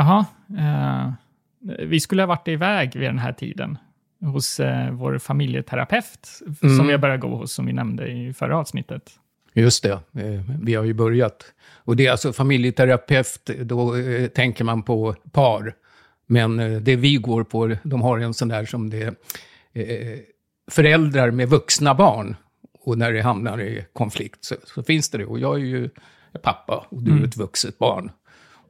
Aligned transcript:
Jaha. 0.00 0.26
Eh, 0.58 1.12
vi 1.86 2.00
skulle 2.00 2.22
ha 2.22 2.26
varit 2.26 2.48
iväg 2.48 2.92
vid 2.96 3.08
den 3.08 3.18
här 3.18 3.32
tiden 3.32 3.78
hos 4.20 4.60
eh, 4.60 4.90
vår 4.90 5.18
familjeterapeut 5.18 6.28
Mm. 6.62 6.76
som 6.76 6.88
har 6.88 6.98
börjat 6.98 7.20
gå 7.20 7.36
hos, 7.36 7.52
som 7.52 7.66
vi 7.66 7.72
nämnde 7.72 8.08
i 8.08 8.32
förra 8.32 8.56
avsnittet. 8.58 9.10
Just 9.54 9.82
det, 9.82 9.92
eh, 9.92 10.42
vi 10.62 10.74
har 10.74 10.84
ju 10.84 10.94
börjat. 10.94 11.44
Och 11.84 11.96
det 11.96 12.06
är 12.06 12.10
alltså 12.10 12.32
familjeterapeut, 12.32 13.50
då 13.62 13.96
eh, 13.96 14.26
tänker 14.26 14.64
man 14.64 14.82
på 14.82 15.14
par. 15.32 15.74
Men 16.26 16.60
eh, 16.60 16.80
det 16.80 16.96
vi 16.96 17.16
går 17.16 17.44
på, 17.44 17.76
de 17.82 18.02
har 18.02 18.18
en 18.18 18.34
sån 18.34 18.48
där 18.48 18.64
som 18.64 18.90
det 18.90 19.02
är 19.02 19.14
eh, 19.72 20.18
föräldrar 20.70 21.30
med 21.30 21.48
vuxna 21.48 21.94
barn. 21.94 22.36
Och 22.84 22.98
när 22.98 23.12
det 23.12 23.22
hamnar 23.22 23.60
i 23.60 23.84
konflikt 23.92 24.44
så, 24.44 24.54
så 24.64 24.82
finns 24.82 25.10
det 25.10 25.18
det. 25.18 25.24
Och 25.26 25.38
jag 25.38 25.54
är 25.54 25.64
ju 25.64 25.90
pappa 26.42 26.86
och 26.88 27.02
du 27.02 27.20
är 27.20 27.24
ett 27.24 27.36
vuxet 27.36 27.78
barn. 27.78 28.10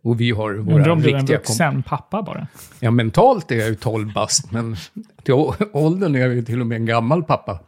Och 0.03 0.21
vi 0.21 0.31
har 0.31 0.55
våra 0.55 0.75
Undrar 0.77 0.91
om 0.93 1.01
du 1.03 1.11
är 1.11 1.15
en 1.15 1.27
vuxen 1.27 1.83
pappa 1.83 2.23
bara. 2.23 2.47
Ja, 2.81 2.91
mentalt 2.91 3.51
är 3.51 3.57
jag 3.57 3.69
ju 3.69 3.75
12 3.75 4.13
bast, 4.13 4.53
men 4.53 4.77
till 5.23 5.35
åldern 5.73 6.15
är 6.15 6.21
jag 6.21 6.35
ju 6.35 6.43
till 6.43 6.61
och 6.61 6.67
med 6.67 6.77
en 6.77 6.87
gammal 6.87 7.23
pappa. 7.23 7.59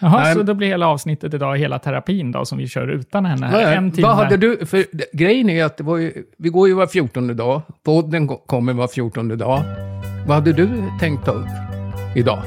Jaha, 0.00 0.22
Nej, 0.22 0.34
så 0.34 0.42
då 0.42 0.54
blir 0.54 0.68
hela 0.68 0.86
avsnittet 0.88 1.34
idag 1.34 1.56
hela 1.58 1.78
terapin 1.78 2.32
då, 2.32 2.44
som 2.44 2.58
vi 2.58 2.68
kör 2.68 2.88
utan 2.88 3.24
henne 3.26 3.46
här. 3.46 3.52
Nej, 3.64 3.76
en 3.76 3.92
timme. 3.92 4.06
Vad 4.08 4.16
hade 4.16 4.36
du, 4.36 4.66
för 4.66 4.84
grejen 5.16 5.50
är 5.50 5.64
att 5.64 5.80
ju, 5.80 6.24
vi 6.38 6.48
går 6.48 6.68
ju 6.68 6.74
var 6.74 6.86
14 6.86 7.36
dag, 7.36 7.62
podden 7.84 8.28
ko- 8.28 8.42
kommer 8.46 8.72
var 8.72 8.88
14 8.88 9.38
dag. 9.38 9.62
Vad 10.26 10.34
hade 10.36 10.52
du 10.52 10.68
tänkt 11.00 11.24
ta 11.24 11.30
upp 11.30 11.46
idag? 12.16 12.42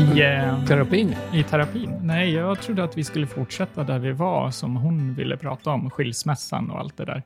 I, 0.00 0.20
eh, 0.22 0.64
Terapin? 0.64 1.14
I 1.32 1.42
terapin? 1.42 1.94
Nej, 2.02 2.30
jag 2.34 2.60
trodde 2.60 2.84
att 2.84 2.98
vi 2.98 3.04
skulle 3.04 3.26
fortsätta 3.26 3.84
där 3.84 3.98
vi 3.98 4.12
var, 4.12 4.50
som 4.50 4.76
hon 4.76 5.14
ville 5.14 5.36
prata 5.36 5.70
om, 5.70 5.90
skilsmässan 5.90 6.70
och 6.70 6.78
allt 6.78 6.96
det 6.96 7.04
där. 7.04 7.22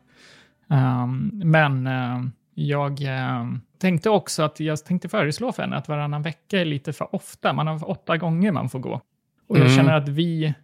Ehm, 0.70 1.30
men 1.44 1.86
eh, 1.86 2.20
jag 2.54 3.02
eh, 3.02 3.44
tänkte 3.78 4.10
också 4.10 4.42
att 4.42 4.60
jag 4.60 4.84
tänkte 4.84 5.08
föreslå 5.08 5.52
för 5.52 5.62
henne 5.62 5.76
att 5.76 5.88
varannan 5.88 6.22
vecka 6.22 6.60
är 6.60 6.64
lite 6.64 6.92
för 6.92 7.14
ofta. 7.14 7.52
Man 7.52 7.66
har 7.66 7.90
åtta 7.90 8.16
gånger 8.16 8.52
man 8.52 8.68
får 8.68 8.78
gå. 8.78 9.00
Och 9.48 9.56
jag 9.58 9.64
Mm. 9.66 9.76
känner 9.76 9.92
att 9.94 10.08
vi, 10.08 10.54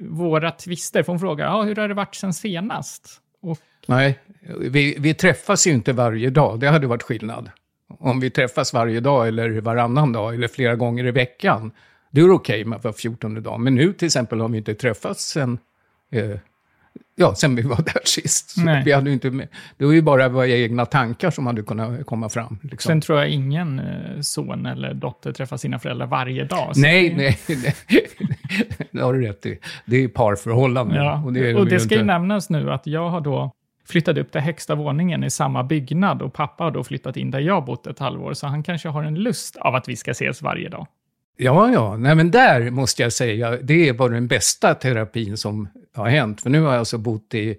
våra 0.00 0.50
tvister, 0.50 1.02
får 1.02 1.12
hon 1.12 1.20
fråga, 1.20 1.44
ja, 1.44 1.62
hur 1.62 1.76
har 1.76 1.88
det 1.88 1.94
varit 1.94 2.14
sen 2.14 2.32
senast? 2.32 3.20
Och 3.42 3.58
Nej, 3.86 4.18
vi, 4.60 4.96
vi 4.98 5.14
träffas 5.14 5.66
ju 5.66 5.70
inte 5.70 5.92
varje 5.92 6.30
dag, 6.30 6.60
det 6.60 6.68
hade 6.68 6.86
varit 6.86 7.02
skillnad. 7.02 7.50
Om 7.98 8.20
vi 8.20 8.30
träffas 8.30 8.74
varje 8.74 9.00
dag 9.00 9.28
eller 9.28 9.60
varannan 9.60 10.12
dag 10.12 10.34
eller 10.34 10.48
flera 10.48 10.76
gånger 10.76 11.06
i 11.06 11.10
veckan, 11.10 11.72
det 12.10 12.20
är 12.20 12.30
okej 12.30 12.64
med 12.64 12.82
var 12.82 12.92
14 12.92 13.42
dag. 13.42 13.60
Men 13.60 13.74
nu 13.74 13.92
till 13.92 14.06
exempel 14.06 14.40
har 14.40 14.48
vi 14.48 14.58
inte 14.58 14.74
träffats 14.74 15.24
sen, 15.24 15.58
eh, 16.12 16.30
ja, 17.16 17.34
sen 17.34 17.56
vi 17.56 17.62
var 17.72 17.76
där 17.76 18.00
sist. 18.04 18.54
Vi 18.84 18.92
hade 18.92 19.10
ju 19.10 19.14
inte 19.14 19.48
det 19.76 19.84
var 19.84 19.92
ju 19.92 20.02
bara 20.02 20.28
våra 20.28 20.48
egna 20.48 20.86
tankar 20.86 21.30
som 21.30 21.46
hade 21.46 21.62
kunnat 21.62 22.06
komma 22.06 22.28
fram. 22.28 22.58
Liksom. 22.62 22.88
sen 22.88 23.00
tror 23.00 23.18
jag 23.18 23.30
ingen 23.30 23.78
eh, 23.78 24.20
son 24.20 24.66
eller 24.66 24.94
dotter 24.94 25.32
träffar 25.32 25.56
sina 25.56 25.78
föräldrar 25.78 26.06
varje 26.06 26.44
dag. 26.44 26.72
Nej, 26.76 27.14
nej, 27.16 27.38
nej. 27.48 27.74
det 28.90 29.00
har 29.00 29.14
du 29.14 29.26
rätt 29.26 29.46
i. 29.46 29.58
Det 29.84 29.96
är 30.04 30.08
parförhållanden. 30.08 31.04
Ja, 31.04 31.22
och 31.24 31.32
det, 31.32 31.50
är 31.50 31.64
de 31.64 31.78
ska 31.80 31.94
ju 31.94 32.00
inte. 32.00 32.04
nämnas 32.04 32.50
nu 32.50 32.72
att 32.72 32.86
jag 32.86 33.08
har 33.10 33.20
då 33.20 33.52
flyttade 33.84 34.20
upp 34.20 34.32
till 34.32 34.40
högsta 34.40 34.74
våningen 34.74 35.24
i 35.24 35.30
samma 35.30 35.64
byggnad 35.64 36.22
och 36.22 36.32
pappa 36.32 36.64
har 36.64 36.70
då 36.70 36.84
flyttat 36.84 37.16
in 37.16 37.30
där 37.30 37.40
jag 37.40 37.64
bott 37.64 37.86
ett 37.86 37.98
halvår, 37.98 38.34
så 38.34 38.46
han 38.46 38.62
kanske 38.62 38.88
har 38.88 39.02
en 39.02 39.14
lust 39.14 39.56
av 39.56 39.74
att 39.74 39.88
vi 39.88 39.96
ska 39.96 40.10
ses 40.10 40.42
varje 40.42 40.68
dag. 40.68 40.86
Ja, 41.36 41.72
ja. 41.72 41.96
Nej, 41.96 42.14
men 42.14 42.30
där 42.30 42.70
måste 42.70 43.02
jag 43.02 43.12
säga, 43.12 43.56
det 43.56 43.92
var 43.92 44.10
den 44.10 44.28
bästa 44.28 44.74
terapin 44.74 45.36
som 45.36 45.68
har 45.94 46.08
hänt. 46.08 46.40
För 46.40 46.50
nu 46.50 46.60
har 46.60 46.72
jag 46.72 46.78
alltså 46.78 46.98
bott 46.98 47.34
i 47.34 47.56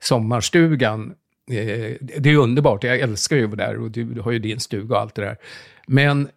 sommarstugan. 0.00 1.14
Eh, 1.50 1.96
det 2.00 2.30
är 2.30 2.36
underbart, 2.36 2.84
jag 2.84 3.00
älskar 3.00 3.36
ju 3.36 3.44
att 3.44 3.50
vara 3.50 3.68
där 3.68 3.78
och 3.80 3.90
du 3.90 4.20
har 4.20 4.32
ju 4.32 4.38
din 4.38 4.60
stuga 4.60 4.94
och 4.94 5.00
allt 5.00 5.14
det 5.14 5.22
där. 5.22 5.36
Men 5.86 6.28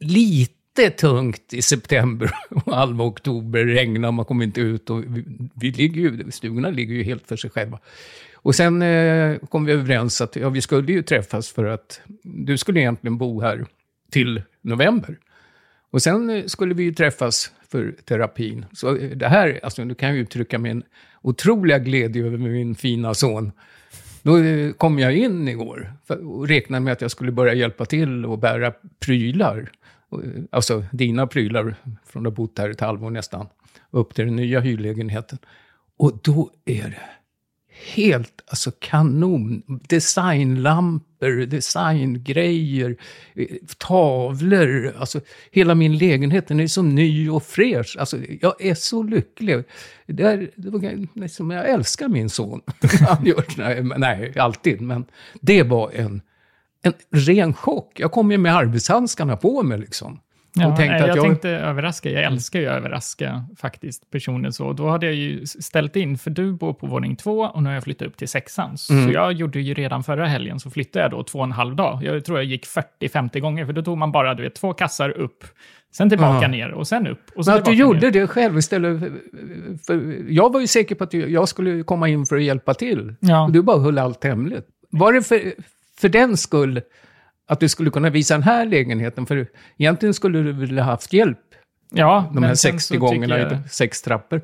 lite 0.00 0.90
tungt 0.90 1.52
i 1.52 1.62
september 1.62 2.30
och 2.50 2.74
halva 2.74 3.04
oktober, 3.04 3.64
regnar, 3.64 4.12
man 4.12 4.24
kommer 4.24 4.44
inte 4.44 4.60
ut 4.60 4.90
och 4.90 5.04
vi, 5.16 5.24
vi 5.54 5.70
ligger 5.70 6.00
ju, 6.00 6.30
stugorna 6.30 6.70
ligger 6.70 6.94
ju 6.94 7.02
helt 7.02 7.28
för 7.28 7.36
sig 7.36 7.50
själva. 7.50 7.78
Och 8.42 8.54
sen 8.54 8.82
eh, 8.82 9.36
kom 9.38 9.64
vi 9.64 9.72
överens 9.72 10.20
att 10.20 10.36
ja, 10.36 10.48
vi 10.48 10.60
skulle 10.60 10.92
ju 10.92 11.02
träffas 11.02 11.50
för 11.50 11.64
att 11.64 12.00
du 12.22 12.58
skulle 12.58 12.80
egentligen 12.80 13.18
bo 13.18 13.40
här 13.40 13.66
till 14.10 14.42
november. 14.62 15.18
Och 15.90 16.02
sen 16.02 16.30
eh, 16.30 16.44
skulle 16.44 16.74
vi 16.74 16.82
ju 16.82 16.94
träffas 16.94 17.52
för 17.68 17.94
terapin. 18.04 18.66
Så 18.72 18.96
eh, 18.96 19.10
det 19.10 19.28
här, 19.28 19.60
alltså 19.62 19.84
nu 19.84 19.94
kan 19.94 20.08
jag 20.08 20.18
uttrycka 20.18 20.58
min 20.58 20.82
otroliga 21.22 21.78
glädje 21.78 22.26
över 22.26 22.38
min 22.38 22.74
fina 22.74 23.14
son. 23.14 23.52
Då 24.22 24.38
eh, 24.38 24.72
kom 24.72 24.98
jag 24.98 25.16
in 25.16 25.48
igår 25.48 25.92
för- 26.06 26.28
och 26.28 26.48
räknade 26.48 26.80
med 26.80 26.92
att 26.92 27.00
jag 27.00 27.10
skulle 27.10 27.32
börja 27.32 27.54
hjälpa 27.54 27.84
till 27.84 28.26
och 28.26 28.38
bära 28.38 28.72
prylar. 29.00 29.70
Eh, 30.12 30.18
alltså 30.50 30.84
dina 30.92 31.26
prylar 31.26 31.74
från 32.06 32.26
att 32.26 32.32
ha 32.32 32.36
bott 32.36 32.58
här 32.58 32.70
ett 32.70 32.80
halvår 32.80 33.10
nästan. 33.10 33.46
Upp 33.90 34.14
till 34.14 34.24
den 34.24 34.36
nya 34.36 34.60
hyrlägenheten. 34.60 35.38
Och 35.96 36.18
då 36.22 36.50
är 36.64 36.82
det 36.82 37.19
helt 37.84 38.40
alltså 38.46 38.70
kanon. 38.78 39.62
Designlampor, 39.88 41.46
designgrejer, 41.46 42.96
eh, 43.34 43.46
tavlor. 43.78 44.94
Alltså, 44.98 45.20
hela 45.50 45.74
min 45.74 45.98
lägenhet 45.98 46.48
den 46.48 46.60
är 46.60 46.66
så 46.66 46.82
ny 46.82 47.30
och 47.30 47.42
fräsch. 47.42 47.96
Alltså, 47.98 48.18
jag 48.40 48.62
är 48.64 48.74
så 48.74 49.02
lycklig. 49.02 49.64
Det 50.06 50.22
är, 50.22 50.50
det 50.56 50.70
var, 50.70 51.06
liksom, 51.20 51.50
jag 51.50 51.70
älskar 51.70 52.08
min 52.08 52.30
son. 52.30 52.60
Han 53.08 53.26
gör, 53.26 53.44
nej, 53.56 53.82
nej, 53.82 54.38
alltid. 54.38 54.80
Men 54.80 55.04
det 55.40 55.62
var 55.62 55.90
en, 55.90 56.22
en 56.82 56.92
ren 57.10 57.54
chock. 57.54 58.00
Jag 58.00 58.12
kom 58.12 58.30
ju 58.30 58.38
med 58.38 58.56
arbetshandskarna 58.56 59.36
på 59.36 59.62
mig 59.62 59.78
liksom. 59.78 60.20
Ja, 60.54 60.66
och 60.68 60.76
tänkte 60.76 60.92
nej, 60.98 61.08
jag, 61.08 61.16
jag... 61.16 61.24
tänkte 61.24 61.48
överraska. 61.50 62.10
Jag 62.10 62.22
älskar 62.24 62.60
ju 62.60 62.66
att 62.66 62.76
överraska 62.76 63.44
faktiskt 63.58 64.10
personer 64.10 64.50
så. 64.50 64.72
Då 64.72 64.88
hade 64.88 65.06
jag 65.06 65.14
ju 65.14 65.46
ställt 65.46 65.96
in, 65.96 66.18
för 66.18 66.30
du 66.30 66.52
bor 66.52 66.72
på 66.72 66.86
våning 66.86 67.16
två 67.16 67.40
och 67.40 67.62
nu 67.62 67.68
har 67.68 67.74
jag 67.74 67.84
flyttat 67.84 68.08
upp 68.08 68.16
till 68.16 68.28
sexan. 68.28 68.78
Så 68.78 68.92
Mm. 68.92 69.12
jag 69.12 69.32
gjorde 69.32 69.60
ju 69.60 69.74
redan 69.74 70.02
förra 70.02 70.26
helgen, 70.26 70.60
så 70.60 70.70
flyttade 70.70 71.04
jag 71.04 71.10
då 71.10 71.22
två 71.22 71.38
och 71.38 71.44
en 71.44 71.52
halv 71.52 71.76
dag. 71.76 71.98
Jag 72.02 72.24
tror 72.24 72.38
jag 72.38 72.44
gick 72.44 72.66
40-50 72.66 73.40
gånger, 73.40 73.66
för 73.66 73.72
då 73.72 73.82
tog 73.82 73.98
man 73.98 74.12
bara 74.12 74.34
du 74.34 74.42
vet, 74.42 74.54
två 74.54 74.72
kassar 74.72 75.10
upp, 75.10 75.44
sen 75.92 76.08
tillbaka 76.08 76.42
Ja. 76.42 76.48
ner 76.48 76.70
och 76.72 76.86
sen 76.88 77.06
upp. 77.06 77.20
Och 77.36 77.44
så 77.44 77.50
Men 77.50 77.58
att 77.58 77.64
du 77.64 77.72
gjorde 77.72 78.00
ner. 78.00 78.10
det 78.10 78.26
själv 78.26 78.58
istället 78.58 79.00
för, 79.00 79.12
för... 79.86 80.16
Jag 80.28 80.52
var 80.52 80.60
ju 80.60 80.66
säker 80.66 80.94
på 80.94 81.04
att 81.04 81.12
jag 81.14 81.48
skulle 81.48 81.82
komma 81.82 82.08
in 82.08 82.26
för 82.26 82.36
att 82.36 82.42
hjälpa 82.42 82.74
till. 82.74 83.14
Ja. 83.20 83.44
Och 83.44 83.52
du 83.52 83.62
bara 83.62 83.78
höll 83.78 83.98
allt 83.98 84.24
hemligt. 84.24 84.66
Var 84.90 85.12
det 85.12 85.22
för, 85.22 85.40
för 86.00 86.08
den 86.08 86.36
skull 86.36 86.80
att 87.50 87.60
du 87.60 87.68
skulle 87.68 87.90
kunna 87.90 88.10
visa 88.10 88.34
den 88.34 88.42
här 88.42 88.66
lägenheten? 88.66 89.26
För 89.26 89.46
egentligen 89.78 90.14
skulle 90.14 90.38
du 90.42 90.52
väl 90.52 90.78
ha 90.78 90.84
haft 90.84 91.12
hjälp 91.12 91.38
Ja, 91.92 92.30
de 92.34 92.42
här 92.42 92.54
sen 92.54 92.72
60 92.72 92.94
så 92.94 93.00
gångerna 93.00 93.34
tycker 93.34 93.50
i 93.50 93.52
jag- 93.52 93.70
sex 93.70 94.02
trappor. 94.02 94.42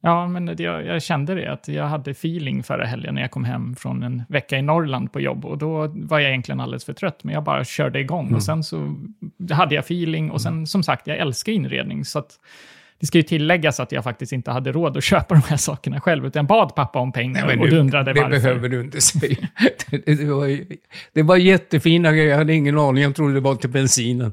Ja, 0.00 0.28
men 0.28 0.46
det, 0.46 0.62
jag, 0.62 0.86
jag 0.86 1.02
kände 1.02 1.34
det, 1.34 1.52
att 1.52 1.68
jag 1.68 1.84
hade 1.84 2.10
feeling 2.10 2.62
förra 2.62 2.84
helgen 2.84 3.14
när 3.14 3.22
jag 3.22 3.30
kom 3.30 3.44
hem 3.44 3.76
från 3.76 4.02
en 4.02 4.22
vecka 4.28 4.58
i 4.58 4.62
Norrland 4.62 5.12
på 5.12 5.20
jobb. 5.20 5.44
Och 5.44 5.58
då 5.58 5.86
var 5.94 6.18
jag 6.18 6.28
egentligen 6.30 6.60
alldeles 6.60 6.84
för 6.84 6.92
trött, 6.92 7.24
men 7.24 7.34
jag 7.34 7.44
bara 7.44 7.64
körde 7.64 8.00
igång. 8.00 8.24
Mm. 8.26 8.34
Och 8.36 8.42
sen 8.42 8.64
så 8.64 8.96
hade 9.50 9.74
jag 9.74 9.82
feeling. 9.84 10.30
Och 10.30 10.40
sen, 10.42 10.66
som 10.66 10.82
sagt, 10.82 11.06
jag 11.06 11.18
älskar 11.18 11.52
inredning. 11.52 12.04
Så 12.04 12.18
att 12.18 12.32
det 13.04 13.06
ska 13.08 13.18
ju 13.18 13.22
tilläggas 13.22 13.80
att 13.80 13.92
jag 13.92 14.04
faktiskt 14.04 14.32
inte 14.32 14.50
hade 14.50 14.72
råd 14.72 14.96
att 14.96 15.04
köpa 15.04 15.34
de 15.34 15.42
här 15.48 15.56
sakerna 15.56 16.00
själv, 16.00 16.26
utan 16.26 16.46
bad 16.46 16.74
pappa 16.74 16.98
om 16.98 17.12
pengar 17.12 17.46
men 17.46 17.60
och 17.60 17.68
du- 17.70 17.78
undrade 17.78 18.12
det 18.12 18.20
varför. 18.20 18.40
behöver 18.40 18.68
du 18.68 18.80
inte 18.80 19.00
säga. 19.00 19.48
det, 19.90 19.96
det, 20.06 20.24
var, 20.24 20.60
det 21.12 21.22
var 21.22 21.36
jättefina 21.36 22.12
grejer, 22.12 22.30
jag 22.30 22.36
hade 22.38 22.54
ingen 22.54 22.78
aning, 22.78 23.02
jag 23.02 23.14
trodde 23.16 23.34
det 23.34 23.40
var 23.40 23.54
till 23.54 23.70
bensinen. 23.70 24.32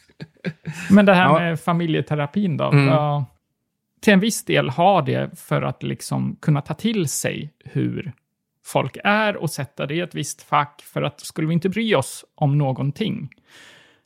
Men 0.90 1.06
det 1.06 1.14
här 1.14 1.24
Ja. 1.24 1.38
med 1.38 1.60
familjeterapin 1.60 2.56
då? 2.56 2.64
Mm. 2.70 2.86
Ja, 2.86 3.24
till 4.00 4.12
en 4.12 4.20
viss 4.20 4.44
del 4.44 4.68
har 4.68 5.02
det 5.02 5.30
för 5.40 5.62
att 5.62 5.82
liksom 5.82 6.36
kunna 6.40 6.60
ta 6.60 6.74
till 6.74 7.08
sig 7.08 7.50
hur 7.64 8.12
folk 8.64 8.96
är 9.04 9.36
och 9.36 9.50
sätta 9.50 9.86
det 9.86 9.94
i 9.94 10.00
ett 10.00 10.14
visst 10.14 10.42
fack. 10.42 10.82
För 10.92 11.02
att 11.02 11.20
skulle 11.20 11.46
vi 11.48 11.54
inte 11.54 11.68
bry 11.68 11.94
oss 11.94 12.24
om 12.34 12.58
någonting 12.58 13.28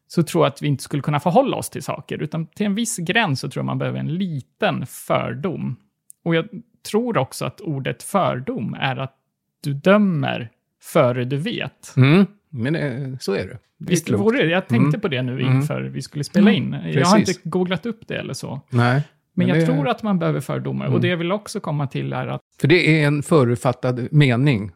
så 0.08 0.22
tror 0.22 0.44
jag 0.44 0.52
att 0.52 0.62
vi 0.62 0.66
inte 0.66 0.82
skulle 0.82 1.02
kunna 1.02 1.20
förhålla 1.20 1.56
oss 1.56 1.70
till 1.70 1.82
saker. 1.82 2.22
Utan 2.22 2.46
till 2.46 2.66
en 2.66 2.74
viss 2.74 2.96
gräns 2.96 3.40
så 3.40 3.48
tror 3.48 3.60
jag 3.60 3.66
man 3.66 3.78
behöver 3.78 3.98
en 3.98 4.14
liten 4.14 4.86
fördom. 4.86 5.76
Och 6.24 6.34
jag 6.34 6.48
tror 6.90 7.16
också 7.18 7.44
att 7.44 7.60
ordet 7.60 8.02
fördom 8.02 8.74
är 8.80 8.96
att 8.96 9.14
du 9.62 9.72
dömer 9.74 10.50
före 10.82 11.24
du 11.24 11.36
vet. 11.36 11.94
Mm, 11.96 12.26
men 12.50 12.76
eh, 12.76 13.18
så 13.20 13.32
är 13.32 13.46
det. 13.46 13.58
det 13.78 13.90
Visst 13.90 14.06
klokt. 14.06 14.20
vore 14.24 14.38
det? 14.42 14.50
Jag 14.50 14.68
tänkte 14.68 14.88
Mm. 14.88 15.00
på 15.00 15.08
det 15.08 15.22
nu 15.22 15.40
Mm. 15.40 15.56
inför 15.56 15.82
vi 15.82 16.02
skulle 16.02 16.24
spela 16.24 16.50
in. 16.52 16.76
Jag 16.92 17.06
har 17.06 17.18
inte 17.18 17.32
googlat 17.44 17.86
upp 17.86 18.00
det 18.08 18.16
eller 18.16 18.34
så. 18.34 18.60
Nej. 18.70 19.02
Men, 19.34 19.48
jag 19.48 19.56
det- 19.58 19.66
tror 19.66 19.88
att 19.88 20.02
man 20.02 20.18
behöver 20.18 20.40
fördomar. 20.40 20.86
Och 20.86 21.00
det 21.00 21.08
jag 21.08 21.16
vill 21.16 21.32
också 21.32 21.60
komma 21.60 21.86
till 21.86 22.12
är 22.12 22.26
att 22.26 22.40
För 22.60 22.68
det 22.68 23.02
är 23.02 23.06
en 23.06 23.22
förutfattad 23.22 24.08
mening 24.12 24.72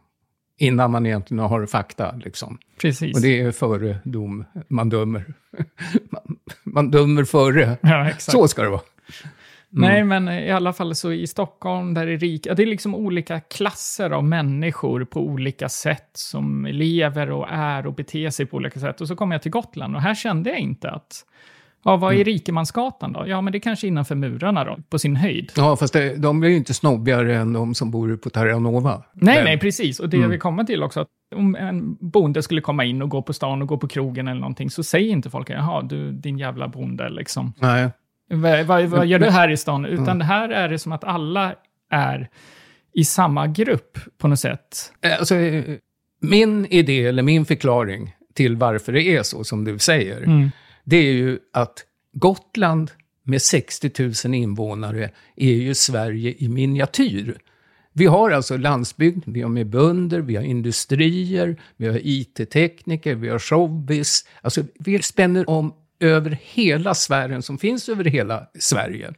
innan 0.61 0.91
man 0.91 1.07
egentligen 1.07 1.45
har 1.45 1.67
fakta. 1.67 2.15
Liksom. 2.17 2.59
Precis. 2.81 3.17
Och 3.17 3.23
det 3.23 3.41
är 3.41 3.53
före 3.53 3.99
dom 4.05 4.45
man 4.69 4.89
dömer. 4.89 5.25
man, 6.11 6.37
man 6.63 6.91
dömer 6.91 7.25
före. 7.25 7.79
ja, 7.81 8.09
exakt. 8.09 8.33
Så 8.33 8.49
ska 8.49 8.63
det 8.63 8.69
vara. 8.69 8.81
Nej, 9.73 10.05
men 10.05 10.29
i 10.29 10.51
alla 10.51 10.73
fall 10.73 10.95
så 10.95 11.13
i 11.13 11.27
Stockholm, 11.27 11.95
där 11.95 12.07
är 12.07 12.19
rik, 12.19 12.47
ja, 12.47 12.55
det 12.55 12.63
är 12.63 12.67
liksom 12.67 12.95
olika 12.95 13.41
klasser 13.41 14.11
av 14.11 14.25
människor 14.25 15.05
på 15.05 15.21
olika 15.21 15.69
sätt 15.69 16.11
som 16.13 16.67
lever 16.67 17.31
och 17.31 17.47
är 17.51 17.87
och 17.87 17.95
beter 17.95 18.31
sig 18.31 18.47
på 18.47 18.57
olika 18.57 18.81
sätt. 18.81 19.01
Och 19.01 19.09
så 19.09 19.17
kommer 19.17 19.35
jag 19.35 19.43
till 19.43 19.51
Gotland 19.51 19.97
och 19.97 20.03
här 20.03 20.15
kände 20.15 20.51
jag 20.51 20.59
inte 20.59 20.91
att, 20.91 21.27
ja, 21.85 21.97
vad 21.97 22.15
är 22.15 22.25
Rikemansgatan 22.25 23.13
då? 23.13 23.25
Ja, 23.29 23.41
men 23.41 23.53
det 23.53 23.61
kanske 23.61 23.87
innanför 23.87 24.15
murarna 24.15 24.65
då, 24.65 24.79
på 24.91 24.99
sin 24.99 25.17
höjd. 25.17 25.53
Ja, 25.57 25.77
fast 25.77 25.93
det, 25.93 26.17
de 26.17 26.41
blir 26.41 26.51
ju 26.51 26.57
inte 26.57 26.75
snobbigare 26.75 27.37
än 27.37 27.53
de 27.53 27.75
som 27.75 27.91
bor 27.91 28.17
på 28.17 28.31
Terranova. 28.31 29.03
Nej, 29.13 29.35
Men- 29.35 29.45
nej, 29.45 29.59
precis. 29.59 30.01
Och 30.01 30.09
det 30.09 30.17
jag 30.17 30.29
vill 30.29 30.39
komma 30.41 30.65
till 30.65 30.83
också, 30.83 31.01
att 31.01 31.09
om 31.37 31.55
en 31.57 31.97
bonde 32.01 32.43
skulle 32.43 32.61
komma 32.61 32.85
in 32.85 33.03
och 33.03 33.09
gå 33.09 33.23
på 33.23 33.33
stan 33.33 33.63
och 33.63 33.69
gå 33.69 33.77
på 33.79 33.89
krogen 33.89 34.29
eller 34.29 34.41
någonting, 34.41 34.71
så 34.71 34.83
säger 34.83 35.11
inte 35.11 35.31
folk, 35.31 35.51
jaha, 35.51 35.83
du, 35.83 36.13
din 36.13 36.39
jävla 36.39 36.69
bonde, 36.69 37.09
liksom. 37.09 37.53
Nej. 37.59 37.89
Vad, 38.33 38.65
vad, 38.67 38.85
vad 38.85 39.07
gör 39.07 39.19
du 39.19 39.31
här 39.31 39.49
i 39.51 39.57
stan? 39.57 39.85
Utan 39.87 40.21
här 40.21 40.49
är 40.49 40.69
det 40.69 40.79
som 40.79 40.93
att 40.93 41.05
alla 41.05 41.55
är 41.91 42.29
i 42.95 43.05
samma 43.05 43.47
grupp 43.47 43.99
på 44.19 44.29
något 44.29 44.39
sätt. 44.39 44.93
Eh, 45.05 45.19
Alltså, 45.19 45.35
eh, 45.37 45.65
min 46.21 46.67
idé, 46.67 47.07
eller 47.07 47.23
min 47.23 47.45
förklaring 47.45 48.15
till 48.35 48.57
varför 48.57 48.93
det 48.93 49.03
är 49.03 49.23
så 49.23 49.45
som 49.45 49.65
du 49.65 49.79
säger, 49.79 50.23
Mm. 50.23 50.51
Det 50.85 50.97
är 50.97 51.13
ju 51.13 51.39
att 51.53 51.85
Gotland 52.13 52.91
med 53.23 53.43
60 53.43 53.91
000 54.27 54.35
invånare 54.35 55.11
är 55.37 55.53
ju 55.53 55.75
Sverige 55.75 56.35
i 56.39 56.49
miniatyr. 56.49 57.39
Vi 57.93 58.07
har 58.07 58.31
alltså 58.31 58.57
landsbygd, 58.57 59.25
vi 59.27 59.43
har 59.43 59.49
med 59.49 59.67
bönder, 59.67 60.21
vi 60.21 60.37
har 60.37 60.43
industrier, 60.43 61.61
vi 61.77 61.89
har 61.89 62.01
IT-tekniker, 62.03 63.15
vi 63.15 63.29
har 63.29 63.39
showbiz. 63.39 64.27
Alltså, 64.43 64.63
vi 64.79 65.03
spänner 65.03 65.51
om 65.51 65.75
över 66.01 66.39
hela 66.43 66.95
sfären 66.95 67.43
som 67.43 67.59
finns 67.59 67.89
över 67.89 68.05
hela 68.05 68.47
Sverige. 68.59 69.15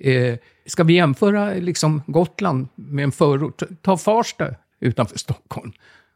Eh, 0.00 0.36
ska 0.66 0.84
vi 0.84 0.94
jämföra 0.94 1.54
liksom 1.54 2.02
Gotland 2.06 2.68
med 2.74 3.02
en 3.02 3.12
förort, 3.12 3.62
ta 3.82 3.96
Farsta 3.96 4.54
utanför 4.80 5.18
Stockholm. 5.18 5.72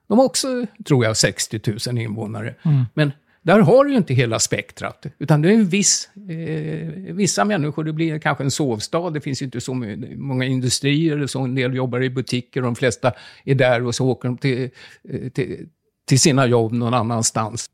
De 0.06 0.18
har 0.18 0.24
också, 0.24 0.66
tror 0.84 1.04
jag, 1.04 1.16
60 1.16 1.60
000 1.88 1.98
invånare. 1.98 2.54
Men 2.94 3.12
där 3.44 3.60
har 3.60 3.84
du 3.84 3.90
ju 3.90 3.96
inte 3.96 4.14
hela 4.14 4.38
spektrat, 4.38 5.06
utan 5.18 5.42
det 5.42 5.48
är 5.48 5.54
en 5.54 5.68
viss, 5.68 6.08
eh, 6.28 7.14
vissa 7.14 7.44
människor, 7.44 7.84
det 7.84 7.92
blir 7.92 8.18
kanske 8.18 8.44
en 8.44 8.50
sovstad, 8.50 9.10
det 9.10 9.20
finns 9.20 9.42
ju 9.42 9.44
inte 9.44 9.60
så 9.60 9.74
många 10.16 10.44
industrier, 10.44 11.26
så 11.26 11.40
en 11.40 11.54
del 11.54 11.74
jobbar 11.74 12.02
i 12.02 12.10
butiker 12.10 12.60
och 12.60 12.64
de 12.64 12.76
flesta 12.76 13.12
är 13.44 13.54
där 13.54 13.86
och 13.86 13.94
så 13.94 14.08
åker 14.08 14.28
de 14.28 14.38
till, 14.38 14.70
eh, 15.08 15.28
till, 15.28 15.68
till 16.08 16.20
sina 16.20 16.46
jobb 16.46 16.72
någon 16.72 16.94
annanstans. 16.94 17.70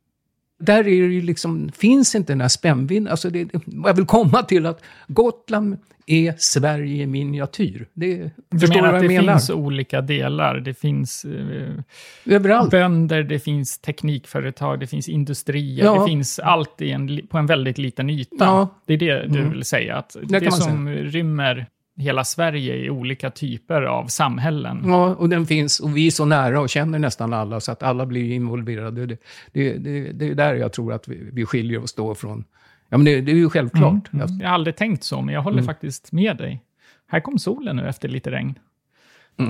Där 0.60 0.88
är 0.88 1.08
det 1.08 1.20
liksom, 1.20 1.70
finns 1.76 2.14
inte 2.14 2.32
den 2.32 2.40
här 2.40 2.48
spännvidden. 2.48 3.08
Alltså 3.08 3.30
det, 3.30 3.48
jag 3.84 3.94
vill 3.94 4.06
komma 4.06 4.42
till 4.42 4.66
att 4.66 4.82
Gotland 5.08 5.78
är 6.06 6.34
Sverige 6.38 7.02
i 7.02 7.06
miniatyr. 7.06 7.86
Det, 7.94 8.30
Du 8.50 8.58
förstår 8.58 8.82
menar 8.82 8.94
att 8.94 9.02
det 9.02 9.08
menar? 9.08 9.32
finns 9.32 9.50
olika 9.50 10.00
delar? 10.00 10.60
Det 10.60 10.74
finns 10.74 11.24
eh, 11.24 12.34
Överallt. 12.34 12.70
bönder, 12.70 13.22
det 13.22 13.38
finns 13.38 13.78
teknikföretag, 13.78 14.80
det 14.80 14.86
finns 14.86 15.08
industrier, 15.08 15.84
Ja. 15.84 16.00
det 16.00 16.06
finns 16.06 16.38
allt 16.38 16.82
en, 16.82 17.20
på 17.28 17.38
en 17.38 17.46
väldigt 17.46 17.78
liten 17.78 18.10
yta. 18.10 18.34
Ja. 18.38 18.68
Det 18.86 18.94
är 18.94 18.98
det 18.98 19.26
du 19.28 19.38
Mm. 19.38 19.50
vill 19.50 19.64
säga, 19.64 19.96
att 19.96 20.16
det, 20.22 20.40
man 20.40 20.52
som 20.52 20.88
rymmer 20.88 21.66
hela 22.00 22.24
Sverige 22.24 22.76
i 22.76 22.90
olika 22.90 23.30
typer 23.30 23.82
av 23.82 24.06
samhällen. 24.06 24.82
Ja, 24.86 25.14
och 25.14 25.28
den 25.28 25.46
finns. 25.46 25.80
Och 25.80 25.96
vi 25.96 26.06
är 26.06 26.10
så 26.10 26.24
nära 26.24 26.60
och 26.60 26.68
känner 26.68 26.98
nästan 26.98 27.32
alla, 27.32 27.60
så 27.60 27.72
att 27.72 27.82
alla 27.82 28.06
blir 28.06 28.32
involverade. 28.32 29.06
Det, 29.06 29.18
det, 29.52 29.78
det, 29.78 30.12
det 30.12 30.28
är 30.28 30.34
där 30.34 30.54
jag 30.54 30.72
tror 30.72 30.92
att 30.92 31.08
vi, 31.08 31.30
vi 31.32 31.46
skiljer 31.46 31.82
oss 31.82 31.94
då 31.94 32.14
från... 32.14 32.44
Ja, 32.88 32.98
men 32.98 33.04
det, 33.04 33.20
det 33.20 33.32
är 33.32 33.36
ju 33.36 33.50
självklart. 33.50 34.12
Mm. 34.12 34.28
Jag 34.40 34.48
har 34.48 34.54
aldrig 34.54 34.76
tänkt 34.76 35.04
så, 35.04 35.22
men 35.22 35.34
jag 35.34 35.42
håller 35.42 35.62
faktiskt 35.62 36.12
med 36.12 36.36
dig. 36.36 36.62
Här 37.08 37.20
kom 37.20 37.38
solen 37.38 37.76
nu 37.76 37.88
efter 37.88 38.08
lite 38.08 38.30
regn. 38.30 38.54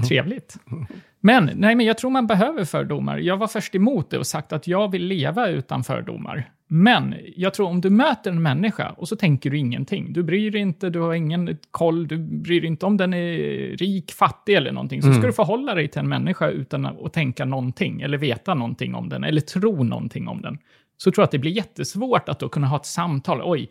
Trevligt. 0.08 0.56
Men, 1.20 1.50
nej, 1.54 1.74
men 1.74 1.86
jag 1.86 1.98
tror 1.98 2.10
man 2.10 2.26
behöver 2.26 2.64
fördomar. 2.64 3.18
Jag 3.18 3.36
var 3.36 3.46
först 3.46 3.74
emot 3.74 4.10
det 4.10 4.18
och 4.18 4.26
sagt 4.26 4.52
att 4.52 4.66
jag 4.66 4.90
vill 4.90 5.06
leva 5.06 5.48
utan 5.48 5.84
fördomar. 5.84 6.50
Men 6.72 7.14
jag 7.36 7.54
tror 7.54 7.68
om 7.68 7.80
du 7.80 7.90
möter 7.90 8.30
en 8.30 8.42
människa 8.42 8.90
och 8.96 9.08
så 9.08 9.16
tänker 9.16 9.50
du 9.50 9.58
ingenting. 9.58 10.12
Du 10.12 10.22
bryr 10.22 10.50
dig 10.50 10.60
inte, 10.60 10.90
du 10.90 11.00
har 11.00 11.14
ingen 11.14 11.58
koll, 11.70 12.08
du 12.08 12.18
bryr 12.18 12.60
dig 12.60 12.68
inte 12.68 12.86
om 12.86 12.96
den 12.96 13.14
är 13.14 13.36
rik, 13.76 14.12
fattig 14.12 14.54
eller 14.54 14.72
någonting. 14.72 15.02
Så 15.02 15.12
ska 15.12 15.26
du 15.26 15.32
förhålla 15.32 15.74
dig 15.74 15.88
till 15.88 16.00
en 16.00 16.08
människa 16.08 16.48
utan 16.48 16.86
att 16.86 17.12
tänka 17.12 17.44
någonting, 17.44 18.00
eller 18.00 18.18
veta 18.18 18.54
någonting 18.54 18.94
om 18.94 19.08
den, 19.08 19.24
eller 19.24 19.40
tro 19.40 19.84
någonting 19.84 20.28
om 20.28 20.42
den. 20.42 20.58
Så 20.96 21.10
tror 21.10 21.22
jag 21.22 21.24
att 21.24 21.30
det 21.30 21.38
blir 21.38 21.50
jättesvårt 21.50 22.28
att 22.28 22.38
då 22.38 22.48
kunna 22.48 22.66
ha 22.66 22.76
ett 22.76 22.86
samtal. 22.86 23.40
Oj, 23.44 23.70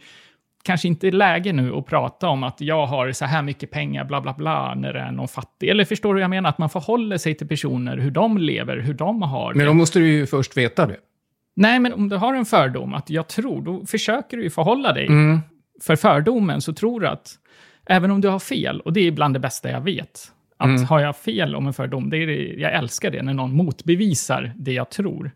kanske 0.64 0.88
inte 0.88 1.08
är 1.08 1.12
läge 1.12 1.54
nu 1.54 1.74
att 1.74 1.86
prata 1.86 2.30
om 2.30 2.44
att 2.44 2.62
jag 2.62 2.86
har 2.86 3.12
så 3.12 3.26
här 3.26 3.42
mycket 3.42 3.72
pengar, 3.72 4.06
bla 4.06 4.22
bla 4.22 4.34
bla, 4.34 4.76
när 4.76 4.94
det 4.94 5.00
är 5.00 5.12
någon 5.12 5.28
fattig. 5.28 5.70
Eller 5.70 5.86
förstår 5.86 6.14
du 6.14 6.20
vad 6.20 6.24
jag 6.24 6.30
menar? 6.30 6.50
Att 6.50 6.58
man 6.58 6.70
förhåller 6.70 7.18
sig 7.18 7.36
till 7.36 7.48
personer, 7.48 7.98
hur 7.98 8.12
de 8.12 8.38
lever, 8.38 8.78
hur 8.78 8.94
de 8.94 9.22
har 9.22 9.54
Men 9.54 9.60
det. 9.60 9.66
då 9.66 9.74
måste 9.74 10.00
du 10.00 10.08
ju 10.08 10.26
först 10.26 10.58
veta 10.58 10.88
det. 10.88 10.98
Nej, 11.60 11.80
men 11.80 11.94
om 11.94 12.10
du 12.10 12.16
har 12.16 12.34
en 12.34 12.46
fördom 12.46 12.94
att 12.94 13.10
jag 13.10 13.28
tror, 13.28 13.62
då 13.62 13.86
försöker 13.86 14.38
du 14.38 14.44
ju 14.44 14.50
förhålla 14.50 14.94
dig. 14.94 15.08
Mm. 15.08 15.40
För 15.82 15.96
fördomen 15.96 16.62
så 16.62 16.74
tror 16.74 17.00
du 17.00 17.08
att, 17.08 17.34
även 17.86 18.12
om 18.12 18.22
du 18.22 18.28
har 18.28 18.40
fel, 18.40 18.82
och 18.82 18.94
det 18.94 19.08
är 19.08 19.12
bland 19.12 19.36
det 19.36 19.40
bästa 19.40 19.72
jag 19.72 19.82
vet, 19.82 20.32
att 20.58 20.90
har 20.90 21.00
jag 21.00 21.16
fel 21.16 21.56
om 21.56 21.68
en 21.68 21.74
fördom, 21.74 22.10
det 22.10 22.18
är 22.18 22.28
det, 22.28 22.54
jag 22.58 22.74
älskar 22.74 23.12
det 23.12 23.24
när 23.24 23.34
någon 23.34 23.56
motbevisar 23.56 24.54
det 24.56 24.74
jag 24.74 24.90
tror. 24.90 25.32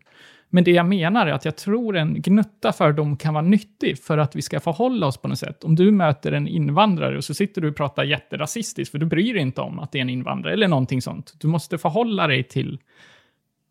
Men 0.48 0.64
det 0.64 0.70
jag 0.70 0.86
menar 0.86 1.26
är 1.26 1.32
att 1.32 1.44
jag 1.44 1.56
tror 1.56 1.96
en 1.96 2.22
gnutta 2.22 2.72
fördom 2.72 3.16
kan 3.16 3.34
vara 3.34 3.44
nyttig 3.44 3.98
för 3.98 4.18
att 4.18 4.36
vi 4.36 4.42
ska 4.42 4.60
förhålla 4.60 5.06
oss 5.06 5.16
på 5.16 5.28
något 5.28 5.38
sätt. 5.38 5.64
Om 5.64 5.74
du 5.74 5.90
möter 5.90 6.32
en 6.32 6.48
invandrare 6.48 7.16
och 7.16 7.24
så 7.24 7.34
sitter 7.34 7.60
du 7.60 7.68
och 7.68 7.76
pratar 7.76 8.04
jätterasistiskt, 8.04 8.90
för 8.90 8.98
du 8.98 9.06
bryr 9.06 9.34
dig 9.34 9.42
inte 9.42 9.60
om 9.60 9.78
att 9.78 9.92
det 9.92 9.98
är 9.98 10.02
en 10.02 10.10
invandrare 10.10 10.52
eller 10.52 10.68
någonting 10.68 11.02
sånt. 11.02 11.34
Du 11.40 11.48
måste 11.48 11.78
förhålla 11.78 12.26
dig 12.26 12.42
till 12.44 12.78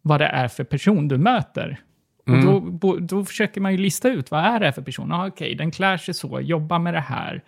vad 0.02 0.22
det 0.22 0.28
är 0.28 0.48
för 0.48 0.64
person 0.64 1.08
du 1.08 1.18
möter. 1.18 1.80
Och 2.26 2.38
då, 2.38 2.98
då 3.00 3.26
försöker 3.26 3.62
man 3.62 3.72
ju 3.72 3.78
lista 3.78 4.10
ut 4.10 4.32
vad 4.32 4.46
är 4.46 4.60
det 4.60 4.74
för 4.74 4.82
person. 4.82 5.12
Ah, 5.12 5.28
Okej, 5.28 5.56
den 5.56 5.72
klär 5.72 5.98
sig 5.98 6.14
så, 6.14 6.42
jobbar 6.42 6.80
med 6.80 6.94
det 6.94 7.00
här. 7.00 7.44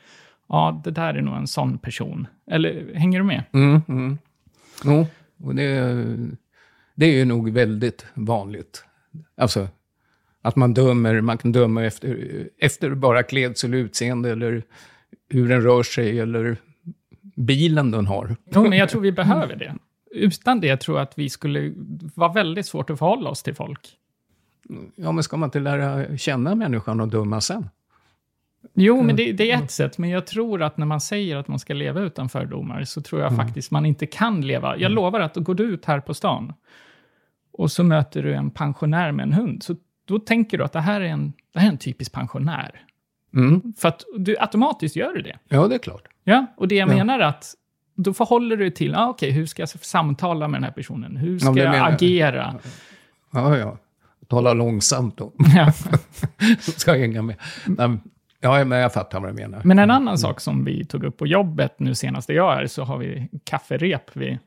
Ja, 0.50 0.82
det 0.84 0.92
där 0.92 1.14
är 1.14 1.22
nog 1.22 1.36
en 1.36 1.48
sån 1.48 1.78
person. 1.78 2.28
Eller 2.52 2.94
hänger 2.94 3.20
du 3.20 3.26
med? 3.26 3.44
Mm, 3.52 3.82
mm. 3.88 4.18
Jo, 4.84 5.08
och 5.44 5.56
det, 5.56 5.96
det 6.96 7.06
är 7.06 7.14
ju 7.14 7.26
nog 7.26 7.52
väldigt 7.52 8.06
vanligt. 8.14 8.86
Alltså, 9.38 9.68
att 10.42 10.56
man 10.56 10.74
dömer, 10.74 11.22
man 11.22 11.38
kan 11.38 11.52
döma 11.52 11.84
efter, 11.84 12.30
efter 12.60 12.96
bara 12.96 13.24
klädsel 13.24 13.74
och 13.74 13.78
utseende 13.78 14.32
eller 14.32 14.64
hur 15.30 15.50
den 15.50 15.62
rör 15.62 15.84
sig 15.84 16.20
eller 16.20 16.58
bilen 17.36 17.92
den 17.92 18.06
har. 18.06 18.36
Jo, 18.54 18.64
men 18.64 18.78
jag 18.78 18.90
tror 18.90 19.02
vi 19.02 19.12
behöver 19.12 19.56
det. 19.56 19.76
Utan 20.12 20.60
det 20.60 20.78
tror 20.78 20.98
jag 20.98 21.04
att 21.04 21.18
vi 21.18 21.30
skulle 21.30 21.74
vara 22.16 22.34
väldigt 22.34 22.66
svårt 22.66 22.90
att 22.90 23.00
förhålla 23.00 23.30
oss 23.30 23.44
till 23.44 23.56
folk. 23.56 23.98
Ja, 24.96 25.12
men 25.12 25.24
ska 25.24 25.38
man 25.38 25.48
inte 25.48 25.60
lära 25.60 26.18
känna 26.18 26.56
människan 26.56 27.00
och 27.02 27.08
döma 27.08 27.42
sen? 27.42 27.70
Jo, 28.74 29.02
men 29.04 29.16
det, 29.16 29.32
det 29.32 29.52
är 29.52 29.64
ett 29.64 29.72
sätt. 29.72 29.98
Men 29.98 30.10
jag 30.10 30.28
tror 30.28 30.62
att 30.64 30.78
när 30.78 30.86
man 30.86 31.02
säger 31.02 31.38
att 31.38 31.48
man 31.48 31.60
ska 31.60 31.74
leva 31.74 32.02
utan 32.02 32.30
fördomar 32.30 32.84
så 32.84 33.02
tror 33.02 33.22
jag 33.22 33.36
faktiskt 33.36 33.72
man 33.72 33.86
inte 33.86 34.06
kan 34.06 34.42
leva. 34.42 34.78
Jag 34.78 34.92
lovar 34.92 35.20
att 35.20 35.36
går 35.36 35.56
du 35.56 35.64
ut 35.64 35.86
här 35.86 36.00
på 36.00 36.14
stan 36.14 36.54
och 37.54 37.72
så 37.72 37.84
möter 37.84 38.24
du 38.24 38.34
en 38.34 38.52
pensionär 38.52 39.12
med 39.12 39.24
en 39.24 39.34
hund, 39.34 39.64
så 39.64 39.76
då 40.06 40.20
tänker 40.20 40.58
du 40.58 40.64
att 40.64 40.74
det 40.74 40.80
här 40.82 41.02
är 41.02 41.06
en, 41.06 41.34
det 41.54 41.60
här 41.60 41.68
är 41.68 41.72
en 41.72 41.78
typisk 41.78 42.12
pensionär. 42.12 42.82
Mm. 43.34 43.74
För 43.78 43.88
att 43.90 44.04
du 44.18 44.36
automatiskt 44.40 44.96
gör 44.96 45.14
du 45.14 45.22
det. 45.22 45.38
Ja, 45.48 45.68
det 45.68 45.76
är 45.76 45.80
klart. 45.80 46.08
Ja, 46.24 46.46
och 46.58 46.68
det 46.68 46.76
jag 46.76 46.90
Ja. 46.90 46.94
menar 46.96 47.20
att 47.20 47.54
då 47.96 48.14
förhåller 48.14 48.58
du 48.58 48.64
dig 48.64 48.74
till, 48.74 48.96
ah, 48.96 49.08
okej, 49.10 49.32
hur 49.32 49.46
ska 49.46 49.62
jag 49.62 49.70
samtala 49.70 50.48
med 50.48 50.58
den 50.58 50.64
här 50.64 50.72
personen? 50.72 51.18
Hur 51.18 51.40
ska 51.40 51.58
Ja, 51.58 51.76
jag. 51.76 51.94
agera? 51.94 52.56
Ja, 53.32 53.58
ja. 53.58 53.78
Tala 54.28 54.54
långsamt 54.54 55.18
då. 55.18 55.34
Ja. 55.56 55.72
ska 56.60 56.92
jag 56.92 57.00
hänga 57.00 57.22
med. 57.22 57.36
Nej, 57.66 57.98
Ja, 58.46 58.66
men 58.66 58.80
jag 58.80 58.94
fattar 58.94 59.20
vad 59.20 59.30
du 59.30 59.34
menar. 59.34 59.62
Men 59.64 59.80
en 59.80 59.92
annan 59.92 60.18
sak 60.18 60.40
som 60.40 60.66
vi 60.66 60.86
tog 60.86 61.04
upp 61.04 61.18
på 61.18 61.28
jobbet 61.28 61.80
nu 61.80 61.96
senast 61.96 62.30
jag 62.30 62.62
är, 62.62 62.68
så 62.68 62.84
har 62.84 62.98
vi 62.98 63.30
kafferep 63.44 64.18
vid 64.18 64.38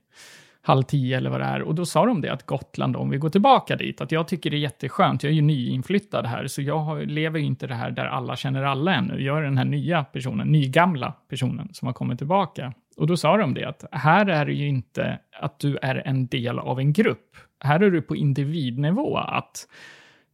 halv 0.62 0.82
tio 0.82 1.16
eller 1.16 1.30
vad 1.30 1.40
det 1.40 1.46
är. 1.46 1.62
Och 1.62 1.74
då 1.74 1.86
sa 1.86 2.06
de 2.06 2.20
det 2.20 2.32
att 2.32 2.46
Gotland, 2.46 2.96
om 2.96 3.10
vi 3.10 3.18
går 3.18 3.28
tillbaka 3.28 3.76
dit, 3.76 4.00
att 4.00 4.12
jag 4.12 4.28
tycker 4.28 4.50
det 4.50 4.56
är 4.56 4.58
jätteskönt. 4.58 5.22
Jag 5.22 5.30
är 5.30 5.34
ju 5.34 5.42
nyinflyttad 5.42 6.26
här, 6.26 6.46
så 6.46 6.62
jag 6.62 6.78
har, 6.78 7.00
lever 7.00 7.38
ju 7.38 7.44
inte 7.44 7.66
det 7.66 7.74
här 7.74 7.90
där 7.90 8.06
alla 8.06 8.36
känner 8.36 8.62
alla 8.62 8.94
ännu. 8.94 9.22
Jag 9.22 9.38
är 9.38 9.42
den 9.42 9.58
här 9.58 9.64
nya 9.64 10.04
personen, 10.04 10.48
nygamla 10.48 11.14
personen 11.28 11.68
som 11.72 11.86
har 11.86 11.92
kommit 11.92 12.18
tillbaka. 12.18 12.72
Och 12.96 13.06
då 13.06 13.16
sa 13.16 13.36
de 13.36 13.54
det 13.54 13.64
att 13.64 13.84
här 13.92 14.26
är 14.26 14.46
det 14.46 14.52
ju 14.52 14.68
inte 14.68 15.18
att 15.40 15.58
du 15.58 15.78
är 15.82 16.02
en 16.06 16.26
del 16.26 16.58
av 16.58 16.78
en 16.78 16.92
grupp. 16.92 17.36
Här 17.60 17.80
är 17.80 17.90
du 17.90 18.02
på 18.02 18.16
individnivå. 18.16 19.16
att 19.18 19.68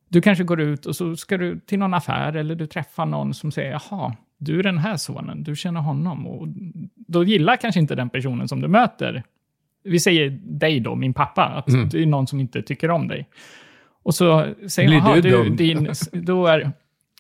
du 0.08 0.20
kanske 0.20 0.44
går 0.44 0.60
ut 0.60 0.86
och 0.86 0.96
så 0.96 1.16
ska 1.16 1.38
du 1.38 1.60
till 1.60 1.78
någon 1.78 1.94
affär 1.94 2.36
eller 2.36 2.54
du 2.54 2.66
träffar 2.66 3.06
någon 3.06 3.34
som 3.34 3.52
säger 3.52 3.70
jaha, 3.90 4.16
du 4.38 4.58
är 4.58 4.62
den 4.62 4.78
här 4.78 4.96
sonen, 4.96 5.42
du 5.42 5.56
känner 5.56 5.80
honom. 5.80 6.26
Och 6.26 6.48
då 6.94 7.24
gillar 7.24 7.56
kanske 7.56 7.80
inte 7.80 7.94
den 7.94 8.10
personen 8.10 8.48
som 8.48 8.60
du 8.60 8.68
möter 8.68 9.22
vi 9.84 10.00
säger 10.00 10.30
dig 10.44 10.80
då, 10.80 10.94
min 10.94 11.14
pappa, 11.14 11.44
att 11.44 11.66
det 11.90 12.02
är 12.02 12.06
någon 12.06 12.26
som 12.26 12.40
inte 12.40 12.62
tycker 12.62 12.90
om 12.90 13.08
dig. 13.08 13.28
Och 14.02 14.14
så 14.14 14.46
säger 14.68 14.88
Blir 14.88 15.00
man, 15.00 15.20
du 15.20 15.28
"Jaha, 15.28 15.44
dum?" 15.44 15.56
din, 15.56 15.88
då 16.12 16.46
är 16.46 16.72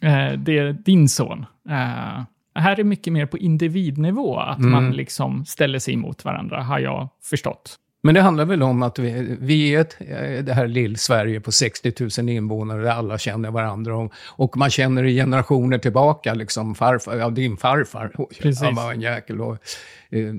eh, 0.02 0.32
det 0.38 0.72
din 0.72 1.08
son. 1.08 1.46
Eh, 1.68 2.22
här 2.54 2.80
är 2.80 2.84
mycket 2.84 3.12
mer 3.12 3.26
på 3.26 3.38
individnivå, 3.38 4.36
att 4.38 4.58
Mm. 4.58 4.70
man 4.70 4.90
liksom 4.90 5.44
ställer 5.44 5.78
sig 5.78 5.94
emot 5.94 6.24
varandra, 6.24 6.62
har 6.62 6.78
jag 6.78 7.08
förstått. 7.22 7.78
Men 8.04 8.14
det 8.14 8.20
handlar 8.20 8.44
väl 8.44 8.62
om 8.62 8.82
att 8.82 8.98
vi, 8.98 9.36
vi 9.40 9.74
är 9.74 9.80
ett, 9.80 9.96
eh, 10.00 10.44
det 10.44 10.52
här 10.52 10.68
lill-Sverige 10.68 11.40
på 11.40 11.52
60 11.52 11.92
000 12.20 12.28
invånare 12.28 12.82
där 12.82 12.90
alla 12.90 13.18
känner 13.18 13.50
varandra. 13.50 13.96
Och, 13.96 14.12
och 14.16 14.56
man 14.56 14.70
känner 14.70 15.04
i 15.04 15.14
generationer 15.16 15.78
tillbaka, 15.78 16.34
liksom 16.34 16.74
farfar, 16.74 17.16
ja 17.16 17.30
din 17.30 17.56
farfar, 17.56 18.08
Precis. 18.40 18.62
han 18.62 18.74
var 18.74 18.92
en 18.92 19.00
jäkel. 19.00 19.40
Och, 19.40 19.52
eh, 20.10 20.34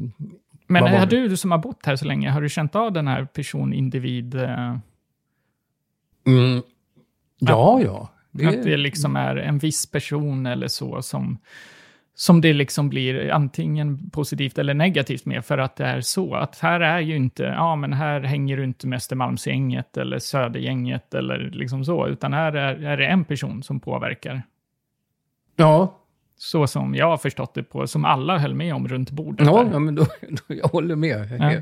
Men 0.68 0.84
har 0.84 1.06
du, 1.06 1.28
du 1.28 1.38
som 1.38 1.52
har 1.52 1.58
bott 1.58 1.86
här 1.86 1.96
så 1.96 2.06
länge, 2.06 2.30
har 2.30 2.42
du 2.42 2.50
känt 2.50 2.76
av 2.76 2.94
den 2.94 3.08
här 3.08 3.26
person-individ... 3.26 4.36
Eh, 4.36 4.78
mm, 6.28 6.62
ja, 7.40 7.82
ja. 7.82 8.10
Det, 8.32 8.46
Att 8.46 8.64
det 8.64 8.78
liksom 8.78 9.16
är 9.16 9.36
en 9.36 9.58
viss 9.58 9.92
person 9.92 10.46
eller 10.46 10.68
så 10.68 11.02
som, 11.02 11.38
som 12.18 12.42
det 12.42 12.54
liksom 12.54 12.90
blir 12.90 13.32
antingen 13.32 14.10
positivt 14.10 14.58
eller 14.58 14.74
negativt 14.74 15.26
med 15.26 15.46
för 15.46 15.58
att 15.58 15.76
det 15.76 15.86
är 15.86 16.02
så. 16.02 16.36
Att 16.36 16.60
här 16.60 16.80
är 16.80 17.00
ju 17.00 17.16
inte, 17.16 17.44
ja 17.44 17.76
men 17.76 17.94
här 17.94 18.22
hänger 18.22 18.58
du 18.58 18.64
inte 18.64 18.88
med 18.88 18.98
Östermalmsgänget 18.98 19.98
eller 19.98 20.20
Södergänget 20.20 21.14
eller 21.14 21.38
liksom 21.54 21.86
så, 21.86 22.08
utan 22.08 22.34
här 22.34 22.54
är, 22.54 22.84
är 22.84 22.98
det 22.98 23.06
en 23.08 23.26
person 23.26 23.64
som 23.64 23.80
påverkar. 23.80 24.44
ja, 25.56 26.00
Så 26.38 26.68
som 26.68 26.96
jag 26.96 27.08
har 27.08 27.18
förstått 27.18 27.54
det 27.54 27.64
på, 27.64 27.88
som 27.88 28.06
alla 28.06 28.38
höll 28.38 28.54
med 28.56 28.76
om 28.76 28.88
runt 28.88 29.12
bordet. 29.12 29.48
ja, 29.48 29.68
ja, 29.72 29.80
men 29.80 29.96
då, 29.96 30.06
då, 30.30 30.56
jag 30.56 30.68
håller 30.68 30.96
med. 30.96 31.38
Ja. 31.40 31.62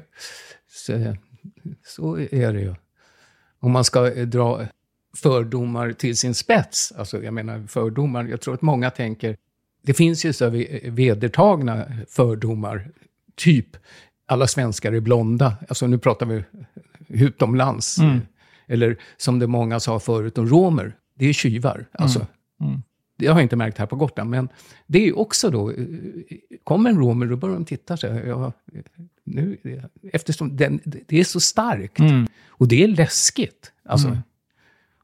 Så, 0.67 1.15
så 1.85 2.17
är 2.17 2.53
det 2.53 2.61
ju. 2.61 2.75
Om 3.59 3.71
man 3.71 3.83
ska 3.83 4.13
eh, 4.13 4.25
dra 4.27 4.61
fördomar 5.17 5.91
till 5.91 6.17
sin 6.17 6.33
spets, 6.35 6.91
alltså 6.97 7.23
jag 7.23 7.33
menar 7.33 7.67
fördomar, 7.67 8.23
jag 8.23 8.41
tror 8.41 8.53
att 8.53 8.61
många 8.61 8.89
tänker, 8.89 9.37
det 9.83 9.93
finns 9.93 10.25
ju 10.25 10.33
så 10.33 10.49
ve- 10.49 10.79
vedertagna 10.89 11.85
fördomar, 12.09 12.91
typ 13.35 13.67
alla 14.25 14.47
svenskar 14.47 14.91
är 14.93 14.99
blonda, 14.99 15.57
alltså 15.69 15.87
nu 15.87 15.97
pratar 15.97 16.25
vi 16.25 16.43
utomlands, 17.07 17.97
eller 18.67 18.97
som 19.17 19.39
det 19.39 19.47
många 19.47 19.79
sa 19.79 19.99
förut, 19.99 20.37
om 20.37 20.47
romer, 20.47 20.95
det 21.15 21.25
är 21.25 21.33
tjuvar, 21.33 21.85
alltså. 21.91 22.27
Det 23.17 23.27
har 23.27 23.35
jag 23.35 23.43
inte 23.45 23.55
märkt 23.55 23.77
här 23.77 23.85
på 23.85 23.95
Gotland, 23.95 24.29
men 24.29 24.49
det 24.87 25.07
är 25.07 25.17
också 25.19 25.49
då, 25.49 25.73
kommer 26.63 26.89
en 26.89 26.97
romer, 26.97 27.25
då 27.25 27.35
börjar 27.35 27.55
de 27.55 27.65
titta 27.65 27.97
så 27.97 28.07
här, 28.07 28.25
ja, 28.25 28.51
nu, 29.23 29.57
eftersom 30.13 30.57
den, 30.57 30.79
det 30.83 31.19
är 31.19 31.23
så 31.23 31.39
starkt. 31.39 31.99
Och 32.47 32.67
det 32.67 32.83
är 32.83 32.87
läskigt. 32.87 33.71
Alltså. 33.85 34.07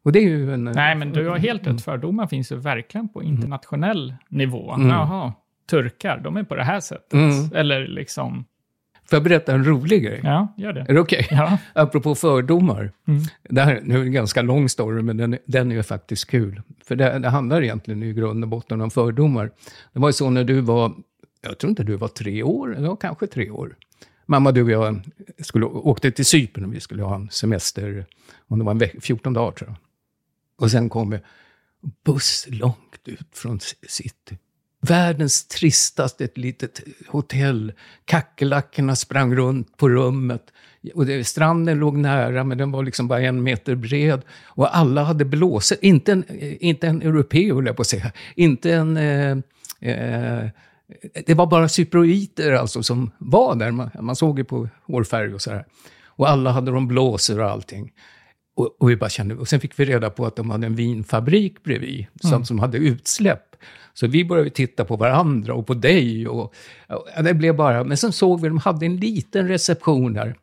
Och 0.04 0.12
det 0.12 0.20
är 0.20 0.30
ju 0.30 0.54
en... 0.54 0.64
Nej, 0.64 0.96
men 0.96 1.12
du 1.12 1.28
har 1.28 1.38
helt 1.38 1.68
rätt. 1.68 1.82
Fördomar 1.82 2.28
finns 2.28 2.52
ju 2.52 2.56
verkligen 2.56 3.10
på 3.10 3.24
internationell 3.24 4.14
nivå. 4.30 4.74
Mm. 4.74 4.88
Jaha, 4.88 5.34
turkar, 5.70 6.18
de 6.18 6.38
är 6.38 6.44
på 6.44 6.56
det 6.56 6.64
här 6.64 6.80
sättet. 6.80 7.14
Mm. 7.14 7.50
Eller 7.56 7.88
liksom, 7.88 8.46
Får 9.10 9.18
jag 9.18 9.24
berätta 9.24 9.54
en 9.54 9.66
rolig 9.66 10.04
grej? 10.04 10.20
ja, 10.24 10.54
gör 10.58 10.74
det. 10.74 10.86
Är 10.90 10.94
det 10.94 11.00
okej? 11.00 11.28
Ja. 11.32 11.58
Apropå 11.74 12.16
fördomar. 12.16 12.92
Mm. 13.08 13.22
Det 13.50 13.62
här 13.62 13.82
nu 13.84 13.96
är 13.96 14.02
en 14.02 14.12
ganska 14.12 14.42
lång 14.42 14.70
story, 14.70 15.02
men 15.02 15.18
den, 15.18 15.38
den 15.46 15.72
är 15.72 15.76
ju 15.76 15.84
faktiskt 15.84 16.30
kul. 16.30 16.62
För 16.84 16.96
det, 16.96 17.20
det 17.20 17.30
handlar 17.30 17.64
egentligen 17.64 18.04
i 18.04 18.14
grund 18.14 18.44
och 18.44 18.50
botten 18.50 18.82
om 18.82 18.92
fördomar. 18.92 19.52
Det 19.94 20.00
var 20.00 20.10
ju 20.10 20.14
så 20.14 20.30
när 20.30 20.44
du 20.44 20.62
var, 20.62 20.94
jag 21.42 21.58
tror 21.58 21.70
inte 21.70 21.84
du 21.84 21.96
var 21.96 22.08
tre 22.08 22.44
år, 22.44 22.78
eller 22.78 22.96
kanske 22.96 23.28
tre 23.28 23.50
år. 23.50 23.76
Mamma, 24.26 24.52
du 24.52 24.64
och 24.64 24.72
jag 24.72 25.02
skulle, 25.40 25.66
åkte 25.66 26.12
till 26.12 26.26
Cypern 26.26 26.66
och 26.66 26.74
vi 26.74 26.80
skulle 26.80 27.04
ha 27.04 27.16
en 27.16 27.30
semester, 27.30 28.06
om 28.48 28.60
det 28.60 28.66
var 28.66 28.72
en 28.72 28.78
veck, 28.78 28.96
14 29.02 29.34
dagar 29.34 29.52
tror 29.52 29.70
jag. 29.70 29.78
Och 30.60 30.72
sen 30.72 30.90
kom 30.90 31.10
vi 31.10 31.20
buss 32.06 32.46
långt 32.50 33.00
ut 33.06 33.28
från 33.32 33.60
city. 33.88 34.38
Världens 34.82 35.48
tristaste 35.48 36.24
ett 36.24 36.38
litet 36.38 36.82
hotell. 37.08 37.74
Kackerlackorna 38.06 38.96
sprang 38.96 39.36
runt 39.36 39.78
på 39.78 39.90
rummet. 39.90 40.42
Och 40.94 41.06
det, 41.06 41.24
stranden 41.24 41.80
låg 41.80 41.98
nära, 41.98 42.44
men 42.44 42.58
den 42.58 42.72
var 42.72 42.84
liksom 42.84 43.08
bara 43.08 43.22
en 43.22 43.44
meter 43.44 43.76
bred. 43.76 44.22
Och 44.44 44.78
alla 44.78 45.04
hade 45.04 45.26
blåsor. 45.26 45.78
Inte 45.82 46.12
en, 46.12 46.24
inte 46.60 46.88
en 46.88 47.02
europé, 47.02 47.54
höll 47.54 47.66
jag 47.66 47.76
på 47.76 47.82
att 47.82 47.88
säga. 47.88 48.12
Inte 48.36 48.74
en... 48.74 48.98
Eh, 48.98 49.38
eh, 49.80 50.50
det 51.26 51.34
var 51.34 51.48
bara 51.48 51.70
cyprioter 51.70 52.52
alltså 52.52 52.84
som 52.84 53.12
var 53.18 53.56
där. 53.56 53.72
Man, 53.72 53.90
man 54.00 54.16
såg 54.16 54.40
ju 54.40 54.46
på 54.46 54.70
hårfärg 54.88 55.34
och 55.34 55.42
så 55.42 55.52
här. 55.52 55.66
Och 56.06 56.30
alla 56.30 56.52
hade 56.52 56.72
de 56.72 56.88
blåsor 56.88 57.40
och 57.40 57.50
allting. 57.50 57.92
Och, 58.60 58.82
och 58.82 58.90
vi 58.90 58.96
bara 58.96 59.10
kände, 59.10 59.36
och 59.36 59.48
sen 59.48 59.60
fick 59.60 59.80
vi 59.80 59.86
reda 59.86 60.10
på 60.10 60.26
att 60.26 60.36
de 60.36 60.50
hade 60.50 60.68
en 60.68 60.76
vinfabrik 60.76 61.64
bredvid, 61.64 62.06
som, 62.22 62.46
som 62.46 62.60
hade 62.60 62.78
utsläpp. 62.78 63.56
Så 63.94 64.08
vi 64.08 64.26
började 64.26 64.50
titta 64.50 64.86
på 64.86 64.96
varandra 64.96 65.54
och 65.54 65.68
på 65.68 65.74
dig. 65.74 66.28
Och, 66.28 66.54
och 66.88 67.24
det 67.24 67.34
blev 67.34 67.56
bara, 67.56 67.84
men 67.84 67.98
sen 67.98 68.12
såg 68.12 68.42
vi, 68.42 68.48
de 68.48 68.58
hade 68.58 68.86
en 68.86 68.98
liten 68.98 69.48
reception 69.48 70.14
där 70.14 70.36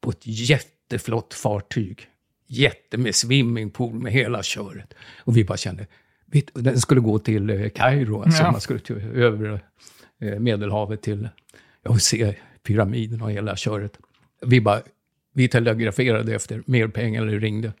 på 0.00 0.10
ett 0.10 0.26
jätteflott 0.26 1.34
fartyg. 1.34 2.00
Jätte 2.46 2.98
med 2.98 3.14
swimmingpool 3.14 3.94
med 3.94 4.12
hela 4.12 4.42
köret. 4.42 4.94
Och 5.18 5.36
vi 5.36 5.44
bara 5.44 5.58
kände, 5.58 5.86
den 6.54 6.80
skulle 6.80 7.00
gå 7.00 7.18
till 7.18 7.50
eh, 7.50 7.68
Kairo, 7.68 8.22
alltså 8.22 8.42
Ja. 8.42 8.50
man 8.52 8.60
skulle 8.60 8.78
till, 8.80 8.96
över 8.96 9.60
eh, 10.20 10.38
Medelhavet 10.38 11.02
till, 11.02 11.28
jag 11.82 11.92
vill 11.92 12.00
se 12.00 12.34
pyramiden 12.66 13.22
och 13.22 13.30
hela 13.32 13.56
köret. 13.56 13.98
Vi 14.46 14.60
bara, 14.60 14.80
vi 15.34 15.48
telegraferade 15.48 16.34
efter 16.34 16.62
mer 16.66 16.88
pengar 16.88 17.22
eller 17.22 17.40
ringde. 17.40 17.72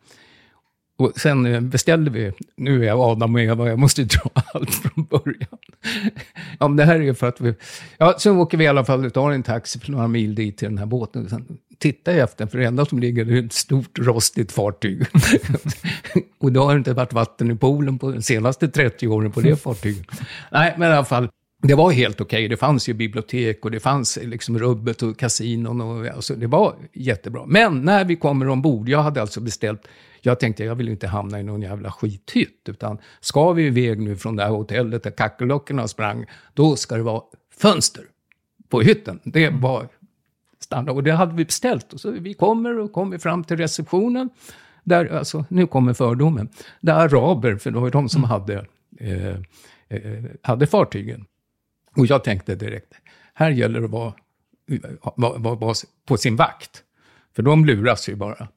Och 0.96 1.12
sen 1.16 1.46
eh, 1.46 1.60
beställde 1.60 2.10
vi, 2.10 2.32
nu 2.56 2.82
är 2.82 2.86
jag 2.86 3.00
Adam 3.00 3.34
och 3.34 3.40
Eva, 3.40 3.68
jag 3.68 3.78
måste 3.78 4.04
dra 4.04 4.30
allt 4.54 4.74
från 4.74 5.04
början. 5.04 5.58
ja, 6.58 6.68
men 6.68 6.76
det 6.76 6.84
här 6.84 6.94
är 6.94 7.00
ju 7.00 7.14
för 7.14 7.28
att 7.28 7.40
vi, 7.40 7.54
ja, 7.98 8.14
så 8.18 8.36
åker 8.36 8.58
vi 8.58 8.64
i 8.64 8.66
alla 8.66 8.84
fall, 8.84 9.10
tar 9.10 9.30
en 9.30 9.42
taxi 9.42 9.80
för 9.80 9.92
några 9.92 10.08
mil 10.08 10.34
dit 10.34 10.58
till 10.58 10.68
den 10.68 10.78
här 10.78 10.86
båten. 10.86 11.28
Sen 11.28 11.58
tittar 11.78 12.12
jag 12.12 12.20
efter, 12.20 12.46
för 12.46 12.58
det 12.58 12.66
enda 12.66 12.84
som 12.84 12.98
ligger 12.98 13.32
är 13.32 13.46
ett 13.46 13.52
stort 13.52 13.98
rostigt 13.98 14.52
fartyg. 14.52 15.06
och 16.38 16.52
då 16.52 16.64
har 16.64 16.72
det 16.72 16.78
inte 16.78 16.92
varit 16.92 17.12
vatten 17.12 17.50
i 17.50 17.56
poolen 17.56 17.98
på 17.98 18.12
de 18.12 18.22
senaste 18.22 18.68
30 18.68 19.08
åren 19.08 19.32
på 19.32 19.40
det 19.40 19.56
fartyget. 19.56 20.06
Nej, 20.52 20.74
men 20.78 20.90
i 20.90 20.94
alla 20.94 21.04
fall, 21.04 21.28
det 21.66 21.74
var 21.74 21.90
helt 21.90 22.20
okej. 22.20 22.48
Det 22.48 22.56
fanns 22.56 22.88
ju 22.88 22.92
bibliotek 22.92 23.64
och 23.64 23.70
det 23.70 23.80
fanns 23.80 24.18
liksom 24.22 24.58
rubbet 24.58 25.02
och 25.02 25.18
kasinon. 25.18 25.80
Och, 25.80 26.06
alltså, 26.06 26.34
det 26.34 26.46
var 26.46 26.74
jättebra. 26.92 27.42
Men 27.46 27.82
när 27.82 28.04
vi 28.04 28.16
kommer 28.16 28.48
ombord, 28.48 28.88
jag 28.88 29.02
hade 29.02 29.20
alltså 29.20 29.40
beställt, 29.40 29.88
jag 30.20 30.40
tänkte 30.40 30.64
jag 30.64 30.74
vill 30.74 30.88
inte 30.88 31.06
hamna 31.06 31.40
i 31.40 31.42
någon 31.42 31.62
jävla 31.62 31.90
skithytt. 31.92 32.68
Utan 32.68 32.98
ska 33.20 33.52
vi 33.52 33.66
iväg 33.66 34.00
nu 34.00 34.16
från 34.16 34.36
det 34.36 34.42
här 34.42 34.50
hotellet 34.50 35.02
där 35.02 35.10
kackerlackorna 35.10 35.88
sprang, 35.88 36.26
då 36.54 36.76
ska 36.76 36.96
det 36.96 37.02
vara 37.02 37.22
fönster 37.56 38.04
på 38.68 38.80
hytten. 38.80 39.20
Det 39.24 39.50
var 39.50 39.88
standard. 40.60 40.96
Och 40.96 41.02
det 41.02 41.12
hade 41.12 41.34
vi 41.34 41.44
beställt. 41.44 41.92
Och 41.92 42.00
så 42.00 42.10
vi 42.10 42.34
kommer 42.34 42.78
och 42.78 42.92
kommer 42.92 43.18
fram 43.18 43.44
till 43.44 43.56
receptionen. 43.56 44.30
Där, 44.84 45.06
alltså, 45.06 45.44
nu 45.48 45.66
kommer 45.66 45.92
fördomen. 45.92 46.48
Där 46.80 46.94
araber, 46.94 47.56
för 47.56 47.70
det 47.70 47.78
var 47.78 47.86
ju 47.86 47.90
de 47.90 48.08
som 48.08 48.24
hade, 48.24 48.66
eh, 49.00 49.28
eh, 49.88 50.24
hade 50.42 50.66
fartygen. 50.66 51.26
Och 51.96 52.06
jag 52.06 52.24
tänkte 52.24 52.54
direkt, 52.54 52.94
här 53.34 53.50
gäller 53.50 53.80
det 53.80 53.84
att 53.84 53.90
vara, 53.90 54.14
vara, 55.16 55.38
vara, 55.38 55.54
vara 55.54 55.74
på 56.06 56.16
sin 56.16 56.36
vakt. 56.36 56.82
För 57.36 57.42
de 57.42 57.64
luras 57.64 58.08
ju 58.08 58.14
bara. 58.14 58.48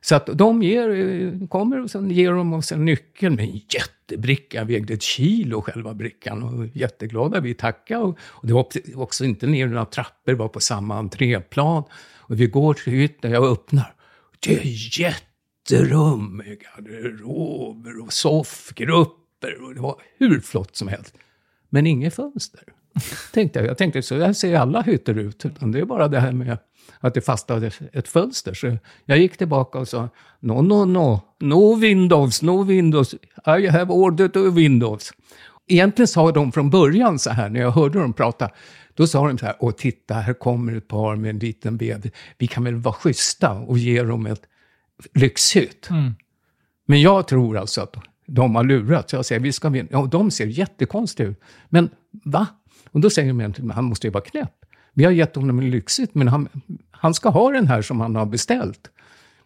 Så 0.00 0.14
att 0.14 0.26
de 0.26 0.62
ger, 0.62 1.48
kommer 1.48 1.80
och 1.80 1.90
sen 1.90 2.10
ger 2.10 2.32
de 2.32 2.52
oss 2.52 2.72
en 2.72 2.84
nyckel 2.84 3.30
med 3.30 3.44
en 3.44 3.60
jättebricka, 3.74 4.64
vägde 4.64 4.94
ett 4.94 5.02
kilo 5.02 5.62
själva 5.62 5.94
brickan. 5.94 6.42
Och 6.42 6.66
jätteglada, 6.66 7.40
vi 7.40 7.54
tackade. 7.54 8.02
Och, 8.02 8.18
och 8.20 8.46
det 8.46 8.52
var 8.52 8.66
också 8.94 9.24
inte 9.24 9.46
ner 9.46 9.66
några 9.66 9.84
trappor, 9.84 10.32
var 10.32 10.48
på 10.48 10.60
samma 10.60 10.98
entréplan. 10.98 11.84
Och 12.16 12.40
vi 12.40 12.46
går 12.46 12.74
till 12.74 12.92
hytten, 12.92 13.30
jag 13.30 13.44
öppnar. 13.44 13.94
Det 14.40 14.52
är 14.52 15.00
jätterum 15.00 16.36
med 16.36 16.58
garderober 16.60 18.00
och 18.02 18.12
soffgrupper. 18.12 19.62
Och 19.62 19.74
det 19.74 19.80
var 19.80 20.02
hur 20.18 20.40
flott 20.40 20.76
som 20.76 20.88
helst. 20.88 21.14
Men 21.68 21.86
inget 21.86 22.14
fönster. 22.14 22.62
Tänkte 23.32 23.58
jag. 23.58 23.68
jag 23.68 23.78
tänkte 23.78 24.02
så 24.02 24.18
här 24.18 24.32
ser 24.32 24.56
alla 24.56 24.82
hytter 24.82 25.18
ut. 25.18 25.46
Utan 25.46 25.72
det 25.72 25.80
är 25.80 25.84
bara 25.84 26.08
det 26.08 26.20
här 26.20 26.32
med 26.32 26.58
att 27.00 27.14
det 27.14 27.20
fastnade 27.20 27.70
ett 27.92 28.08
fönster. 28.08 28.54
Så 28.54 28.76
jag 29.04 29.18
gick 29.18 29.36
tillbaka 29.36 29.78
och 29.78 29.88
sa, 29.88 30.08
no, 30.40 30.62
no, 30.62 30.84
no, 30.84 31.20
no 31.40 31.74
windows, 31.74 32.42
no 32.42 32.62
windows, 32.62 33.14
I 33.46 33.66
have 33.66 33.92
ordered 33.92 34.36
a 34.36 34.50
windows. 34.50 35.12
Egentligen 35.66 36.08
sa 36.08 36.32
de 36.32 36.52
från 36.52 36.70
början 36.70 37.18
så 37.18 37.30
här, 37.30 37.48
när 37.48 37.60
jag 37.60 37.70
hörde 37.70 37.98
dem 37.98 38.12
prata, 38.12 38.50
då 38.94 39.06
sa 39.06 39.26
de 39.28 39.38
så 39.38 39.46
här, 39.46 39.56
åh 39.58 39.72
titta, 39.72 40.14
här 40.14 40.32
kommer 40.32 40.76
ett 40.76 40.88
par 40.88 41.16
med 41.16 41.30
en 41.30 41.38
liten 41.38 41.76
baby. 41.76 42.10
Vi 42.38 42.46
kan 42.46 42.64
väl 42.64 42.74
vara 42.74 42.94
schyssta 42.94 43.52
och 43.52 43.78
ge 43.78 44.02
dem 44.02 44.26
ett 44.26 44.42
lyxhytt. 45.14 45.88
Men 46.86 47.00
jag 47.00 47.28
tror 47.28 47.58
alltså 47.58 47.80
att 47.80 47.96
de 48.26 48.54
har 48.54 48.64
lurat. 48.64 49.10
Så 49.10 49.16
jag 49.16 49.24
säger, 49.24 49.40
vi 49.40 49.52
ska 49.52 49.68
vinna. 49.68 49.88
Ja, 49.90 50.08
de 50.12 50.30
ser 50.30 50.46
jättekonstiga 50.46 51.28
ut. 51.28 51.40
Men 51.68 51.90
va? 52.24 52.46
Och 52.90 53.00
då 53.00 53.10
säger 53.10 53.28
de 53.28 53.40
egentligen, 53.40 53.70
han 53.70 53.84
måste 53.84 54.06
ju 54.06 54.10
vara 54.10 54.24
knäpp. 54.24 54.52
Vi 54.92 55.04
har 55.04 55.12
gett 55.12 55.36
honom 55.36 55.58
en 55.58 55.70
lyxigt, 55.70 56.14
men 56.14 56.28
han, 56.28 56.48
han 56.90 57.14
ska 57.14 57.28
ha 57.28 57.50
den 57.50 57.66
här 57.66 57.82
som 57.82 58.00
han 58.00 58.16
har 58.16 58.26
beställt. 58.26 58.90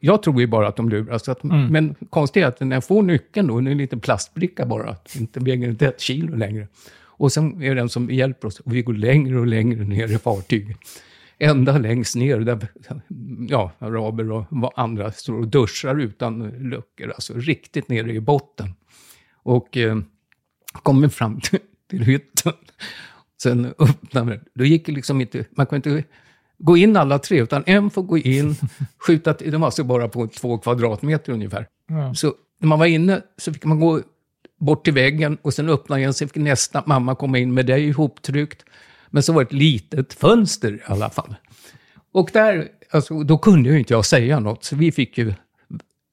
Jag 0.00 0.22
tror 0.22 0.40
ju 0.40 0.46
bara 0.46 0.68
att 0.68 0.76
de 0.76 0.88
luras. 0.88 1.28
Att, 1.28 1.42
Men 1.42 1.94
konstigt 2.10 2.42
är 2.42 2.46
att 2.46 2.60
när 2.60 2.76
jag 2.76 2.84
får 2.84 3.02
nyckeln 3.02 3.46
då, 3.46 3.60
det 3.60 3.70
är 3.70 3.72
en 3.72 3.78
liten 3.78 4.00
plastbricka 4.00 4.66
bara, 4.66 4.96
inte 5.16 5.40
väger 5.40 5.68
inte 5.68 5.86
ett 5.86 6.00
kilo 6.00 6.36
längre. 6.36 6.68
Och 7.16 7.32
sen 7.32 7.62
är 7.62 7.68
det 7.68 7.80
den 7.80 7.88
som 7.88 8.10
hjälper 8.10 8.48
oss, 8.48 8.60
och 8.60 8.74
vi 8.74 8.82
går 8.82 8.94
längre 8.94 9.40
och 9.40 9.46
längre 9.46 9.84
ner 9.84 10.12
i 10.12 10.18
fartyget. 10.18 10.76
Ända 11.38 11.78
längst 11.78 12.16
ner, 12.16 12.38
där 12.38 12.68
ja, 13.48 13.72
araber 13.78 14.32
och 14.32 14.72
andra 14.76 15.12
står 15.12 15.34
och 15.34 15.48
duschar 15.48 16.00
utan 16.00 16.48
luckor, 16.48 17.10
alltså 17.10 17.32
riktigt 17.36 17.88
nere 17.88 18.12
i 18.12 18.20
botten. 18.20 18.74
Och 19.34 19.76
eh, 19.76 19.98
kommer 20.82 21.08
fram 21.08 21.40
till, 21.40 21.58
till 21.90 22.02
hytten. 22.02 22.52
Sen 23.43 23.75
öppnar 23.79 24.25
man, 24.25 24.41
då 24.55 24.64
gick 24.64 24.87
det 24.87 24.93
liksom 24.93 25.21
inte, 25.21 25.45
man 25.50 25.67
kunde 25.67 25.91
inte 25.91 26.09
gå 26.59 26.76
in 26.76 26.97
alla 26.97 27.19
tre, 27.19 27.43
utan 27.43 27.62
en 27.67 27.91
får 27.91 28.03
gå 28.03 28.19
in, 28.19 28.57
skjuta, 29.07 29.33
de 29.33 29.57
var 29.57 29.67
alltså 29.67 29.85
bara 29.85 30.09
på 30.09 30.26
två 30.26 30.59
kvadratmeter 30.59 31.33
ungefär. 31.33 31.67
Ja. 31.88 32.14
Så 32.14 32.35
när 32.61 32.69
man 32.69 32.79
var 32.79 32.87
inne 32.87 33.23
så 33.37 33.53
fick 33.53 33.64
man 33.64 33.81
gå 33.81 34.00
bort 34.61 34.85
till 34.85 34.95
väggen 34.95 35.38
och 35.43 35.55
sen 35.55 35.69
öppna 35.69 35.99
igen, 35.99 36.14
sen 36.14 36.29
fick 36.29 36.43
nästa 36.43 36.83
mamma 36.87 37.14
komma 37.14 37.38
in 37.38 37.55
med 37.55 37.67
det 37.67 37.79
ihoptryckt. 37.79 38.64
Men 39.11 39.23
så 39.23 39.33
var 39.33 39.41
det 39.41 39.47
ett 39.47 39.53
litet 39.53 40.14
fönster 40.14 40.75
i 40.75 40.81
alla 40.85 41.11
fall. 41.11 41.35
Och 42.12 42.31
där, 42.33 42.69
alltså, 42.91 43.23
då 43.23 43.38
kunde 43.38 43.71
ju 43.71 43.79
inte 43.79 43.95
jag 43.95 44.05
säga 44.05 44.41
något, 44.41 44.64
så 44.64 44.76
vi 44.76 44.93
fick 44.93 45.19
ju 45.19 45.35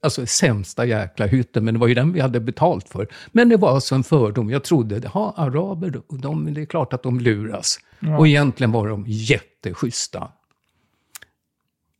alltså 0.01 0.25
sämsta 0.25 0.85
jäkla 0.85 1.25
hytten, 1.25 1.65
men 1.65 1.73
det 1.73 1.79
var 1.79 1.87
ju 1.87 1.93
den 1.93 2.13
vi 2.13 2.19
hade 2.19 2.39
betalt 2.39 2.89
för. 2.89 3.07
Men 3.31 3.49
det 3.49 3.57
var 3.57 3.69
alltså 3.69 3.95
en 3.95 4.03
fördom. 4.03 4.49
Jag 4.49 4.63
trodde, 4.63 5.01
ja, 5.13 5.33
araber, 5.37 6.01
de, 6.21 6.53
det 6.53 6.61
är 6.61 6.65
klart 6.65 6.93
att 6.93 7.03
de 7.03 7.19
luras. 7.19 7.79
Och 8.17 8.27
egentligen 8.27 8.71
var 8.71 8.87
de 8.87 9.03
jätteschyssta. 9.07 10.31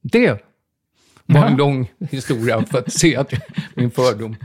Det 0.02 0.30
var 1.26 1.46
en 1.46 1.52
Ja. 1.52 1.58
lång 1.58 1.92
historia 2.12 2.66
för 2.66 2.78
att 2.80 2.94
se 2.94 3.16
att 3.16 3.34
min 3.76 3.92
fördom... 3.92 4.36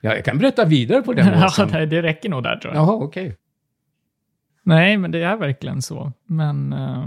Ja, 0.00 0.14
jag 0.14 0.24
kan 0.24 0.38
berätta 0.38 0.64
vidare 0.64 1.02
på 1.02 1.12
den 1.12 1.26
Ja, 1.58 1.68
nej, 1.72 1.86
det 1.86 2.02
räcker 2.02 2.28
nog 2.28 2.42
där 2.42 2.56
tror 2.56 2.74
jag. 2.74 2.82
Jaha, 2.82 2.92
okej. 2.94 3.36
Nej, 4.62 4.96
men 4.96 5.10
det 5.10 5.22
är 5.22 5.36
verkligen 5.36 5.82
så. 5.82 6.12
Men, 6.26 6.72
eh, 6.72 7.06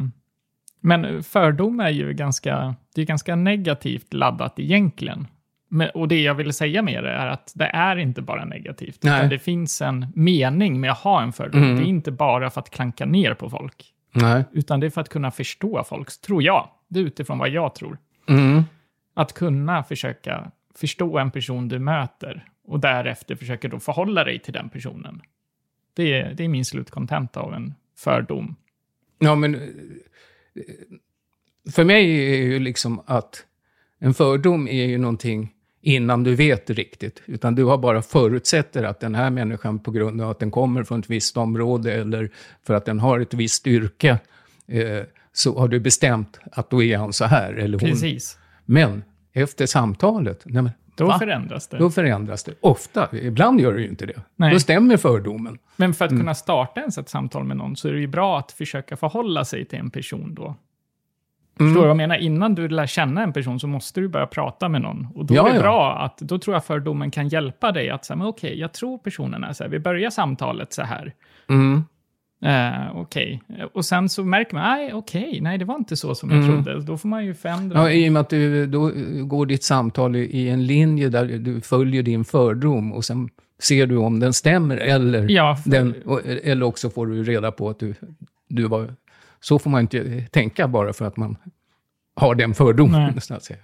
men 0.81 1.23
fördom 1.23 1.79
är 1.79 1.89
ju 1.89 2.13
ganska, 2.13 2.75
det 2.95 3.01
är 3.01 3.05
ganska 3.05 3.35
negativt 3.35 4.13
laddat 4.13 4.59
egentligen. 4.59 5.27
Men, 5.71 5.89
och 5.89 6.07
det 6.07 6.21
jag 6.21 6.35
vill 6.35 6.53
säga 6.53 6.81
med 6.81 7.03
det 7.03 7.09
är 7.11 7.27
att 7.27 7.51
det 7.55 7.65
är 7.65 7.97
inte 7.97 8.21
bara 8.21 8.45
negativt. 8.45 9.05
Utan 9.05 9.29
det 9.29 9.39
finns 9.39 9.81
en 9.81 10.05
mening 10.15 10.79
med 10.79 10.91
att 10.91 10.97
ha 10.97 11.21
en 11.21 11.33
fördom. 11.33 11.63
Mm. 11.63 11.75
Det 11.75 11.81
är 11.81 11.85
inte 11.85 12.11
bara 12.11 12.49
för 12.49 12.61
att 12.61 12.69
klanka 12.69 13.05
ner 13.05 13.33
på 13.33 13.49
folk. 13.49 13.93
Nej. 14.11 14.43
Utan 14.51 14.79
det 14.79 14.85
är 14.85 14.89
för 14.89 15.01
att 15.01 15.09
kunna 15.09 15.31
förstå 15.31 15.83
folk, 15.83 16.21
tror 16.21 16.43
jag. 16.43 16.69
Det 16.87 16.99
är 16.99 17.03
utifrån 17.03 17.37
vad 17.37 17.49
jag 17.49 17.75
tror. 17.75 17.97
Mm. 18.29 18.63
Att 19.13 19.33
kunna 19.33 19.83
försöka 19.83 20.51
förstå 20.75 21.17
en 21.17 21.31
person 21.31 21.67
du 21.67 21.79
möter 21.79 22.45
och 22.67 22.79
därefter 22.79 23.35
försöka 23.35 23.67
då 23.67 23.79
förhålla 23.79 24.23
dig 24.23 24.39
till 24.39 24.53
den 24.53 24.69
personen. 24.69 25.21
Det 25.93 26.13
är, 26.13 26.33
det 26.33 26.43
är 26.43 26.47
min 26.47 26.65
slutkontent 26.65 27.37
av 27.37 27.53
en 27.53 27.73
fördom. 27.97 28.55
Ja, 29.19 29.35
men... 29.35 29.55
eh, 29.55 29.61
För 31.71 31.83
mig 31.83 32.31
är 32.33 32.43
ju 32.43 32.59
liksom 32.59 33.01
att 33.05 33.45
en 33.99 34.13
fördom 34.13 34.67
är 34.67 34.85
ju 34.85 34.97
någonting 34.97 35.53
innan 35.81 36.23
du 36.23 36.35
vet 36.35 36.69
riktigt. 36.69 37.21
Utan 37.25 37.55
du 37.55 37.63
har 37.63 37.77
bara 37.77 38.01
förutsätter 38.01 38.83
att 38.83 38.99
den 38.99 39.15
här 39.15 39.29
människan 39.29 39.79
på 39.79 39.91
grund 39.91 40.21
av 40.21 40.29
att 40.29 40.39
den 40.39 40.51
kommer 40.51 40.83
från 40.83 40.99
ett 40.99 41.09
visst 41.09 41.37
område 41.37 41.93
eller 41.93 42.29
för 42.63 42.73
att 42.73 42.85
den 42.85 42.99
har 42.99 43.19
ett 43.19 43.33
visst 43.33 43.67
yrke 43.67 44.19
eh, 44.67 45.03
så 45.33 45.59
har 45.59 45.67
du 45.67 45.79
bestämt 45.79 46.39
att 46.51 46.69
då 46.69 46.83
är 46.83 46.97
han 46.97 47.13
så 47.13 47.25
här 47.25 47.53
eller 47.53 47.79
hon. 47.79 47.89
Precis. 47.89 48.37
Men 48.65 49.03
efter 49.33 49.65
samtalet, 49.65 50.41
nej 50.45 50.63
men, 50.63 50.71
Då 50.95 51.05
va? 51.07 51.19
förändras 51.19 51.67
det. 51.67 51.77
då 51.77 51.89
förändras 51.89 52.43
det. 52.43 52.53
Ofta, 52.59 53.09
ibland 53.17 53.61
gör 53.61 53.73
det 53.73 53.81
ju 53.81 53.87
inte 53.87 54.05
det. 54.05 54.21
Nej. 54.35 54.53
Då 54.53 54.59
stämmer 54.59 54.97
fördomen. 54.97 55.57
Men 55.75 55.93
för 55.93 56.05
att 56.05 56.11
Mm. 56.11 56.21
kunna 56.21 56.35
starta 56.35 56.79
ens 56.79 56.97
ett 56.97 57.09
samtal 57.09 57.43
med 57.43 57.57
någon 57.57 57.75
så 57.75 57.87
är 57.87 57.91
det 57.93 57.99
ju 57.99 58.07
bra 58.07 58.39
att 58.39 58.51
försöka 58.51 58.97
förhålla 58.97 59.45
sig 59.45 59.65
till 59.65 59.79
en 59.79 59.89
person 59.89 60.33
då. 60.35 60.55
Mm. 61.59 61.69
Förstår 61.71 61.81
du 61.81 61.87
vad 61.87 61.89
jag 61.89 61.97
menar? 61.97 62.15
Innan 62.17 62.55
du 62.55 62.67
lär 62.67 62.85
känna 62.87 63.23
en 63.23 63.33
person 63.33 63.59
så 63.59 63.67
måste 63.67 64.01
du 64.01 64.07
börja 64.07 64.27
prata 64.27 64.69
med 64.69 64.81
någon. 64.81 65.07
Och 65.15 65.25
då 65.25 65.35
Ja, 65.35 65.47
är 65.47 65.49
det 65.49 65.55
ja. 65.55 65.61
bra 65.61 65.97
att, 65.99 66.17
då 66.17 66.39
tror 66.39 66.55
jag 66.55 66.65
fördomen 66.65 67.11
kan 67.11 67.27
hjälpa 67.27 67.71
dig 67.71 67.89
att 67.89 68.05
säga, 68.05 68.17
men 68.17 68.27
okej, 68.27 68.59
jag 68.59 68.73
tror 68.73 68.97
personen 68.97 69.43
är 69.43 69.53
så 69.53 69.63
här, 69.63 69.71
vi 69.71 69.79
börjar 69.79 70.09
samtalet 70.09 70.73
så 70.73 70.81
här. 70.81 71.13
Mm. 71.49 71.83
Eh, 72.45 72.95
okej. 72.95 73.41
Och 73.73 73.85
sen 73.85 74.09
så 74.09 74.23
märker 74.23 74.53
man, 74.53 74.63
nej, 74.63 74.93
okej, 74.93 75.39
nej, 75.41 75.57
det 75.57 75.65
var 75.65 75.75
inte 75.75 75.95
så 75.95 76.15
som 76.15 76.29
jag 76.31 76.39
Mm. 76.43 76.63
trodde. 76.63 76.81
Då 76.81 76.97
får 76.97 77.09
man 77.09 77.25
ju 77.25 77.33
förändra. 77.33 77.79
Ja, 77.79 77.91
I 77.91 78.09
och 78.09 78.13
med 78.13 78.19
att 78.19 78.29
du 78.29 78.65
då 78.67 78.91
går 79.25 79.45
ditt 79.45 79.63
samtal 79.63 80.15
i- 80.15 80.49
en 80.49 80.65
linje 80.65 81.09
där 81.09 81.25
du 81.25 81.61
följer 81.61 82.03
din 82.03 82.25
fördom 82.25 82.93
och 82.93 83.05
sen 83.05 83.29
ser 83.61 83.87
du 83.87 83.97
om 83.97 84.19
den 84.19 84.33
stämmer 84.33 84.77
eller, 84.77 85.29
Ja, 85.29 85.55
för- 85.55 85.69
den, 85.69 85.95
eller 86.43 86.65
också 86.65 86.89
får 86.89 87.07
du 87.07 87.23
reda 87.23 87.51
på 87.51 87.69
att 87.69 87.79
du, 87.79 87.93
du 88.47 88.63
var... 88.67 88.93
Så 89.41 89.59
får 89.59 89.69
man 89.69 89.81
inte 89.81 90.21
tänka 90.31 90.67
bara 90.67 90.93
för 90.93 91.05
att 91.05 91.17
man 91.17 91.37
har 92.15 92.35
den 92.35 92.53
fördomen, 92.53 93.11
Nej. 93.13 93.21
så 93.21 93.33
att 93.33 93.43
säga. 93.43 93.59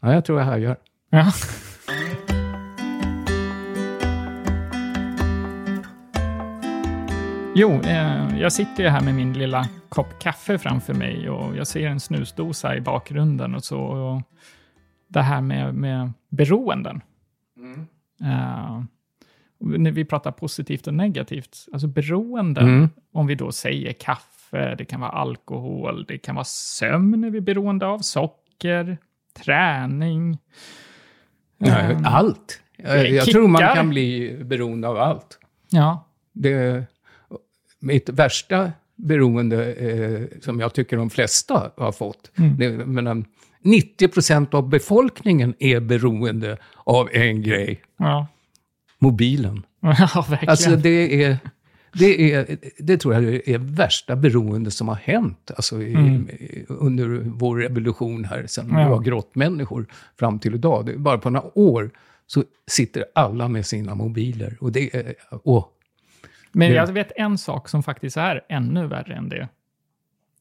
Ja, 0.00 0.12
jag 0.12 0.24
tror 0.24 0.38
jag 0.38 0.46
hajar. 0.46 0.76
Ja. 1.10 1.32
Jo, 7.54 7.72
eh, 7.72 8.38
jag 8.40 8.52
sitter 8.52 8.82
ju 8.82 8.88
här 8.88 9.00
med 9.00 9.14
min 9.14 9.32
lilla 9.32 9.68
kopp 9.88 10.18
kaffe 10.20 10.58
framför 10.58 10.94
mig 10.94 11.30
och 11.30 11.56
jag 11.56 11.66
ser 11.66 11.86
en 11.88 12.00
snusdosa 12.00 12.76
i 12.76 12.80
bakgrunden 12.80 13.54
och 13.54 13.64
så. 13.64 13.80
Och 13.80 14.22
det 15.08 15.22
här 15.22 15.40
med, 15.40 15.74
med 15.74 16.12
beroenden. 16.28 17.00
Eh, 18.22 18.82
när 19.58 19.90
vi 19.90 20.04
pratar 20.04 20.32
positivt 20.32 20.86
och 20.86 20.94
negativt, 20.94 21.56
alltså 21.72 21.86
beroenden, 21.88 22.68
Mm. 22.68 22.88
om 23.12 23.26
vi 23.26 23.34
då 23.34 23.52
säger 23.52 23.92
kaffe, 23.92 24.35
det 24.50 24.84
kan 24.88 25.00
vara 25.00 25.10
alkohol, 25.10 26.04
det 26.08 26.18
kan 26.18 26.34
vara 26.34 26.44
sömn 26.44 27.24
är 27.24 27.30
vi 27.30 27.40
beroende 27.40 27.86
av, 27.86 27.98
socker, 27.98 28.98
träning. 29.44 30.38
Ja, 31.58 31.78
Ehm, 31.78 32.04
allt. 32.04 32.60
Jag, 32.76 33.10
jag 33.10 33.24
tror 33.26 33.48
man 33.48 33.74
kan 33.74 33.88
bli 33.90 34.36
beroende 34.44 34.88
av 34.88 34.96
allt. 34.96 35.38
Ja, 35.70 36.08
Det, 36.32 36.84
mitt 37.80 38.08
värsta 38.08 38.72
beroende, 38.96 39.72
eh, 39.74 40.40
som 40.40 40.60
jag 40.60 40.72
tycker 40.74 40.96
de 40.96 41.10
flesta 41.10 41.70
har 41.76 41.92
fått, 41.92 42.30
Mm. 42.38 42.56
det, 42.58 42.70
men, 42.86 43.24
90 43.62 44.08
procent 44.08 44.54
av 44.54 44.68
befolkningen 44.68 45.54
är 45.58 45.80
beroende 45.80 46.56
av 46.84 47.08
en 47.12 47.42
grej, 47.42 47.82
ja. 47.98 48.26
mobilen. 48.98 49.66
ja 49.80 50.24
verkligen. 50.28 50.50
Alltså 50.50 50.76
det 50.76 51.24
är, 51.24 51.38
det 51.98 52.32
är, 52.32 52.58
det 52.78 52.98
tror 52.98 53.14
jag 53.14 53.24
är 53.48 53.58
värsta 53.58 54.16
beroende 54.16 54.70
som 54.70 54.88
har 54.88 54.94
hänt 54.94 55.50
alltså 55.56 55.82
i, 55.82 55.94
Mm. 55.94 56.28
under 56.68 57.06
vår 57.24 57.56
revolution 57.56 58.24
här, 58.24 58.46
sen 58.46 58.68
Ja. 58.72 58.84
vi 58.84 58.90
var 58.90 59.00
grottmänniskor 59.00 59.86
fram 60.18 60.38
till 60.38 60.54
idag. 60.54 60.86
Det 60.86 60.98
bara 60.98 61.18
på 61.18 61.30
några 61.30 61.58
år 61.58 61.90
så 62.26 62.44
sitter 62.66 63.04
alla 63.14 63.48
med 63.48 63.66
sina 63.66 63.94
mobiler. 63.94 64.56
Och 64.60 64.72
det 64.72 64.96
är, 64.96 65.14
åh, 65.44 65.64
Men 66.52 66.72
jag 66.72 66.86
vet 66.86 67.12
en 67.16 67.38
sak 67.38 67.68
som 67.68 67.82
faktiskt 67.82 68.16
är 68.16 68.40
ännu 68.48 68.86
värre 68.86 69.14
än 69.14 69.28
det. 69.28 69.48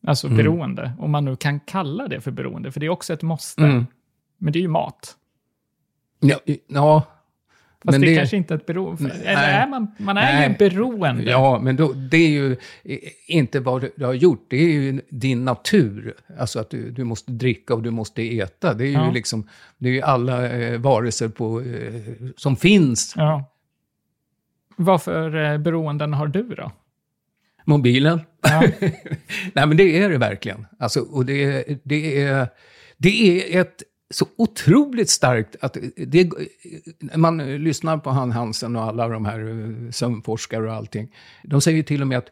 Alltså 0.08 0.28
Mm. 0.28 0.38
beroende, 0.38 0.94
om 1.00 1.12
man 1.12 1.26
nu 1.26 1.36
kan 1.36 1.60
kalla 1.60 2.08
det 2.08 2.22
för 2.22 2.32
beroende, 2.32 2.72
för 2.72 2.80
det 2.80 2.86
är 2.86 2.90
också 2.90 3.14
ett 3.14 3.22
måste. 3.22 3.62
Mm. 3.64 3.86
Men 4.38 4.54
det 4.54 4.60
är 4.60 4.62
ju 4.62 4.68
mat. 4.68 5.16
Ja, 6.20 6.40
ja 6.68 7.04
Fast 7.86 7.92
men 7.92 8.02
det, 8.02 8.08
är 8.08 8.12
det- 8.12 8.18
kanske 8.18 8.38
inte 8.38 8.54
är 8.54 8.58
ett 8.58 8.66
beroende. 8.66 9.04
Nej. 9.04 9.22
Eller 9.26 9.48
är 9.62 9.68
man, 9.68 9.88
man 9.98 10.18
är 10.18 10.42
ju 10.44 10.48
Nej. 10.50 10.56
beroende. 10.60 11.24
Ja, 11.24 11.60
men 11.64 11.76
då, 11.76 11.94
det 11.94 12.18
är 12.18 12.30
ju 12.30 12.58
inte 13.28 13.60
vad 13.60 13.82
du, 13.96 14.06
har 14.06 14.14
gjort, 14.14 14.46
det 14.50 14.58
är 14.58 14.68
ju 14.74 15.02
din 15.10 15.46
natur. 15.46 16.14
Alltså 16.40 16.60
att 16.60 16.70
du, 16.70 16.92
du 16.92 17.04
måste 17.04 17.32
dricka 17.32 17.74
och 17.74 17.84
du 17.84 17.92
måste 17.92 18.38
äta. 18.40 18.74
Det 18.74 18.84
är 18.84 18.88
ju 18.88 18.94
Ja. 18.94 19.12
liksom, 19.12 19.50
det 19.78 19.90
är 19.90 19.94
ju 19.94 20.02
alla 20.02 20.50
eh, 20.50 20.80
varelser 20.80 21.28
på, 21.30 21.62
eh, 21.62 22.02
som 22.38 22.56
finns. 22.56 23.14
Ja. 23.18 23.52
Vad 24.78 25.02
för 25.02 25.52
eh, 25.54 25.58
beroenden 25.58 26.14
har 26.14 26.28
du 26.28 26.44
då? 26.44 26.72
Mobilen. 27.66 28.22
Ja. 28.42 28.64
Nej, 29.54 29.68
men 29.68 29.78
det 29.78 30.00
är 30.00 30.10
det 30.10 30.18
verkligen. 30.18 30.66
Alltså, 30.80 31.00
och 31.00 31.26
det, 31.26 31.66
det, 31.84 32.22
är, 32.24 32.48
det 32.98 33.54
är 33.54 33.62
ett 33.62 33.84
så 34.14 34.26
otroligt 34.38 35.10
starkt 35.10 35.56
att 35.62 35.78
det, 35.98 36.32
man 37.16 37.38
lyssnar 37.64 37.98
på 37.98 38.10
han 38.10 38.32
Hansen 38.32 38.76
och 38.76 38.84
alla 38.84 39.08
de 39.08 39.26
här 39.26 39.40
eh, 39.40 39.92
sömnforskare 39.92 40.68
och 40.68 40.74
allting. 40.74 41.12
De 41.44 41.62
säger 41.62 41.78
ju 41.78 41.84
till 41.84 42.02
och 42.02 42.08
med 42.08 42.18
att 42.18 42.30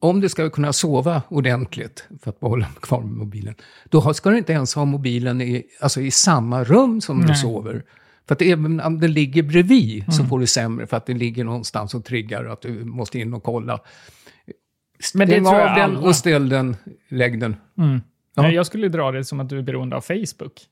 om 0.00 0.20
du 0.20 0.28
ska 0.28 0.50
kunna 0.50 0.72
sova 0.72 1.22
ordentligt, 1.28 2.08
för 2.22 2.30
att 2.30 2.40
behålla 2.40 2.66
kvar 2.80 3.00
med 3.00 3.12
mobilen, 3.12 3.54
då 3.88 4.14
ska 4.14 4.30
du 4.30 4.38
inte 4.38 4.52
ens 4.52 4.74
ha 4.74 4.84
mobilen 4.84 5.40
i, 5.40 5.64
alltså 5.80 6.00
i 6.00 6.10
samma 6.10 6.64
rum 6.64 7.00
som 7.00 7.20
du 7.20 7.26
Nej. 7.26 7.36
sover. 7.36 7.84
För 8.28 8.34
att 8.34 8.42
även 8.42 8.80
om 8.80 9.00
den 9.00 9.12
ligger 9.12 9.42
bredvid 9.42 10.04
så 10.12 10.24
får 10.24 10.38
du 10.38 10.46
sämre 10.46 10.86
för 10.86 10.96
att 10.96 11.06
den 11.06 11.18
ligger 11.18 11.44
någonstans 11.44 11.94
och 11.94 12.04
triggar 12.04 12.44
att 12.44 12.60
du 12.60 12.84
måste 12.84 13.18
in 13.18 13.34
och 13.34 13.42
kolla. 13.42 13.80
Men 15.14 15.28
det 15.28 15.34
Stäng 15.34 15.44
tror 15.44 15.56
jag 15.56 15.68
av 15.68 15.76
den 15.76 15.96
alla. 15.96 16.08
och 16.08 16.16
ställ 16.16 16.48
den, 16.48 16.76
lägg 17.08 17.40
den. 17.40 17.56
Mm. 17.78 18.00
Ja. 18.34 18.50
Jag 18.50 18.66
skulle 18.66 18.88
dra 18.88 19.12
det 19.12 19.24
som 19.24 19.40
att 19.40 19.48
du 19.48 19.58
är 19.58 19.62
beroende 19.62 19.96
av 19.96 20.00
Facebook. 20.00 20.68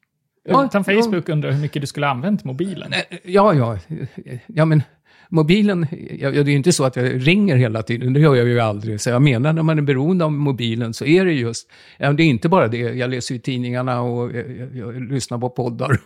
Utan 0.48 0.68
ja. 0.72 0.82
Facebook 1.02 1.28
undrar 1.28 1.50
hur 1.50 1.60
mycket 1.60 1.82
du 1.82 1.86
skulle 1.86 2.06
ha 2.06 2.10
använt 2.10 2.44
mobilen. 2.44 2.92
Ja, 3.24 3.54
ja. 3.54 3.78
Ja, 4.46 4.64
men 4.64 4.82
mobilen, 5.28 5.86
ja, 6.18 6.30
det 6.30 6.38
är 6.38 6.44
ju 6.44 6.52
inte 6.56 6.72
så 6.72 6.84
att 6.84 6.96
jag 6.96 7.26
ringer 7.26 7.56
hela 7.56 7.82
tiden, 7.82 8.12
det 8.12 8.20
gör 8.20 8.34
jag 8.34 8.48
ju 8.48 8.60
aldrig. 8.60 9.00
Så 9.00 9.10
jag 9.10 9.22
menar, 9.22 9.52
när 9.52 9.62
man 9.62 9.78
är 9.78 9.82
beroende 9.82 10.24
av 10.24 10.32
mobilen 10.32 10.94
så 10.94 11.04
är 11.04 11.24
det 11.24 11.32
just, 11.32 11.68
ja, 11.98 12.12
det 12.12 12.22
är 12.22 12.26
inte 12.26 12.48
bara 12.48 12.68
det, 12.68 12.78
jag 12.78 13.10
läser 13.10 13.34
ju 13.34 13.40
tidningarna 13.40 14.00
och 14.00 14.32
jag, 14.36 14.50
jag, 14.56 14.76
jag 14.76 15.12
lyssnar 15.12 15.38
på 15.38 15.50
poddar. 15.50 15.98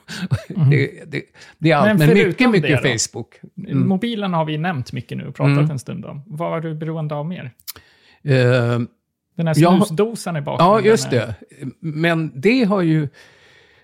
Det, 0.71 0.91
det, 1.07 1.23
det 1.59 1.71
är 1.71 1.77
allt, 1.77 1.99
Men 1.99 2.09
men, 2.09 2.19
mycket, 2.29 2.51
mycket 2.51 2.83
då? 2.83 2.89
Facebook. 2.89 3.41
Mobilen 3.73 4.35
har 4.35 4.45
vi 4.45 4.59
nämnt 4.59 4.93
mycket 4.93 5.19
nu 5.19 5.27
och 5.27 5.35
pratat 5.35 5.59
Mm. 5.59 5.71
en 5.71 5.79
stund 5.79 6.05
om. 6.05 6.23
Vad 6.27 6.57
är 6.59 6.69
du 6.69 6.75
beroende 6.75 7.15
av 7.15 7.27
mer? 7.27 7.51
Eh, 8.25 8.81
Den 9.37 9.47
här 9.47 9.55
snusdosan 9.55 10.37
i 10.37 10.41
bakgrunden. 10.41 10.85
Ja, 10.85 10.91
just 10.91 11.11
det. 11.11 11.35
Men 11.81 12.33
det 12.41 12.65
har 12.65 12.83
ju... 12.83 13.09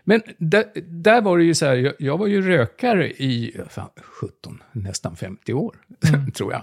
Men 0.09 0.23
där, 0.39 0.65
där 0.87 1.21
var 1.21 1.39
det 1.39 1.45
ju 1.45 1.55
så 1.55 1.67
här, 1.67 1.77
jag, 1.77 1.95
jag 1.99 2.19
var 2.19 2.27
ju 2.27 2.43
rökare 2.43 3.11
i 3.11 3.61
fan, 3.69 3.89
17, 4.21 4.63
nästan 4.73 5.17
50 5.17 5.53
år, 5.53 5.77
tror 6.35 6.53
jag. 6.53 6.63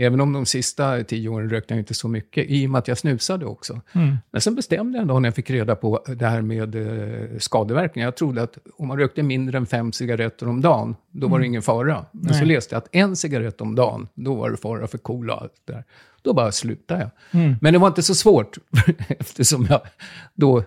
Även 0.00 0.20
om 0.20 0.32
de 0.32 0.46
sista 0.46 1.04
tio 1.04 1.28
åren 1.28 1.50
rökte 1.50 1.74
jag 1.74 1.78
inte 1.80 1.94
så 1.94 2.08
mycket, 2.08 2.46
i 2.48 2.66
och 2.66 2.70
med 2.70 2.78
att 2.78 2.88
jag 2.88 2.98
snusade 2.98 3.46
också. 3.46 3.80
Mm. 3.92 4.16
Men 4.30 4.40
sen 4.40 4.54
bestämde 4.54 4.98
jag 4.98 5.02
en 5.02 5.08
dag 5.08 5.22
när 5.22 5.26
jag 5.26 5.34
fick 5.34 5.50
reda 5.50 5.76
på 5.76 6.04
det 6.06 6.26
här 6.26 6.42
med 6.42 6.74
eh, 6.74 7.38
skadeverkningar. 7.38 8.06
Jag 8.06 8.16
trodde 8.16 8.42
att 8.42 8.58
om 8.76 8.88
man 8.88 8.98
rökte 8.98 9.22
mindre 9.22 9.58
än 9.58 9.66
fem 9.66 9.92
cigaretter 9.92 10.48
om 10.48 10.60
dagen, 10.60 10.96
då 11.10 11.28
var 11.28 11.38
det 11.38 11.46
ingen 11.46 11.62
fara. 11.62 12.04
Men 12.12 12.34
så 12.34 12.40
Nej. 12.44 12.54
läste 12.54 12.74
jag 12.74 12.78
att 12.78 12.88
en 12.92 13.16
cigarett 13.16 13.60
om 13.60 13.74
dagen, 13.74 14.08
då 14.14 14.34
var 14.34 14.50
det 14.50 14.56
fara 14.56 14.86
för 14.86 14.98
KOL 14.98 15.30
och 15.30 15.42
allt 15.42 15.52
det 15.64 15.72
där. 15.72 15.84
Då 16.22 16.34
bara 16.34 16.52
slutade 16.52 17.00
jag. 17.00 17.40
Mm. 17.40 17.56
Men 17.60 17.72
det 17.72 17.78
var 17.78 17.88
inte 17.88 18.02
så 18.02 18.14
svårt, 18.14 18.58
eftersom 19.08 19.66
jag 19.70 19.80
då 20.34 20.64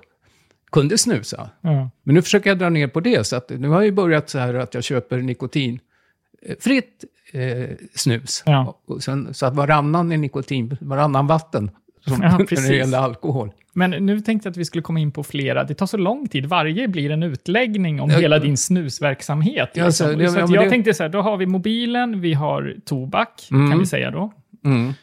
kunde 0.71 0.97
snusa. 0.97 1.49
Ja. 1.61 1.89
Men 2.03 2.15
nu 2.15 2.21
försöker 2.21 2.49
jag 2.49 2.59
dra 2.59 2.69
ner 2.69 2.87
på 2.87 2.99
det, 2.99 3.27
så 3.27 3.35
att 3.35 3.49
nu 3.49 3.67
har 3.67 3.81
jag 3.81 3.93
börjat 3.93 4.29
så 4.29 4.39
här 4.39 4.53
att 4.53 4.73
jag 4.73 4.83
köper 4.83 5.17
nikotinfritt 5.17 7.03
eh, 7.33 7.69
snus. 7.95 8.43
Ja. 8.45 8.77
Och 8.87 9.03
sen, 9.03 9.33
så 9.33 9.45
att 9.45 9.55
varannan 9.55 10.11
är 10.11 10.17
nikotin, 10.17 10.77
varannan 10.81 11.27
vatten. 11.27 11.71
Som 12.05 12.21
Ja, 12.21 12.37
när 12.37 12.69
det 12.69 12.75
gäller 12.75 12.97
alkohol. 12.97 13.51
Men 13.73 13.91
nu 13.91 14.19
tänkte 14.21 14.47
jag 14.47 14.51
att 14.51 14.57
vi 14.57 14.65
skulle 14.65 14.81
komma 14.81 14.99
in 14.99 15.11
på 15.11 15.23
flera. 15.23 15.63
Det 15.63 15.73
tar 15.73 15.85
så 15.85 15.97
lång 15.97 16.27
tid. 16.27 16.45
Varje 16.45 16.87
blir 16.87 17.09
en 17.11 17.23
utläggning 17.23 18.01
om 18.01 18.09
Ja. 18.09 18.17
hela 18.19 18.39
din 18.39 18.57
snusverksamhet. 18.57 19.69
Ja, 19.73 19.85
Liksom. 19.85 20.07
så 20.07 20.13
det- 20.15 20.29
så 20.29 20.39
jag 20.39 20.49
det- 20.49 20.69
tänkte 20.69 20.93
så 20.93 21.03
här, 21.03 21.09
då 21.09 21.21
har 21.21 21.37
vi 21.37 21.45
mobilen, 21.45 22.21
vi 22.21 22.33
har 22.33 22.75
tobak, 22.85 23.47
Mm. 23.51 23.69
kan 23.71 23.79
vi 23.79 23.85
säga 23.85 24.11
då. 24.11 24.31
Mm. 24.65 24.93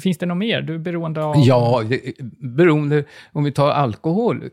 Finns 0.00 0.18
det 0.18 0.26
något 0.26 0.38
mer? 0.38 0.62
Du 0.62 0.74
är 0.74 0.78
beroende 0.78 1.24
av... 1.24 1.34
Ja, 1.38 1.84
beroende, 2.40 3.04
om 3.32 3.44
vi 3.44 3.52
tar 3.52 3.70
alkohol, 3.70 4.44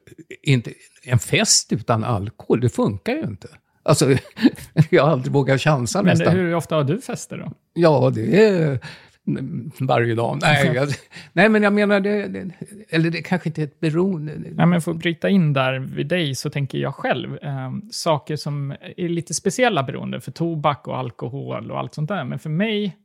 inte, 0.42 0.72
en 1.04 1.20
fest 1.20 1.74
utan 1.74 2.04
alkohol, 2.04 2.62
det 2.62 2.70
funkar 2.70 3.14
ju 3.14 3.24
inte. 3.24 3.48
Alltså, 3.84 4.16
jag 4.90 5.04
har 5.04 5.12
aldrig 5.12 5.34
vågat 5.34 5.62
chansa 5.62 6.04
Men 6.04 6.18
nästan. 6.18 6.36
hur 6.36 6.56
ofta 6.56 6.76
har 6.76 6.84
du 6.84 7.02
fester 7.02 7.38
då? 7.38 7.52
Ja, 7.74 8.12
det 8.16 8.46
är 8.46 8.80
mm, 9.28 9.72
varje 9.80 10.16
dag. 10.16 10.40
Nej, 10.42 10.72
jag, 10.76 10.90
nej 11.34 11.50
men 11.50 11.64
jag 11.64 11.74
menar, 11.74 12.00
det, 12.00 12.28
det, 12.28 12.50
eller 12.90 13.10
det 13.10 13.22
kanske 13.22 13.50
inte 13.50 13.62
är 13.62 13.66
ett 13.66 13.80
beroende. 13.80 14.34
Ja, 14.58 14.66
men 14.66 14.82
för 14.82 14.92
att 14.92 14.98
bryta 14.98 15.30
in 15.30 15.54
där 15.54 15.80
vid 15.80 16.08
dig 16.08 16.36
så 16.36 16.50
tänker 16.50 16.78
jag 16.78 16.96
själv 16.96 17.38
eh, 17.42 17.72
saker 17.92 18.36
som 18.36 18.72
är 18.98 19.10
lite 19.10 19.34
speciella 19.34 19.84
beroende 19.84 20.22
för 20.22 20.32
tobak 20.32 20.88
och 20.88 20.98
alkohol 20.98 21.72
och 21.72 21.80
allt 21.80 21.94
sånt 21.94 22.10
där. 22.10 22.24
Men 22.24 22.40
för 22.40 22.50
mig, 22.50 22.98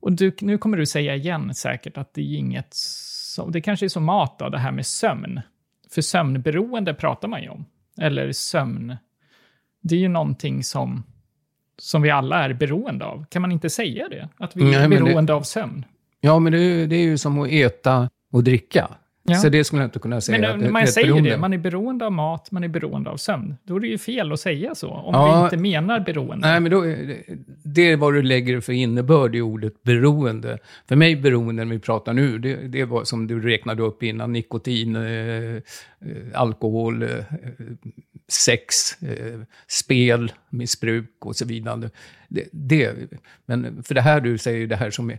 och 0.00 0.12
du, 0.12 0.32
nu 0.40 0.58
kommer 0.58 0.76
du 0.76 0.86
säga 0.86 1.14
igen 1.16 1.54
säkert 1.54 1.96
att 1.98 2.14
det 2.14 2.20
är 2.20 2.36
inget 2.36 2.68
som, 2.74 3.52
det 3.52 3.60
kanske 3.60 3.86
är 3.86 3.88
som 3.88 4.04
mat 4.04 4.38
då, 4.38 4.48
det 4.48 4.58
här 4.58 4.72
med 4.72 4.86
sömn. 4.86 5.40
För 5.90 6.02
sömnberoende 6.02 6.94
pratar 6.94 7.28
man 7.28 7.42
ju 7.42 7.48
om. 7.48 7.64
Eller 8.00 8.32
sömn. 8.32 8.96
Det 9.82 9.94
är 9.94 9.98
ju 9.98 10.08
någonting 10.08 10.64
som, 10.64 11.02
som 11.78 12.02
vi 12.02 12.10
alla 12.10 12.44
är 12.44 12.52
beroende 12.52 13.04
av. 13.04 13.24
Kan 13.30 13.42
man 13.42 13.52
inte 13.52 13.70
säga 13.70 14.08
det? 14.08 14.28
Att 14.36 14.56
vi 14.56 14.64
Nej, 14.64 14.74
är 14.74 14.80
men 14.88 14.90
det- 14.90 15.04
beroende 15.04 15.34
av 15.34 15.42
sömn? 15.42 15.84
Ja, 16.20 16.38
men 16.38 16.52
det, 16.52 16.86
det 16.86 16.96
är 16.96 17.02
ju 17.02 17.18
som 17.18 17.40
att 17.40 17.48
äta 17.50 18.10
och 18.32 18.44
dricka. 18.44 18.88
Ja. 19.28 19.34
Så 19.38 19.48
det 19.48 19.64
skulle 19.64 19.82
jag 19.82 19.86
inte 19.86 19.98
kunna 19.98 20.20
säga. 20.20 20.38
Men 20.40 20.58
när 20.58 20.66
det- 20.66 20.72
man 20.72 20.86
säger 20.86 21.06
beroende. 21.08 21.30
det, 21.30 21.38
man 21.38 21.52
är 21.52 21.58
beroende 21.58 22.06
av 22.06 22.12
mat, 22.12 22.50
man 22.50 22.64
är 22.64 22.68
beroende 22.68 23.10
av 23.10 23.16
sömn. 23.16 23.56
Då 23.64 23.76
är 23.76 23.80
det 23.80 23.86
ju 23.86 23.98
fel 23.98 24.32
att 24.32 24.40
säga 24.40 24.74
så, 24.74 24.88
om 24.90 25.14
Ja. 25.14 25.38
vi 25.40 25.44
inte 25.44 25.56
menar 25.56 26.00
beroende. 26.00 26.48
Nej, 26.48 26.60
men 26.60 26.70
då, 26.70 26.80
det- 27.64 27.82
är 27.92 27.96
vad 27.96 28.14
du 28.14 28.22
lägger 28.22 28.60
för 28.60 28.72
innebörd 28.72 29.34
i 29.36 29.40
ordet 29.40 29.82
beroende. 29.82 30.58
För 30.88 30.96
mig 30.96 31.16
beroende, 31.16 31.64
när 31.64 31.72
vi 31.74 31.78
pratar 31.80 32.12
nu, 32.12 32.38
det, 32.38 32.54
det 32.56 32.84
var 32.84 33.04
som 33.04 33.26
du 33.26 33.40
räknade 33.40 33.82
upp 33.82 34.02
innan, 34.02 34.32
nikotin, 34.32 34.96
eh, 34.96 35.02
eh, 35.02 35.60
alkohol, 36.34 37.02
eh, 37.02 37.08
sex, 38.28 39.02
eh, 39.02 39.40
spel, 39.68 40.32
missbruk 40.50 41.10
och 41.20 41.36
så 41.36 41.44
vidare. 41.44 41.90
Det, 42.28 42.44
det, 42.52 42.94
men 43.46 43.82
för 43.82 43.94
det 43.94 44.00
här 44.00 44.20
du 44.20 44.38
säger, 44.38 44.66
det 44.66 44.76
här 44.76 44.90
som 44.90 45.12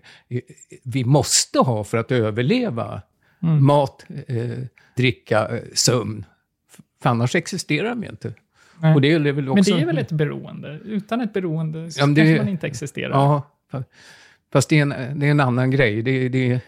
vi 0.83 1.03
måste 1.05 1.59
ha 1.59 1.83
för 1.83 1.97
att 1.97 2.11
överleva, 2.11 3.01
Mm. 3.43 3.65
mat, 3.65 4.05
eh, 4.27 4.49
dricka, 4.97 5.47
eh, 5.47 5.63
sömn. 5.73 6.25
För 7.01 7.09
annars 7.09 7.35
existerar 7.35 7.89
de 7.89 8.03
inte. 8.03 8.33
Nej. 8.81 8.95
Och 8.95 9.01
det 9.01 9.11
är 9.11 9.19
väl 9.19 9.33
men 9.35 9.49
också... 9.49 9.75
det 9.75 9.81
är 9.81 9.85
väl 9.85 9.97
ett 9.97 10.11
beroende? 10.11 10.79
Utan 10.85 11.21
ett 11.21 11.33
beroende 11.33 11.91
så 11.91 11.99
Ja, 12.01 12.05
men 12.05 12.15
kanske 12.15 12.37
man 12.37 12.49
inte 12.49 12.67
existerar. 12.67 13.09
Ja, 13.09 13.51
fa- 13.71 13.83
fast 14.53 14.69
det 14.69 14.77
är 14.77 14.81
en, 14.81 15.19
det 15.19 15.27
är 15.27 15.31
en 15.31 15.39
annan 15.39 15.71
grej. 15.71 16.01
Det, 16.01 16.29
det, 16.29 16.59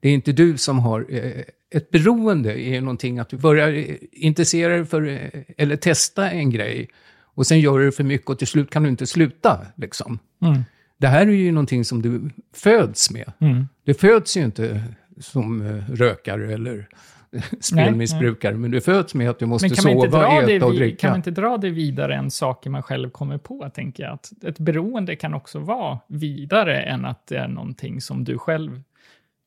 det 0.00 0.08
är 0.08 0.12
inte 0.14 0.32
du 0.32 0.56
som 0.56 0.78
har... 0.78 1.06
eh, 1.08 1.42
Ett 1.70 1.90
beroende 1.90 2.60
är 2.60 2.80
någonting 2.80 3.18
att 3.18 3.28
du 3.28 3.36
börjar 3.36 3.72
eh, 3.72 3.94
intressera 4.12 4.72
dig 4.76 4.84
för, 4.84 5.30
eller 5.56 5.76
testa 5.76 6.30
en 6.30 6.50
grej. 6.50 6.88
Och 7.34 7.46
sen 7.46 7.60
gör 7.60 7.78
du 7.78 7.92
för 7.92 8.04
mycket 8.04 8.30
och 8.30 8.38
till 8.38 8.46
slut 8.46 8.70
kan 8.70 8.82
du 8.82 8.88
inte 8.88 9.06
sluta. 9.06 9.66
Liksom. 9.76 10.18
Mm. 10.42 10.62
Det 10.98 11.06
här 11.08 11.26
är 11.26 11.30
ju 11.30 11.52
någonting 11.52 11.84
som 11.84 12.02
du 12.02 12.30
föds 12.54 13.10
med. 13.10 13.32
Mm. 13.40 13.68
Du 13.84 13.94
föds 13.94 14.36
ju 14.36 14.44
inte 14.44 14.82
som 15.22 15.66
eh, 15.66 15.94
rökare 15.94 16.52
eller 16.52 16.88
spelmissbrukare, 17.60 18.54
men 18.54 18.70
du 18.70 18.80
föds 18.80 19.14
med 19.14 19.30
att 19.30 19.38
du 19.38 19.46
måste 19.46 19.76
sova, 19.76 20.42
äta 20.42 20.66
och 20.66 20.74
dricka. 20.74 20.96
kan 21.00 21.10
man 21.10 21.18
inte 21.18 21.30
dra 21.30 21.56
det 21.56 21.70
vidare 21.70 22.14
än 22.14 22.30
saker 22.30 22.70
man 22.70 22.82
själv 22.82 23.10
kommer 23.10 23.38
på, 23.38 23.70
tänker 23.74 24.02
jag? 24.02 24.12
Att 24.12 24.32
ett 24.44 24.58
beroende 24.58 25.16
kan 25.16 25.34
också 25.34 25.58
vara 25.58 25.98
vidare 26.06 26.82
än 26.82 27.04
att 27.04 27.26
det 27.26 27.36
är 27.36 27.48
någonting 27.48 28.00
som 28.00 28.24
du 28.24 28.38
själv 28.38 28.82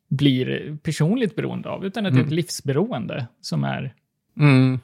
blir 0.09 0.77
personligt 0.83 1.35
beroende 1.35 1.69
av, 1.69 1.85
utan 1.85 2.05
att 2.05 2.13
det 2.13 2.19
är 2.19 2.23
ett 2.25 2.31
livsberoende 2.31 3.27
som 3.41 3.63
är... 3.63 3.93
Mm. 4.39 4.79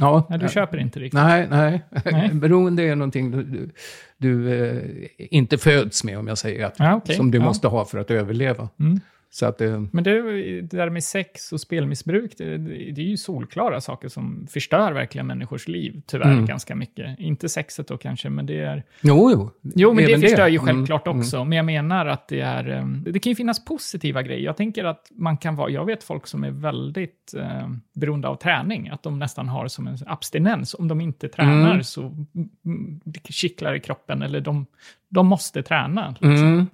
Ja, 0.00 0.26
Nej, 0.30 0.38
du 0.38 0.48
köper 0.48 0.78
inte 0.78 1.00
riktigt. 1.00 1.20
Nej, 1.20 1.46
nej. 1.50 1.82
Nej. 2.04 2.30
Beroende 2.34 2.82
är 2.82 2.96
någonting 2.96 3.30
du, 3.30 3.42
du, 3.42 3.70
du 4.16 4.52
eh, 4.68 4.82
inte 5.18 5.58
föds 5.58 6.04
med, 6.04 6.18
om 6.18 6.26
jag 6.28 6.38
säger 6.38 6.66
att, 6.66 6.74
Ja, 6.78 6.94
okej. 6.94 7.16
som 7.16 7.30
du 7.30 7.38
Ja. 7.38 7.44
måste 7.44 7.68
ha 7.68 7.84
för 7.84 7.98
att 7.98 8.10
överleva. 8.10 8.68
Mm. 8.80 9.00
Så 9.30 9.46
att, 9.46 9.60
eh, 9.60 9.82
Men 9.92 10.04
det, 10.04 10.20
det 10.62 10.76
där 10.76 10.90
med 10.90 11.04
sex 11.04 11.52
och 11.52 11.60
spelmissbruk, 11.60 12.32
det, 12.38 12.56
det 12.92 13.00
är 13.00 13.06
ju 13.06 13.16
solklara 13.16 13.80
saker 13.80 14.08
som 14.08 14.46
förstör 14.50 14.92
verkligen 14.92 15.26
människors 15.26 15.68
liv, 15.68 16.02
tyvärr, 16.06 16.32
Mm. 16.32 16.46
ganska 16.46 16.74
mycket. 16.74 17.18
Inte 17.18 17.48
sexet 17.48 17.88
då 17.88 17.96
kanske, 17.98 18.28
men 18.30 18.46
det 18.46 18.60
är... 18.60 18.82
jo, 19.00 19.30
jo. 19.32 19.50
Jo, 19.74 19.92
men 19.92 20.04
Även 20.04 20.20
det 20.20 20.28
förstör 20.28 20.48
ju 20.48 20.58
Mm, 20.58 20.66
självklart 20.66 21.06
mm. 21.06 21.18
också. 21.18 21.44
Men 21.44 21.56
jag 21.56 21.66
menar 21.66 22.06
att 22.06 22.28
det 22.28 22.40
är... 22.40 22.68
eh, 22.78 22.86
Det 22.86 23.18
kan 23.18 23.30
ju 23.30 23.36
finnas 23.36 23.64
positiva 23.64 24.22
grejer. 24.22 24.44
Jag 24.44 24.56
tänker 24.56 24.84
att 24.84 25.06
man 25.14 25.36
kan 25.36 25.56
vara... 25.56 25.70
Jag 25.70 25.84
vet 25.84 26.02
folk 26.04 26.26
som 26.26 26.44
är 26.44 26.50
väldigt 26.50 27.34
eh, 27.36 27.68
beroende 27.94 28.28
av 28.28 28.34
träning. 28.36 28.88
Att 28.88 29.02
de 29.02 29.18
nästan 29.18 29.48
har 29.48 29.68
som 29.68 29.86
en 29.86 29.98
abstinens. 30.06 30.74
Om 30.74 30.88
de 30.88 31.00
inte 31.00 31.28
tränar 31.28 31.70
Mm. 31.70 31.84
så 31.84 32.02
mm, 32.02 33.00
det 33.04 33.32
kittlar 33.32 33.74
i 33.74 33.80
kroppen. 33.80 34.22
Eller 34.22 34.40
de, 34.40 34.66
de 35.08 35.26
måste 35.26 35.62
träna. 35.62 36.08
liksom. 36.20 36.66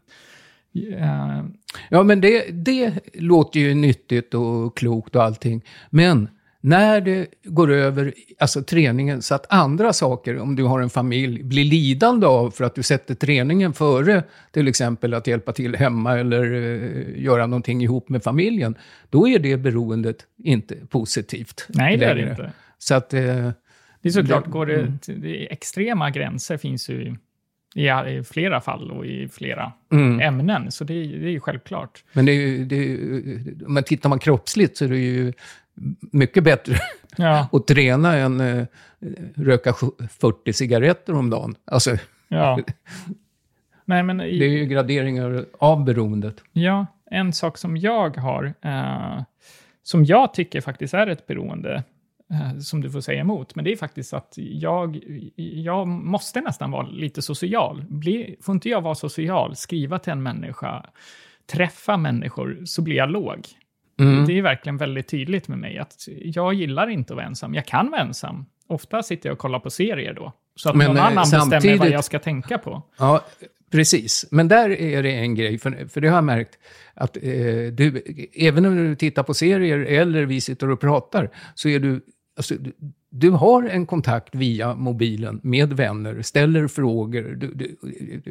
Mm. 0.75 1.03
Eh, 1.03 1.45
Ja, 1.91 2.03
men 2.03 2.21
det, 2.21 2.51
det 2.51 2.93
låter 3.15 3.61
ju 3.61 3.75
nyttigt 3.75 4.35
och 4.35 4.77
klokt 4.77 5.17
och 5.17 5.23
allting. 5.23 5.65
Men 5.91 6.29
när 6.61 7.01
det 7.01 7.27
går 7.45 7.73
över, 7.73 8.15
alltså 8.39 8.63
träningen, 8.63 9.23
så 9.23 9.35
att 9.35 9.47
andra 9.53 9.93
saker, 9.93 10.39
om 10.39 10.57
du 10.57 10.65
har 10.65 10.81
en 10.81 10.91
familj, 10.91 11.43
blir 11.43 11.65
lidande 11.65 12.27
av 12.27 12.51
för 12.51 12.65
att 12.65 12.75
du 12.75 12.83
sätter 12.83 13.15
träningen 13.15 13.73
före 13.73 14.23
till 14.53 14.69
exempel 14.69 15.15
att 15.15 15.27
hjälpa 15.27 15.53
till 15.53 15.77
hemma 15.77 16.19
eller 16.19 16.45
eh, 16.55 17.23
göra 17.23 17.47
någonting 17.47 17.83
ihop 17.83 18.09
med 18.09 18.23
familjen, 18.23 18.75
då 19.11 19.29
är 19.29 19.39
det 19.39 19.57
beroendet 19.57 20.17
inte 20.45 20.75
positivt 20.89 21.67
nej, 21.69 21.97
det 21.97 22.05
är 22.05 22.09
det 22.09 22.21
längre. 22.21 22.31
inte. 22.31 22.53
Så 22.79 22.95
att... 22.95 23.15
Eh, 23.15 23.21
Det 24.03 24.09
är 24.09 24.11
såklart, 24.11 24.45
Det- 24.45 24.51
går 24.51 24.71
mm. 24.71 24.87
det, 24.93 24.99
till- 24.99 25.21
det 25.21 25.53
extrema 25.53 26.11
gränser 26.11 26.57
finns 26.57 26.89
ju 26.91 27.17
i, 27.75 27.89
i 27.89 28.23
flera 28.25 28.61
fall 28.61 28.91
och 28.91 29.07
i 29.07 29.29
flera 29.29 29.73
mm. 29.93 30.21
ämnen. 30.21 30.71
Så 30.71 30.85
det, 30.85 30.95
är- 30.95 31.19
det 31.19 31.27
är 31.27 31.31
ju 31.31 31.41
självklart. 31.41 32.05
Men 32.13 32.27
det 32.27 32.33
är, 32.33 32.37
ju- 32.37 32.65
det 32.65 32.77
är, 32.77 32.83
ju- 32.83 33.57
men 33.67 33.83
tittar 33.85 34.09
man 34.09 34.19
kroppsligt 34.19 34.77
så 34.77 34.85
är 34.85 34.89
det 34.89 34.99
ju 34.99 35.33
mycket 36.13 36.45
bättre 36.45 36.75
Ja, 37.17 37.49
att 37.53 37.67
träna 37.67 38.17
än 38.17 38.41
eh, 38.41 38.65
röka 39.35 39.73
sju- 39.73 40.07
40 40.11 40.53
cigaretter 40.53 41.15
om 41.15 41.31
dagen. 41.31 41.55
Alltså, 41.65 41.97
ja. 42.29 42.59
Nej, 43.85 44.03
men 44.03 44.21
i, 44.21 44.39
Det 44.39 44.45
är 44.45 44.49
ju 44.51 44.65
graderingar 44.65 45.45
av 45.59 45.85
beroendet. 45.85 46.37
Ja, 46.53 46.87
en 47.11 47.33
sak 47.33 47.59
som 47.59 47.77
jag 47.77 48.17
har, 48.17 48.55
eh, 48.63 49.23
som 49.83 50.05
jag 50.05 50.35
tycker 50.35 50.61
faktiskt 50.61 50.95
är 50.95 51.07
ett 51.07 51.27
beroende, 51.27 51.83
som 52.63 52.81
du 52.81 52.91
får 52.91 53.01
säga 53.01 53.21
emot, 53.21 53.55
men 53.55 53.65
det 53.65 53.73
är 53.73 53.77
faktiskt 53.77 54.15
att 54.15 54.35
jag, 54.37 55.01
jag 55.37 55.89
måste 55.89 56.41
nästan 56.41 56.71
vara 56.71 56.87
lite 56.87 57.23
social. 57.23 57.85
Bli, 57.89 58.37
får 58.43 58.55
inte 58.55 58.69
jag 58.69 58.81
vara 58.81 58.95
social, 58.95 59.57
skriva 59.57 59.99
till 59.99 60.13
en 60.13 60.23
människa, 60.23 60.87
träffa 61.53 61.97
människor, 61.97 62.63
så 62.65 62.83
blir 62.83 62.97
jag 62.97 63.11
låg. 63.11 63.47
Mm. 64.01 64.27
Det 64.27 64.39
är 64.39 64.43
verkligen 64.43 64.77
väldigt 64.77 65.09
tydligt 65.09 65.49
med 65.49 65.59
mig 65.59 65.79
att 65.79 65.95
jag 66.23 66.55
gillar 66.55 66.89
inte 66.89 67.13
att 67.13 67.17
vara 67.17 67.27
ensam. 67.27 67.55
Jag 67.55 67.67
kan 67.67 67.91
vara 67.91 68.01
ensam. 68.01 68.47
Ofta 68.67 69.03
sitter 69.03 69.29
jag 69.29 69.33
och 69.35 69.39
kollar 69.39 69.59
på 69.59 69.71
serier 69.71 70.15
då. 70.15 70.33
Så 70.57 70.69
att 70.69 70.77
Men, 70.77 70.87
någon 70.87 70.97
eh, 70.97 71.07
annan 71.07 71.15
bestämmer 71.23 71.45
vad 71.45 71.63
samtidigt- 71.63 71.93
jag 71.93 72.05
ska 72.05 72.19
tänka 72.19 72.59
på. 72.59 72.83
Ja, 72.99 73.25
precis. 73.73 74.27
Men 74.31 74.49
där 74.49 74.71
är 74.71 75.03
det 75.03 75.13
en 75.13 75.35
grej, 75.35 75.59
för, 75.59 75.89
för 75.89 76.01
det 76.01 76.09
har 76.09 76.17
jag 76.17 76.25
märkt 76.25 76.59
att 76.95 77.17
eh, 77.17 77.23
du, 77.73 78.03
även 78.35 78.67
om 78.67 78.77
du 78.77 78.97
tittar 78.97 79.23
på 79.23 79.35
serier 79.35 79.79
eller 79.79 80.23
vi 80.27 80.41
sitter 80.41 80.71
och 80.71 80.81
pratar, 80.81 81.31
så 81.55 81.69
är 81.69 81.79
du, 81.79 82.01
alltså, 82.37 82.55
du, 82.55 82.73
du 83.11 83.31
har 83.31 83.63
en 83.63 83.87
kontakt 83.87 84.35
via 84.35 84.75
mobilen 84.75 85.41
med 85.43 85.73
vänner, 85.73 86.23
ställer 86.23 86.69
frågor. 86.69 87.23
Du, 87.23 87.55
du, 87.55 87.77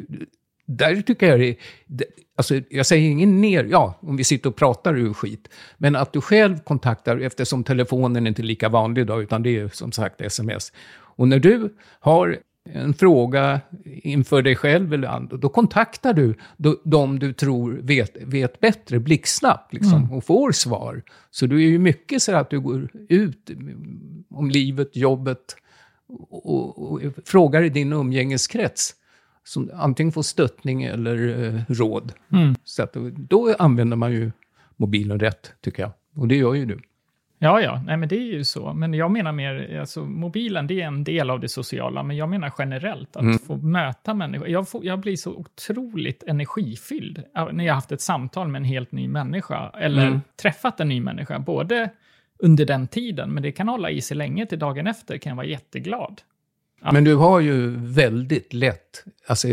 du, 0.08 0.26
där 0.66 1.00
tycker 1.02 1.28
jag 1.28 1.40
det 1.40 1.48
är, 1.48 1.56
det- 1.86 2.04
alltså 2.36 2.60
jag 2.70 2.86
säger 2.86 3.10
ingen 3.10 3.40
ner, 3.40 3.64
ja, 3.64 3.98
om 4.00 4.16
vi 4.16 4.24
sitter 4.24 4.50
och 4.50 4.56
pratar 4.56 4.96
ur 4.98 5.12
skit, 5.12 5.48
men 5.78 5.96
att 5.96 6.12
du 6.12 6.20
själv 6.20 6.58
kontaktar, 6.58 7.18
eftersom 7.18 7.64
telefonen 7.64 8.26
är 8.26 8.28
inte 8.28 8.42
lika 8.42 8.68
vanlig 8.68 9.02
idag, 9.02 9.22
utan 9.22 9.42
det 9.42 9.58
är 9.58 9.68
som 9.68 9.92
sagt 9.92 10.20
sms. 10.20 10.72
Och 11.16 11.28
när 11.28 11.38
du 11.38 11.74
har 12.00 12.38
en 12.70 12.94
fråga 12.94 13.60
inför 13.84 14.42
dig 14.42 14.56
själv 14.56 14.94
eller 14.94 15.08
andra, 15.08 15.36
då 15.36 15.48
kontaktar 15.48 16.12
du 16.14 16.34
de, 16.84 17.18
du 17.18 17.32
tror 17.32 17.72
vet, 17.82 18.16
vet 18.22 18.60
bättre 18.60 18.98
blixtsnabbt 19.00 19.72
liksom, 19.74 20.12
och 20.12 20.24
får 20.24 20.52
svar. 20.52 21.02
Så 21.30 21.46
du 21.46 21.56
är 21.64 21.68
ju 21.68 21.78
mycket 21.78 22.22
så 22.22 22.34
att 22.36 22.50
du 22.50 22.60
går 22.60 22.88
ut 23.08 23.50
om 24.30 24.50
livet, 24.50 24.96
jobbet 24.96 25.56
och, 26.06 26.46
och, 26.46 26.92
och 26.92 27.00
frågar 27.24 27.62
i 27.62 27.68
din 27.68 27.92
umgängeskrets 27.92 28.94
som 29.44 29.70
antingen 29.74 30.12
får 30.12 30.22
stöttning 30.22 30.82
eller 30.82 31.44
eh, 31.54 31.60
råd. 31.68 32.12
Mm. 32.32 32.54
Så 32.64 32.82
att, 32.82 32.92
då- 32.92 33.10
då 33.10 33.54
använder 33.58 33.96
man 33.96 34.12
ju 34.12 34.32
mobilen 34.76 35.20
rätt, 35.20 35.52
tycker 35.60 35.82
jag. 35.82 35.92
Och 36.16 36.28
det 36.28 36.36
gör 36.36 36.54
ju 36.54 36.66
du. 36.66 36.80
Ja, 37.44 37.60
ja, 37.60 37.82
nej, 37.86 37.96
men 37.96 38.08
det 38.08 38.16
är 38.16 38.32
ju 38.32 38.44
så. 38.44 38.72
Men 38.72 38.94
jag 38.94 39.10
menar 39.10 39.32
mer, 39.32 39.78
alltså 39.80 40.04
mobilen 40.04 40.66
det 40.66 40.80
är 40.80 40.86
en 40.86 41.04
del 41.04 41.30
av 41.30 41.40
det 41.40 41.48
sociala, 41.48 42.02
men 42.02 42.16
jag 42.16 42.28
menar 42.28 42.52
generellt 42.58 43.16
att 43.16 43.22
Mm. 43.22 43.38
få 43.38 43.56
möta 43.56 44.14
människor. 44.14 44.48
Jag, 44.48 44.68
får, 44.68 44.84
jag 44.84 45.00
blir 45.00 45.16
så 45.16 45.32
otroligt 45.34 46.22
energifylld 46.22 47.22
när 47.52 47.64
jag 47.64 47.72
har 47.72 47.74
haft 47.74 47.92
ett 47.92 48.00
samtal 48.00 48.48
med 48.48 48.58
en 48.58 48.64
helt 48.64 48.92
ny 48.92 49.08
människa, 49.08 49.70
eller 49.70 50.06
Mm. 50.06 50.20
träffat 50.42 50.80
en 50.80 50.88
ny 50.88 51.00
människa, 51.00 51.38
både 51.38 51.90
under 52.38 52.66
den 52.66 52.86
tiden, 52.86 53.34
men 53.34 53.42
det 53.42 53.52
kan 53.52 53.68
hålla 53.68 53.90
i 53.90 54.00
sig 54.00 54.16
länge 54.16 54.46
till 54.46 54.58
dagen 54.58 54.86
efter, 54.86 55.18
kan 55.18 55.30
jag 55.30 55.36
vara 55.36 55.46
jätteglad. 55.46 56.20
Ja. 56.82 56.92
Men 56.92 57.04
du 57.04 57.14
har 57.14 57.40
ju 57.40 57.76
väldigt 57.76 58.52
lätt, 58.52 59.04
alltså 59.26 59.48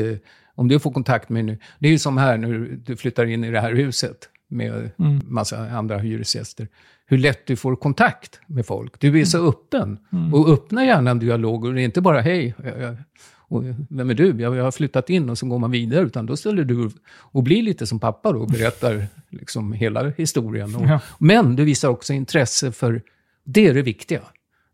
om 0.56 0.68
du 0.68 0.80
får 0.80 0.92
kontakt 0.92 1.30
med 1.30 1.46
nu, 1.46 1.58
det 1.80 1.88
är 1.88 1.92
ju 1.92 2.00
som 2.00 2.18
här 2.18 2.38
när 2.38 2.78
du 2.86 2.96
flyttar 2.96 3.26
in 3.26 3.44
i 3.44 3.52
det 3.52 3.60
här 3.62 3.74
huset 3.74 4.30
med 4.48 4.92
Mm. 5.00 5.22
massa 5.26 5.58
andra 5.70 5.98
hyresgäster. 5.98 6.68
Hur 7.12 7.18
lätt 7.18 7.46
du 7.48 7.56
får 7.56 7.76
kontakt 7.76 8.40
med 8.48 8.66
folk. 8.66 9.00
Du 9.00 9.20
är 9.22 9.26
så 9.26 9.38
Mm. 9.38 9.50
öppen. 9.50 10.00
Och 10.34 10.50
öppna 10.50 10.86
gärna 10.86 11.12
en 11.12 11.20
dialog. 11.20 11.66
Och 11.66 11.74
det 11.74 11.82
är 11.82 11.86
inte 11.86 12.02
bara 12.02 12.22
hej, 12.22 12.54
jag, 12.64 12.82
jag, 12.82 12.96
och 13.38 13.64
vem 13.90 14.10
är 14.10 14.14
du? 14.14 14.42
Jag, 14.42 14.56
jag 14.56 14.64
har 14.64 14.72
flyttat 14.72 15.10
in 15.10 15.30
och 15.30 15.38
så 15.38 15.46
går 15.46 15.60
man 15.60 15.72
vidare. 15.72 16.06
Utan 16.06 16.26
då 16.26 16.38
ställer 16.38 16.64
du 16.64 16.90
och 17.14 17.44
blir 17.44 17.64
lite 17.64 17.88
som 17.88 18.00
pappa 18.00 18.32
då 18.32 18.40
och 18.40 18.48
berättar 18.52 19.08
liksom 19.30 19.74
hela 19.74 20.10
historien. 20.10 20.76
Och, 20.76 20.82
Ja. 20.86 21.00
Men 21.20 21.56
du 21.56 21.64
visar 21.66 21.90
också 21.90 22.14
intresse 22.14 22.72
för, 22.72 23.02
det 23.44 23.68
är 23.68 23.74
det 23.74 23.82
viktiga. 23.82 24.22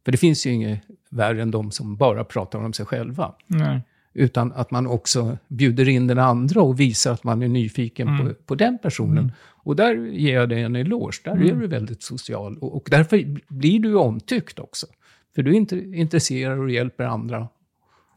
För 0.06 0.12
det 0.12 0.18
finns 0.18 0.46
ju 0.46 0.52
inget 0.52 0.82
värre 1.10 1.42
än 1.42 1.52
de 1.52 1.72
som 1.72 1.96
bara 1.98 2.24
pratar 2.24 2.60
om 2.60 2.74
sig 2.74 2.86
själva. 2.86 3.34
Nej. 3.48 3.82
Utan 4.20 4.52
att 4.54 4.72
man 4.72 4.88
också 4.88 5.38
bjuder 5.48 5.90
in 5.90 6.08
den 6.08 6.20
andra 6.20 6.62
och 6.62 6.80
visar 6.80 7.14
att 7.14 7.24
man 7.24 7.42
är 7.44 7.48
nyfiken 7.48 8.08
Mm. 8.08 8.28
på, 8.28 8.34
på 8.34 8.56
den 8.56 8.78
personen. 8.78 9.32
Och 9.64 9.76
där 9.76 9.96
ger 9.96 10.34
jag 10.34 10.50
dig 10.50 10.62
en 10.64 10.76
eloge. 10.76 11.22
Där 11.24 11.32
Mm. 11.32 11.48
är 11.48 11.62
du 11.62 11.68
väldigt 11.68 12.04
social. 12.04 12.58
Och, 12.58 12.76
och 12.76 12.88
därför 12.92 13.38
blir 13.48 13.80
du 13.80 13.96
omtyckt 13.96 14.60
också. 14.60 14.88
För 15.36 15.44
du 15.44 15.52
är 15.52 15.56
inte 15.56 15.78
intresserad 15.78 16.60
och 16.60 16.70
hjälper 16.72 17.04
andra. 17.04 17.48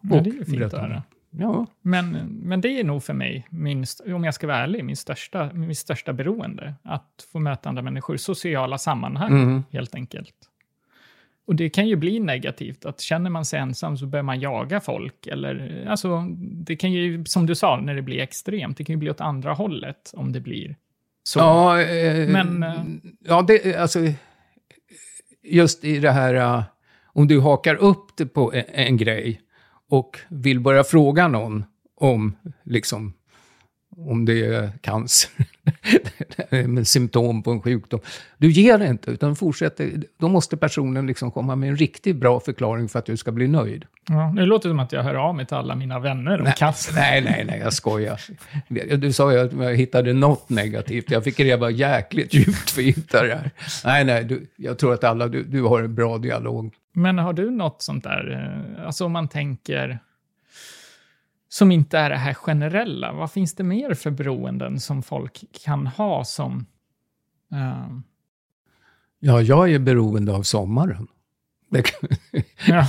Ja, 0.01 0.17
Och 0.17 0.23
det 0.23 0.31
är 0.31 0.35
ju 0.35 0.45
fint 0.45 0.63
att. 0.75 1.03
Ja, 1.31 1.67
Men, 1.83 2.11
men 2.43 2.61
det 2.61 2.81
är 2.81 2.85
nog 2.85 3.03
för 3.03 3.15
mig, 3.15 3.47
min, 3.51 3.85
om 4.07 4.25
jag 4.25 4.35
ska 4.35 4.47
vara 4.47 4.57
ärlig, 4.57 4.85
min 4.85 4.97
största, 4.97 5.51
min 5.53 5.77
största 5.77 6.13
beroende. 6.13 6.75
Att 6.83 7.27
få 7.33 7.39
möta 7.39 7.69
andra 7.69 7.83
människor, 7.83 8.17
sociala 8.17 8.79
sammanhang 8.79 9.43
Mm. 9.43 9.63
helt 9.71 9.95
enkelt. 9.95 10.35
Och 11.51 11.57
det 11.57 11.71
kan 11.71 11.89
ju 11.89 11.97
bli 11.97 12.21
negativt, 12.21 12.85
att 12.85 13.01
känner 13.01 13.31
man 13.31 13.45
sig 13.45 13.61
ensam 13.61 13.97
så 13.97 14.07
börjar 14.07 14.23
man 14.23 14.41
jaga 14.41 14.81
folk. 14.81 15.27
Eller, 15.27 15.87
alltså, 15.89 16.27
det 16.39 16.77
kan 16.77 16.93
ju, 16.93 17.25
som 17.25 17.47
du 17.47 17.55
sa, 17.55 17.81
när 17.81 17.95
det 17.95 18.03
blir 18.03 18.21
extremt, 18.21 18.77
det 18.77 18.85
kan 18.85 18.93
ju 18.93 18.97
bli 18.97 19.11
åt 19.11 19.21
andra 19.21 19.53
hållet 19.53 20.11
om 20.15 20.33
det 20.33 20.41
blir 20.41 20.77
så. 21.23 21.39
ja, 21.39 21.81
eh, 21.81 22.29
Men, 22.29 22.63
eh, 22.63 22.83
ja 23.25 23.43
det, 23.43 23.77
alltså, 23.77 23.99
just 25.43 25.85
i 25.85 25.99
det 25.99 26.11
här, 26.11 26.35
eh, 26.35 26.63
om 27.05 27.29
du 27.29 27.41
hakar 27.41 27.75
upp 27.75 28.17
det 28.17 28.27
på 28.27 28.53
en, 28.53 28.65
en 28.67 28.97
grej 28.97 29.41
och 29.89 30.19
vill 30.29 30.61
börja 30.61 30.85
fråga 30.85 31.29
någon 31.29 31.65
om, 31.97 32.37
liksom, 32.65 33.13
om 34.07 34.25
det 34.25 34.47
är 34.47 34.71
cancer, 34.81 35.31
symptom 36.85 37.43
på 37.43 37.51
en 37.51 37.63
sjukdom. 37.63 38.01
Du 38.39 38.51
ger 38.51 38.79
det 38.79 38.87
inte, 38.87 39.11
utan 39.11 39.37
fortsätter. 39.37 39.91
Då 40.19 40.29
måste 40.29 40.57
personen 40.57 41.07
liksom 41.07 41.31
komma 41.31 41.57
med 41.57 41.69
en 41.69 41.77
riktigt 41.77 42.17
bra 42.17 42.41
förklaring 42.41 42.89
för 42.89 42.99
att 42.99 43.07
du 43.07 43.17
ska 43.17 43.33
bli 43.33 43.49
nöjd. 43.49 43.85
Ja, 44.09 44.33
det 44.37 44.47
låter 44.47 44.69
som 44.69 44.79
att 44.79 44.93
jag 44.93 45.03
hör 45.03 45.15
av 45.15 45.35
mig 45.35 45.47
till 45.47 45.57
alla 45.57 45.75
mina 45.75 45.99
vänner 45.99 46.41
om 46.41 46.53
cancer. 46.57 46.95
Nej, 46.95 47.21
nej, 47.21 47.45
nej, 47.45 47.61
jag 47.61 47.73
skojar. 47.73 48.21
Du 48.97 49.13
sa 49.13 49.33
ju 49.33 49.39
att 49.39 49.53
jag 49.53 49.77
hittade 49.77 50.13
något 50.13 50.49
negativt. 50.49 51.11
Jag 51.11 51.25
fick 51.25 51.37
gräva 51.37 51.71
jäkligt 51.71 52.35
djupt 52.35 52.71
för 52.71 52.81
att 52.81 52.87
hitta 52.87 53.23
det 53.23 53.35
här. 53.35 53.51
Nej, 53.85 54.05
nej, 54.05 54.25
du, 54.25 54.47
jag 54.57 54.79
tror 54.79 54.95
att 54.95 55.05
alla, 55.05 55.29
du, 55.29 55.43
du 55.43 55.63
har 55.63 55.83
en 55.83 55.95
bra 55.95 56.19
dialog. 56.19 56.75
Men 56.93 57.19
har 57.19 57.33
du 57.33 57.51
något 57.51 57.83
sånt 57.83 58.05
där, 58.05 58.53
eh, 58.77 58.87
alltså 58.87 59.05
om 59.05 59.13
man 59.13 59.29
tänker 59.29 59.99
som 61.53 61.73
inte 61.73 61.99
är 61.99 62.11
det 62.11 62.17
här 62.17 62.35
generella, 62.35 63.13
vad 63.13 63.33
finns 63.33 63.55
det 63.55 63.63
mer 63.65 63.95
för 63.95 64.11
beroenden 64.11 64.81
som 64.81 65.03
folk 65.03 65.45
kan 65.65 65.87
ha 65.87 66.25
som... 66.25 66.67
eh, 67.53 67.89
Ja, 69.23 69.41
jag 69.43 69.73
är 69.73 69.79
beroende 69.79 70.33
av 70.33 70.43
sommaren. 70.43 71.07
Ja, 72.67 72.89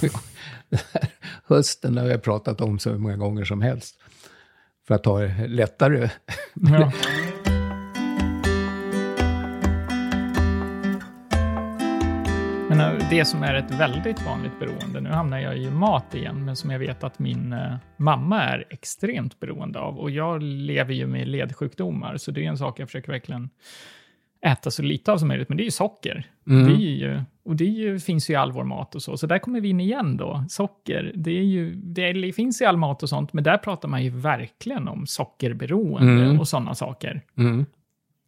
hösten 1.47 1.97
har 1.97 2.05
jag 2.05 2.23
pratat 2.23 2.61
om 2.61 2.79
så 2.79 2.97
många 2.97 3.17
gånger 3.17 3.45
som 3.45 3.61
helst. 3.61 3.95
För 4.87 4.95
att 4.95 5.03
ta 5.03 5.19
det 5.19 5.47
lättare. 5.47 6.09
ja. 6.53 6.91
Men 12.71 12.79
eh, 12.79 13.09
det 13.09 13.25
som 13.25 13.43
är 13.43 13.53
ett 13.53 13.71
väldigt 13.71 14.25
vanligt 14.25 14.59
beroende, 14.59 15.01
nu 15.01 15.09
hamnar 15.09 15.39
jag 15.39 15.57
i 15.57 15.71
mat 15.71 16.15
igen, 16.15 16.45
men 16.45 16.55
som 16.55 16.71
jag 16.71 16.79
vet 16.79 17.03
att 17.03 17.19
min 17.19 17.53
eh, 17.53 17.75
mamma 17.97 18.43
är 18.43 18.65
extremt 18.69 19.39
beroende 19.39 19.79
av. 19.79 19.99
Och 19.99 20.11
jag 20.11 20.43
lever 20.43 20.93
ju 20.93 21.07
med 21.07 21.27
ledsjukdomar, 21.27 22.17
så 22.17 22.31
det 22.31 22.45
är 22.45 22.49
en 22.49 22.57
sak 22.57 22.79
jag 22.79 22.87
försöker 22.87 23.11
verkligen 23.11 23.49
äta 24.45 24.71
så 24.71 24.83
lite 24.83 25.11
av 25.11 25.17
som 25.17 25.27
möjligt, 25.27 25.49
men 25.49 25.57
det 25.57 25.63
är 25.63 25.65
ju 25.65 25.71
socker. 25.71 26.25
Mm. 26.47 26.67
Det 26.67 26.73
ju, 26.83 27.21
och 27.45 27.55
det 27.55 27.65
ju, 27.65 27.99
finns 27.99 28.29
ju 28.29 28.33
i 28.33 28.37
all 28.37 28.51
vår 28.51 28.63
mat 28.63 28.95
och 28.95 29.01
så. 29.01 29.17
Så 29.17 29.27
där 29.27 29.39
kommer 29.39 29.61
vi 29.61 29.69
in 29.69 29.79
igen 29.79 30.17
då. 30.17 30.45
Socker, 30.49 31.11
det, 31.15 31.31
är 31.31 31.43
ju, 31.43 31.75
det 31.75 32.35
finns 32.35 32.61
i 32.61 32.65
all 32.65 32.77
mat 32.77 33.03
och 33.03 33.09
sånt, 33.09 33.33
men 33.33 33.43
där 33.43 33.57
pratar 33.57 33.89
man 33.89 34.03
ju 34.03 34.09
verkligen 34.09 34.87
om 34.87 35.07
sockerberoende 35.07 36.23
Mm. 36.23 36.39
och 36.39 36.47
sådana 36.47 36.75
saker. 36.75 37.21
Mm. 37.37 37.65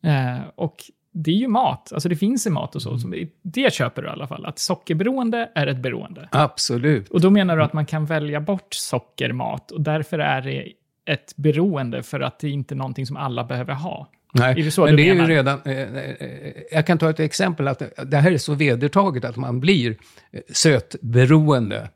Eh, 0.03 0.41
och 0.56 0.75
det 1.13 1.32
är 1.32 1.36
ju 1.36 1.47
mat, 1.47 1.93
alltså 1.93 2.10
det 2.10 2.15
finns 2.15 2.47
i 2.47 2.49
mat 2.49 2.76
och 2.76 2.82
så. 2.82 2.97
så 2.99 3.13
det 3.41 3.73
köper 3.73 4.02
du 4.02 4.08
i 4.08 4.12
alla 4.12 4.28
fall, 4.28 4.45
att 4.45 4.60
sockerberoende 4.60 5.49
är 5.56 5.67
ett 5.67 5.78
beroende. 5.78 6.30
Absolut. 6.32 7.10
Och 7.10 7.21
då 7.21 7.30
menar 7.30 7.58
du 7.58 7.63
att 7.63 7.73
man 7.73 7.86
kan 7.86 8.06
välja 8.06 8.41
bort 8.41 8.73
sockermat 8.73 9.71
och 9.71 9.82
därför 9.82 10.19
är 10.19 10.41
det 10.41 10.67
ett 11.06 11.34
beroende 11.36 12.04
för 12.04 12.19
att 12.19 12.39
det 12.39 12.47
är 12.47 12.52
inte 12.52 12.76
någonting 12.76 13.06
som 13.06 13.17
alla 13.17 13.43
behöver 13.43 13.73
ha. 13.73 14.10
Nej, 14.34 14.52
Är 14.52 14.56
det 14.56 14.78
men 14.78 14.95
det 14.95 15.02
är 15.02 15.06
ju 15.06 15.13
menar? 15.13 15.28
redan... 15.28 15.62
Eh, 15.65 15.80
eh, 15.80 16.54
jag 16.71 16.88
kan 16.88 16.97
ta 16.97 17.10
ett 17.10 17.19
exempel. 17.19 17.67
att 17.67 17.82
Det 18.06 18.17
här 18.17 18.32
är 18.32 18.38
så 18.38 18.54
vedertaget 18.54 19.26
att 19.26 19.36
man 19.38 19.60
blir 19.60 19.91
eh, 20.32 20.41
sötberoende. 20.49 21.89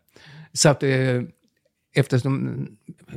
Så 0.53 0.69
att 0.69 0.83
eftersom 1.97 2.67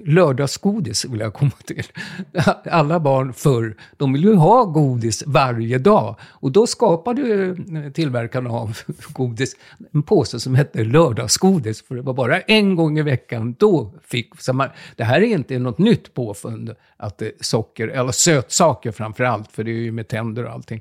lördagsgodis 0.05 1.05
vill 1.05 1.21
jag 1.21 1.35
komma 1.35 1.51
till. 1.65 1.85
Alla 2.65 3.01
barn 3.01 3.33
förr, 3.33 3.77
de 3.97 4.13
vill 4.13 4.25
ju 4.25 4.35
ha 4.35 4.65
godis 4.65 5.23
varje 5.27 5.79
dag. 5.79 6.17
Och 6.23 6.53
då 6.53 6.67
skapade 6.67 7.57
tillverkarna 7.95 8.51
av 8.51 8.79
godis 9.13 9.57
en 9.93 10.03
påse 10.03 10.41
som 10.41 10.55
hette 10.55 10.85
lördagsgodis. 10.85 11.83
För 11.83 11.95
det 11.95 12.03
var 12.03 12.15
bara 12.15 12.41
en 12.41 12.77
gång 12.77 12.99
i 12.99 13.03
veckan 13.03 13.55
då 13.59 13.95
fick... 14.03 14.41
Så 14.41 14.53
man, 14.53 14.69
det 14.97 15.05
här 15.05 15.21
är 15.21 15.27
inte 15.27 15.59
något 15.59 15.79
nytt 15.79 16.15
påfund, 16.15 16.75
att 16.97 17.23
socker, 17.41 17.89
eller 17.89 18.13
sötsaker 18.13 18.93
framför 18.93 19.25
allt, 19.25 19.53
för 19.53 19.65
det 19.65 19.71
är 19.71 19.75
ju 19.75 19.93
med 19.93 20.09
tänder 20.09 20.45
och 20.45 20.53
allting. 20.53 20.81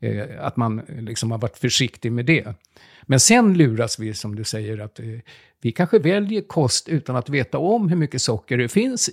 Eh, 0.00 0.26
att 0.40 0.56
man 0.56 0.82
liksom 0.88 1.30
har 1.30 1.38
varit 1.38 1.58
försiktig 1.58 2.12
med 2.12 2.26
det. 2.26 2.54
Men 3.10 3.20
sen 3.20 3.54
luras 3.58 3.98
vi, 3.98 4.14
som 4.14 4.34
du 4.36 4.44
säger, 4.44 4.78
att 4.78 5.00
eh, 5.00 5.06
vi 5.60 5.72
kanske 5.72 5.98
väljer 5.98 6.42
kost 6.42 6.88
utan 6.88 7.16
att 7.16 7.28
veta 7.28 7.58
om 7.58 7.88
hur 7.88 7.96
mycket 7.96 8.22
socker 8.22 8.58
det 8.58 8.68
finns 8.68 9.10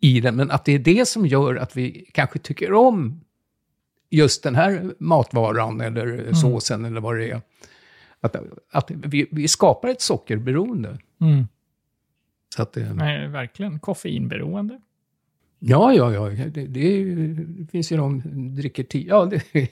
i 0.00 0.20
den, 0.20 0.36
men 0.36 0.50
att 0.50 0.64
det 0.64 0.72
är 0.72 0.78
det 0.78 1.08
som 1.08 1.26
gör 1.26 1.56
att 1.56 1.76
vi 1.76 2.10
kanske 2.12 2.38
tycker 2.38 2.72
om 2.72 3.20
just 4.10 4.42
den 4.42 4.54
här 4.54 4.94
matvaran 4.98 5.80
eller 5.80 6.32
såsen 6.32 6.84
eller 6.84 7.00
vad 7.00 7.16
det 7.16 7.30
är. 7.30 7.40
Att, 8.20 8.36
att 8.70 8.90
vi, 8.90 9.28
vi 9.30 9.48
skapar 9.48 9.88
ett 9.88 10.00
sockerberoende. 10.00 10.98
Mm. 11.20 11.46
Så 12.56 12.62
att, 12.62 12.76
eh, 12.76 12.94
Nej, 12.94 13.28
verkligen. 13.28 13.80
Koffeinberoende. 13.80 14.80
Ja, 15.64 15.92
ja, 15.92 16.12
ja. 16.12 16.28
Det, 16.28 16.66
det, 16.66 17.66
finns 17.72 17.92
ju 17.92 17.96
de 17.96 18.22
som 18.22 18.54
dricker 18.54 18.82
tio... 18.82 19.08
Ja, 19.08 19.24
det, 19.24 19.68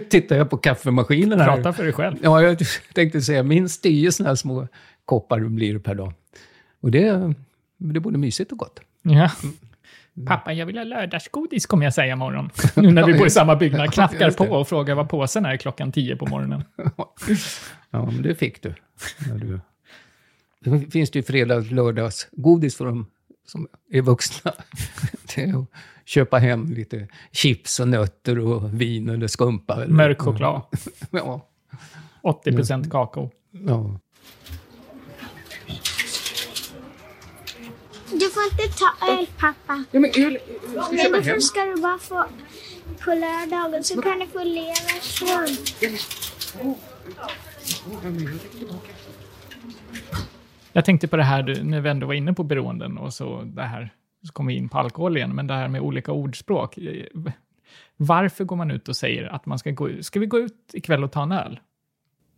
tittar 0.10 0.36
jag 0.36 0.50
på 0.50 0.56
kaffemaskinen 0.56 1.40
här. 1.40 1.56
Prata 1.56 1.72
för 1.72 1.84
dig 1.84 1.92
själv. 1.92 2.16
Ja, 2.22 2.42
jag 2.42 2.58
tänkte 2.94 3.20
säga 3.20 3.42
minst 3.42 3.82
tio 3.82 4.12
sådana 4.12 4.30
här 4.30 4.36
små 4.36 4.68
koppar 5.04 5.40
blir 5.40 5.74
det 5.74 5.80
per 5.80 5.94
dag. 5.94 6.12
Och 6.80 6.90
det, 6.90 7.34
det 7.76 7.96
är 7.96 8.00
både 8.00 8.18
mysigt 8.18 8.52
och 8.52 8.58
gott. 8.58 8.80
Ja. 9.02 9.30
Pappa, 10.26 10.52
jag 10.52 10.66
vill 10.66 10.76
ha 10.76 10.84
lördagsgodis, 10.84 11.66
kommer 11.66 11.84
jag 11.84 11.94
säga 11.94 12.12
imorgon. 12.12 12.50
Nu 12.76 12.90
när 12.90 13.06
vi 13.06 13.14
bor 13.14 13.26
i 13.26 13.30
samma 13.30 13.56
byggnad. 13.56 13.92
Knackar 13.92 14.30
på 14.30 14.44
och 14.44 14.68
frågar 14.68 14.94
vad 14.94 15.08
påsen 15.08 15.46
är 15.46 15.56
klockan 15.56 15.92
tio 15.92 16.16
på 16.16 16.26
morgonen. 16.26 16.64
Ja, 17.90 18.04
men 18.04 18.22
det 18.22 18.34
fick 18.34 18.62
du. 18.62 18.74
Ja, 19.28 19.34
du. 19.34 19.60
Det 20.60 20.90
finns 20.90 21.10
det 21.10 21.18
ju 21.18 21.22
fredags 21.22 21.70
lördagsgodis 21.70 22.76
för 22.76 22.84
de 22.84 23.06
som 23.50 23.68
är 23.90 24.02
vuxna. 24.02 24.52
Det 25.34 25.42
är 25.42 25.58
att 25.62 25.66
köpa 26.04 26.38
hem 26.38 26.72
lite 26.72 27.08
chips 27.32 27.80
och 27.80 27.88
nötter 27.88 28.38
och 28.38 28.80
vin 28.80 29.08
eller 29.08 29.26
skumpa. 29.26 29.74
Eller, 29.74 29.86
Mörk 29.94 30.20
choklad. 30.20 30.62
Ja, 31.10 31.46
80% 32.22 32.90
kakao. 32.90 33.30
ja. 33.52 34.00
Du 38.12 38.30
får 38.30 38.42
inte 38.42 38.78
ta 38.78 39.12
öl 39.12 39.26
pappa. 39.38 39.84
ja 39.90 40.00
men 40.00 40.10
öl, 40.16 40.38
Men 41.12 41.24
då 41.34 41.40
ska 41.40 41.60
du 41.60 41.76
bara 41.82 41.98
få 41.98 42.24
på 43.04 43.10
lördagen 43.10 43.84
så 43.84 44.02
kan 44.02 44.18
du 44.18 44.26
få 44.26 44.44
levertråd. 44.44 45.58
Jag 50.72 50.84
tänkte 50.84 51.08
på 51.08 51.16
det 51.16 51.22
här 51.22 51.62
när 51.64 51.80
vi 51.80 51.90
ändå 51.90 52.06
var 52.06 52.14
inne 52.14 52.32
på 52.32 52.44
beroenden 52.44 52.98
och 52.98 53.14
så 53.14 53.42
det 53.42 53.62
här, 53.62 53.90
så 54.26 54.32
kom 54.32 54.46
vi 54.46 54.54
in 54.54 54.68
på 54.68 54.78
alkohol 54.78 55.16
igen, 55.16 55.34
men 55.34 55.46
det 55.46 55.54
här 55.54 55.68
med 55.68 55.80
olika 55.80 56.12
ordspråk. 56.12 56.78
Eh, 56.78 57.06
Varför 57.96 58.44
går 58.44 58.56
man 58.56 58.70
ut 58.70 58.88
och 58.88 58.96
säger 58.96 59.26
att 59.26 59.46
man 59.46 59.58
ska 59.58 59.70
gå 59.70 59.88
ut, 59.88 60.06
ska 60.06 60.20
vi 60.20 60.26
gå 60.26 60.38
ut 60.38 60.70
ikväll 60.72 61.04
och 61.04 61.12
ta 61.12 61.22
en 61.22 61.32
öl? 61.32 61.60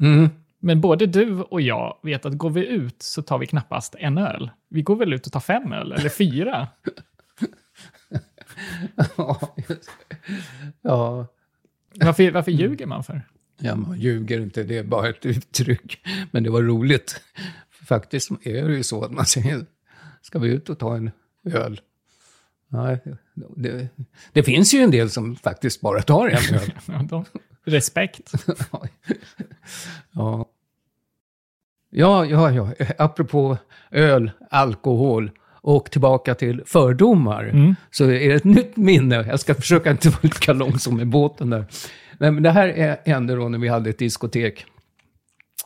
Mm. 0.01 0.29
Men 0.59 0.81
både 0.81 1.07
du 1.07 1.41
och 1.41 1.61
jag 1.61 1.97
vet 2.03 2.27
att 2.27 2.39
går 2.39 2.51
vi 2.51 2.67
ut 2.67 3.03
så 3.03 3.23
tar 3.23 3.39
vi 3.39 3.47
knappast 3.47 3.95
en 3.99 4.19
öl. 4.19 4.51
Vi 4.69 4.83
går 4.83 4.97
väl 4.97 5.13
ut 5.13 5.27
och 5.27 5.33
tar 5.33 5.41
fem 5.41 5.73
öl, 5.73 5.93
eller 5.93 6.09
fyra. 6.09 6.69
Ja. 10.83 11.27
Varför, 11.95 12.31
varför 12.31 12.53
ljuger 12.53 12.87
man 12.87 13.05
för? 13.05 13.23
Ja, 13.59 13.77
man 13.77 13.99
ljuger 13.99 14.41
inte, 14.41 14.63
det 14.63 14.79
är 14.79 14.85
bara 14.85 15.09
ett 15.09 15.27
uttryck. 15.27 16.07
Men 16.31 16.43
det 16.43 16.51
var 16.51 16.63
roligt. 16.63 17.21
Faktiskt 17.93 18.31
är 18.43 18.69
det 18.69 18.75
ju 18.77 18.83
så 18.83 19.05
att 19.05 19.13
man 19.13 19.27
säger, 19.27 19.67
ska 20.23 20.39
vi 20.39 20.49
ut 20.49 20.69
och 20.71 20.79
ta 20.79 20.97
en 20.97 21.11
öl? 21.53 21.81
Nej, 22.69 22.99
det, 23.57 23.89
det 24.33 24.43
finns 24.43 24.75
ju 24.75 24.79
en 24.79 24.91
del 24.91 25.11
som 25.11 25.37
faktiskt 25.37 25.81
bara 25.81 26.03
tar 26.03 26.29
en 26.29 26.55
öl. 26.55 26.73
Ja, 26.87 27.03
de, 27.11 27.25
respekt. 27.65 28.33
Ja. 30.13 30.49
Ja, 31.91 32.25
ja, 32.27 32.51
ja. 32.51 32.71
Apropå 32.99 33.59
öl, 33.91 34.31
alkohol 34.51 35.31
och 35.51 35.91
tillbaka 35.91 36.35
till 36.35 36.63
fördomar. 36.67 37.45
Mm. 37.45 37.75
Så 37.91 38.05
är 38.05 38.29
det 38.29 38.35
ett 38.35 38.45
nytt 38.45 38.77
minne. 38.77 39.15
Jag 39.17 39.41
ska 39.41 39.55
försöka 39.55 39.91
inte 39.91 40.09
vara 40.11 40.19
lika 40.23 40.53
lång 40.53 40.79
som 40.79 40.97
med 40.97 41.07
båten 41.09 41.51
där. 41.51 41.65
Men 42.19 42.43
det 42.43 42.51
här 42.51 42.69
är- 42.69 42.97
hände 43.05 43.35
då 43.35 43.49
när 43.49 43.59
vi 43.59 43.69
hade 43.69 43.91
ett 43.91 43.99
diskotek. 43.99 44.67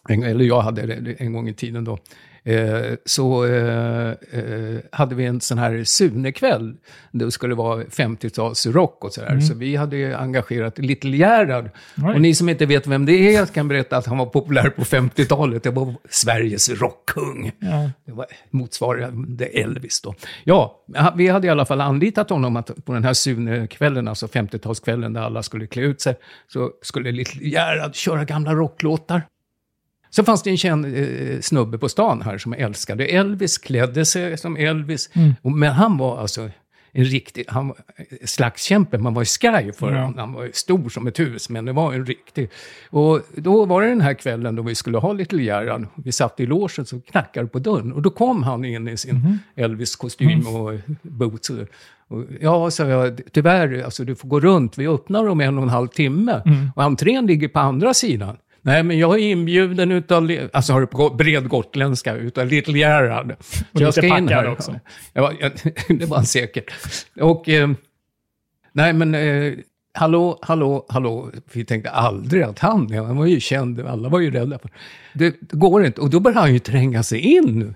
Eller 0.09 0.45
jag 0.45 0.61
hade 0.61 0.87
det 0.87 1.13
en 1.13 1.33
gång 1.33 1.49
i 1.49 1.55
tiden 1.55 1.85
då. 1.85 1.99
Eh, 2.47 2.95
så 3.05 3.45
eh, 3.45 4.09
eh, 4.09 4.79
hade 4.93 5.15
vi 5.15 5.25
en 5.25 5.41
sån 5.41 5.59
här 5.59 5.85
Sune-kväll. 5.85 6.75
Det 7.13 7.31
skulle 7.31 7.55
vara 7.55 7.83
50-talsrock 7.85 8.99
och 9.01 9.13
sådär. 9.13 9.41
Så 9.41 9.55
vi 9.55 9.77
hade 9.77 9.97
ju 9.97 10.15
engagerat 10.15 10.79
Little 10.79 11.17
Gerhard. 11.17 11.71
Och 12.15 12.21
ni 12.21 12.35
som 12.35 12.49
inte 12.49 12.67
vet 12.67 12.87
vem 12.87 13.07
det 13.07 13.37
är 13.37 13.47
kan 13.47 13.69
berätta 13.69 13.97
att 13.97 14.07
han 14.07 14.19
var 14.19 14.27
populär 14.27 14.71
på 14.71 14.83
50-talet. 14.83 15.63
Det 15.63 15.71
var 15.71 15.95
Sveriges 16.11 16.71
rockkung. 16.71 17.53
Ja. 17.59 17.91
Det 18.05 18.13
var 18.13 18.27
motsvarande 18.51 19.45
Elvis 19.45 20.01
då. 20.01 20.15
Ja, 20.45 20.85
vi 21.17 21.29
hade 21.29 21.47
i 21.47 21.51
alla 21.51 21.65
fall 21.65 21.81
anlitat 21.81 22.31
honom 22.31 22.57
att 22.57 22.85
på 22.85 22.93
den 22.93 23.05
här 23.05 23.15
Sune-kvällen, 23.15 24.09
alltså 24.09 24.27
50-talskvällen 24.27 25.15
där 25.15 25.21
alla 25.21 25.43
skulle 25.43 25.67
klä 25.67 25.83
ut 25.83 26.01
sig, 26.01 26.15
så 26.47 26.71
skulle 26.83 27.13
Little 27.13 27.49
Gerhard 27.49 27.95
köra 27.95 28.25
gamla 28.25 28.55
rocklåtar. 28.55 29.23
Så 30.11 30.25
fanns 30.25 30.43
det 30.43 30.51
en 30.51 30.57
känd 30.57 30.85
eh, 30.87 31.41
snubbe 31.41 31.79
på 31.79 31.89
stan 31.89 32.23
här 32.23 32.39
som 32.39 32.53
älskade 32.53 33.07
Elvis, 33.07 33.59
klädde 33.59 34.05
sig 34.05 34.39
som 34.39 34.57
Elvis. 34.57 35.11
Och, 35.43 35.53
men 35.53 35.73
han 35.73 35.99
var 35.99 36.19
alltså 36.21 36.51
en 36.93 37.05
riktig 37.05 37.45
han 37.49 37.69
var 37.69 37.77
slagskämpe. 38.25 38.99
Man 38.99 39.15
var 39.15 39.23
ju 39.23 39.27
skraj 39.27 39.73
för 39.73 39.93
Ja. 39.93 39.99
honom. 40.01 40.19
Han 40.19 40.33
var 40.33 40.51
stor 40.53 40.89
som 40.89 41.07
ett 41.07 41.19
hus, 41.19 41.49
men 41.51 41.65
det 41.65 41.73
var 41.73 41.93
en 41.93 42.07
riktig. 42.07 42.51
Och 42.91 43.21
då 43.37 43.65
var 43.65 43.83
det 43.83 43.89
den 43.89 44.01
här 44.01 44.15
kvällen 44.15 44.57
då 44.57 44.63
vi 44.63 44.75
skulle 44.75 44.99
ha 44.99 45.13
Little 45.13 45.43
Gerhard. 45.43 45.87
Vi 46.05 46.13
satt 46.13 46.41
i 46.41 46.47
logen 46.47 46.87
så 46.87 47.01
knackade 47.01 47.47
på 47.49 47.59
dörren. 47.59 47.93
Och 47.93 48.03
då 48.03 48.11
kom 48.11 48.43
han 48.43 48.65
in 48.65 48.89
i 48.89 48.97
sin 48.97 49.39
Elvis-kostym 49.57 50.47
och 50.47 50.73
boots. 51.03 51.51
Och, 51.51 51.59
och, 52.09 52.25
ja, 52.41 52.71
sa 52.71 52.85
jag, 52.87 53.21
tyvärr, 53.33 53.83
alltså, 53.85 54.05
du 54.05 54.15
får 54.15 54.29
gå 54.29 54.41
runt. 54.41 54.79
Vi 54.79 54.87
öppnar 54.89 55.29
om 55.29 55.41
en 55.41 55.57
och 55.57 55.63
en 55.63 55.69
halv 55.69 55.89
timme. 55.89 56.43
Och 56.77 56.83
entrén 56.83 57.27
ligger 57.27 57.49
på 57.49 57.59
andra 57.59 57.95
sidan. 57.95 58.37
Nej, 58.67 58.83
men 58.83 58.99
jag 58.99 59.15
är 59.15 59.19
inbjuden 59.19 59.93
utav, 59.93 60.31
alltså 60.53 60.73
har 60.73 60.81
du 60.81 60.87
på 60.87 61.11
bred 61.11 61.49
gotländska, 61.49 62.15
utav 62.15 62.47
Little 62.47 62.79
Gerhard. 62.79 63.37
Så 63.73 63.87
lite 63.87 64.09
packad 64.09 64.47
också. 64.47 64.81
Ja, 65.13 65.33
jag, 65.41 65.53
det 65.99 66.07
var 66.07 66.17
han 66.17 66.27
säkert. 66.27 66.71
Och, 67.21 67.49
eh, 67.49 67.71
nej 68.73 68.93
men, 68.93 69.15
eh, 69.15 69.53
hallå, 69.95 70.39
hallå, 70.43 70.87
hallå. 70.89 71.31
Vi 71.53 71.65
tänkte 71.65 71.91
aldrig 71.91 72.43
att 72.43 72.59
han, 72.59 72.93
han 72.93 73.17
var 73.17 73.27
ju 73.27 73.41
känd, 73.41 73.81
alla 73.81 74.09
var 74.09 74.21
ju 74.21 74.31
rädda 74.31 74.59
för 74.59 74.71
det. 75.13 75.35
Det 75.41 75.57
går 75.57 75.87
inte. 75.87 76.01
Och 76.01 76.11
då 76.11 76.21
började 76.21 76.41
han 76.41 76.53
ju 76.53 76.59
tränga 76.59 77.03
sig 77.03 77.21
in. 77.21 77.75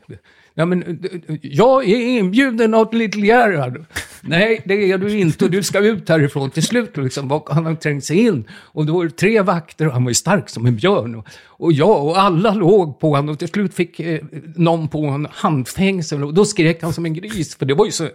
Ja, 0.54 0.66
men, 0.66 0.82
eh, 0.82 0.88
eh, 1.28 1.36
jag 1.42 1.88
är 1.88 2.18
inbjuden 2.18 2.74
av 2.74 2.94
Little 2.94 3.26
Gerhard. 3.26 3.84
Nej, 4.20 4.62
det 4.64 4.92
är 4.92 4.98
du 4.98 5.18
inte 5.18 5.44
och 5.44 5.50
du 5.50 5.62
ska 5.62 5.78
ut 5.78 6.08
härifrån 6.08 6.50
till 6.50 6.62
slut. 6.62 6.96
Liksom, 6.96 7.42
han 7.46 7.66
har 7.66 7.74
trängt 7.74 8.04
sig 8.04 8.18
in. 8.18 8.44
Och 8.52 8.86
då 8.86 8.92
var 8.92 9.04
det 9.04 9.10
tre 9.10 9.42
vakter 9.42 9.86
och 9.86 9.92
han 9.92 10.04
var 10.04 10.10
ju 10.10 10.14
stark 10.14 10.48
som 10.48 10.66
en 10.66 10.76
björn. 10.76 11.14
Och, 11.14 11.26
och 11.60 11.72
jag 11.72 12.06
och 12.06 12.20
alla 12.20 12.54
låg 12.54 13.00
på 13.00 13.16
honom 13.16 13.28
och 13.28 13.38
till 13.38 13.48
slut 13.48 13.74
fick 13.74 14.00
eh, 14.00 14.20
någon 14.56 14.88
på 14.88 15.06
en 15.06 15.28
handfängsel 15.30 16.24
och 16.24 16.34
då 16.34 16.44
skrek 16.44 16.82
han 16.82 16.92
som 16.92 17.04
en 17.04 17.14
gris. 17.14 17.54
För 17.54 17.66
det 17.66 17.74
var 17.74 17.86
ju 17.86 17.92
så, 17.92 18.08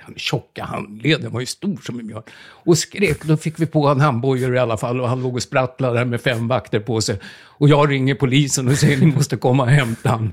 han 0.00 0.14
tjocka 0.16 0.64
handleden 0.64 1.32
var 1.32 1.40
ju 1.40 1.46
stor 1.46 1.76
som 1.86 2.00
en 2.00 2.06
björn. 2.06 2.22
Och 2.42 2.78
skrek, 2.78 3.24
då 3.24 3.36
fick 3.36 3.60
vi 3.60 3.66
på 3.66 3.88
en 3.88 4.00
handbojare 4.00 4.54
i 4.54 4.58
alla 4.58 4.76
fall 4.76 5.00
och 5.00 5.08
han 5.08 5.22
låg 5.22 5.34
och 5.34 5.42
sprattlade 5.42 5.98
där 5.98 6.04
med 6.04 6.20
fem 6.20 6.48
vakter 6.48 6.80
på 6.80 7.00
sig. 7.00 7.18
Och 7.58 7.68
jag 7.68 7.90
ringer 7.90 8.14
polisen 8.14 8.68
och 8.68 8.76
säger 8.76 8.96
ni 8.96 9.06
måste 9.06 9.36
komma 9.36 9.62
och 9.62 9.68
hämta 9.68 10.08
han. 10.08 10.32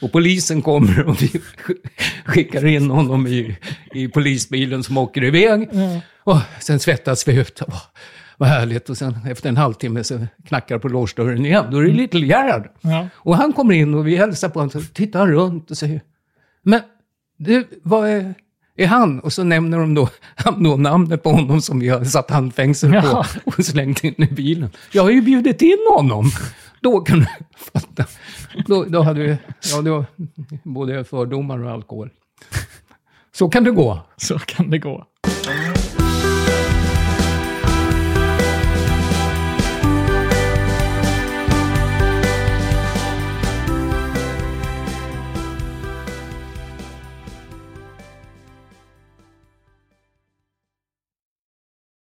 Och 0.00 0.12
polisen 0.12 0.62
kommer 0.62 1.08
och 1.08 1.22
vi 1.22 1.30
skickar 2.24 2.66
in 2.66 2.90
honom 2.90 3.26
i, 3.26 3.56
i 3.92 4.08
polisbilen 4.08 4.82
som 4.82 4.98
åker 4.98 5.24
iväg. 5.24 5.68
Och 6.24 6.36
sen 6.60 6.80
svettas 6.80 7.28
vi 7.28 7.40
ut. 7.40 7.62
Vad 8.38 8.48
härligt. 8.48 8.90
Och 8.90 8.96
sen 8.96 9.18
efter 9.26 9.48
en 9.48 9.56
halvtimme 9.56 10.04
så 10.04 10.26
knackar 10.46 10.78
på 10.78 10.88
låsdörren 10.88 11.46
igen. 11.46 11.64
Då 11.70 11.78
är 11.78 11.82
det 11.82 11.90
Little 11.90 12.26
Gerhard. 12.26 12.70
Ja. 12.80 13.08
Och 13.14 13.36
han 13.36 13.52
kommer 13.52 13.74
in 13.74 13.94
och 13.94 14.06
vi 14.06 14.16
hälsar 14.16 14.48
på 14.48 14.58
honom. 14.58 14.70
Så 14.70 14.80
tittar 14.80 15.18
han 15.18 15.28
runt 15.32 15.70
och 15.70 15.78
säger, 15.78 16.00
men 16.62 16.80
du, 17.38 17.68
vad 17.82 18.08
är, 18.08 18.34
är 18.76 18.86
han? 18.86 19.20
Och 19.20 19.32
så 19.32 19.44
nämner 19.44 19.78
de 19.78 19.94
då, 19.94 20.08
då 20.56 20.76
namnet 20.76 21.22
på 21.22 21.30
honom 21.30 21.60
som 21.60 21.80
vi 21.80 21.88
har 21.88 22.04
satt 22.04 22.30
handfängsel 22.30 22.90
på 22.90 22.96
Ja. 22.96 23.26
och 23.44 23.64
slängt 23.64 24.04
in 24.04 24.14
i 24.22 24.26
bilen. 24.26 24.70
Jag 24.92 25.02
har 25.02 25.10
ju 25.10 25.22
bjudit 25.22 25.62
in 25.62 25.86
honom. 25.96 26.30
Då 26.80 27.00
kan 27.00 27.18
du 27.18 27.26
fatta. 27.72 28.04
Då, 28.66 28.84
då 28.84 29.02
hade 29.02 29.20
vi, 29.20 29.36
ja, 29.72 29.82
då, 29.82 30.04
både 30.62 31.04
fördomar 31.04 31.64
och 31.64 31.70
alkohol. 31.70 32.10
Så 33.32 33.48
kan 33.48 33.64
det 33.64 33.70
gå. 33.70 34.00
Så 34.16 34.38
kan 34.38 34.70
det 34.70 34.78
gå. 34.78 35.06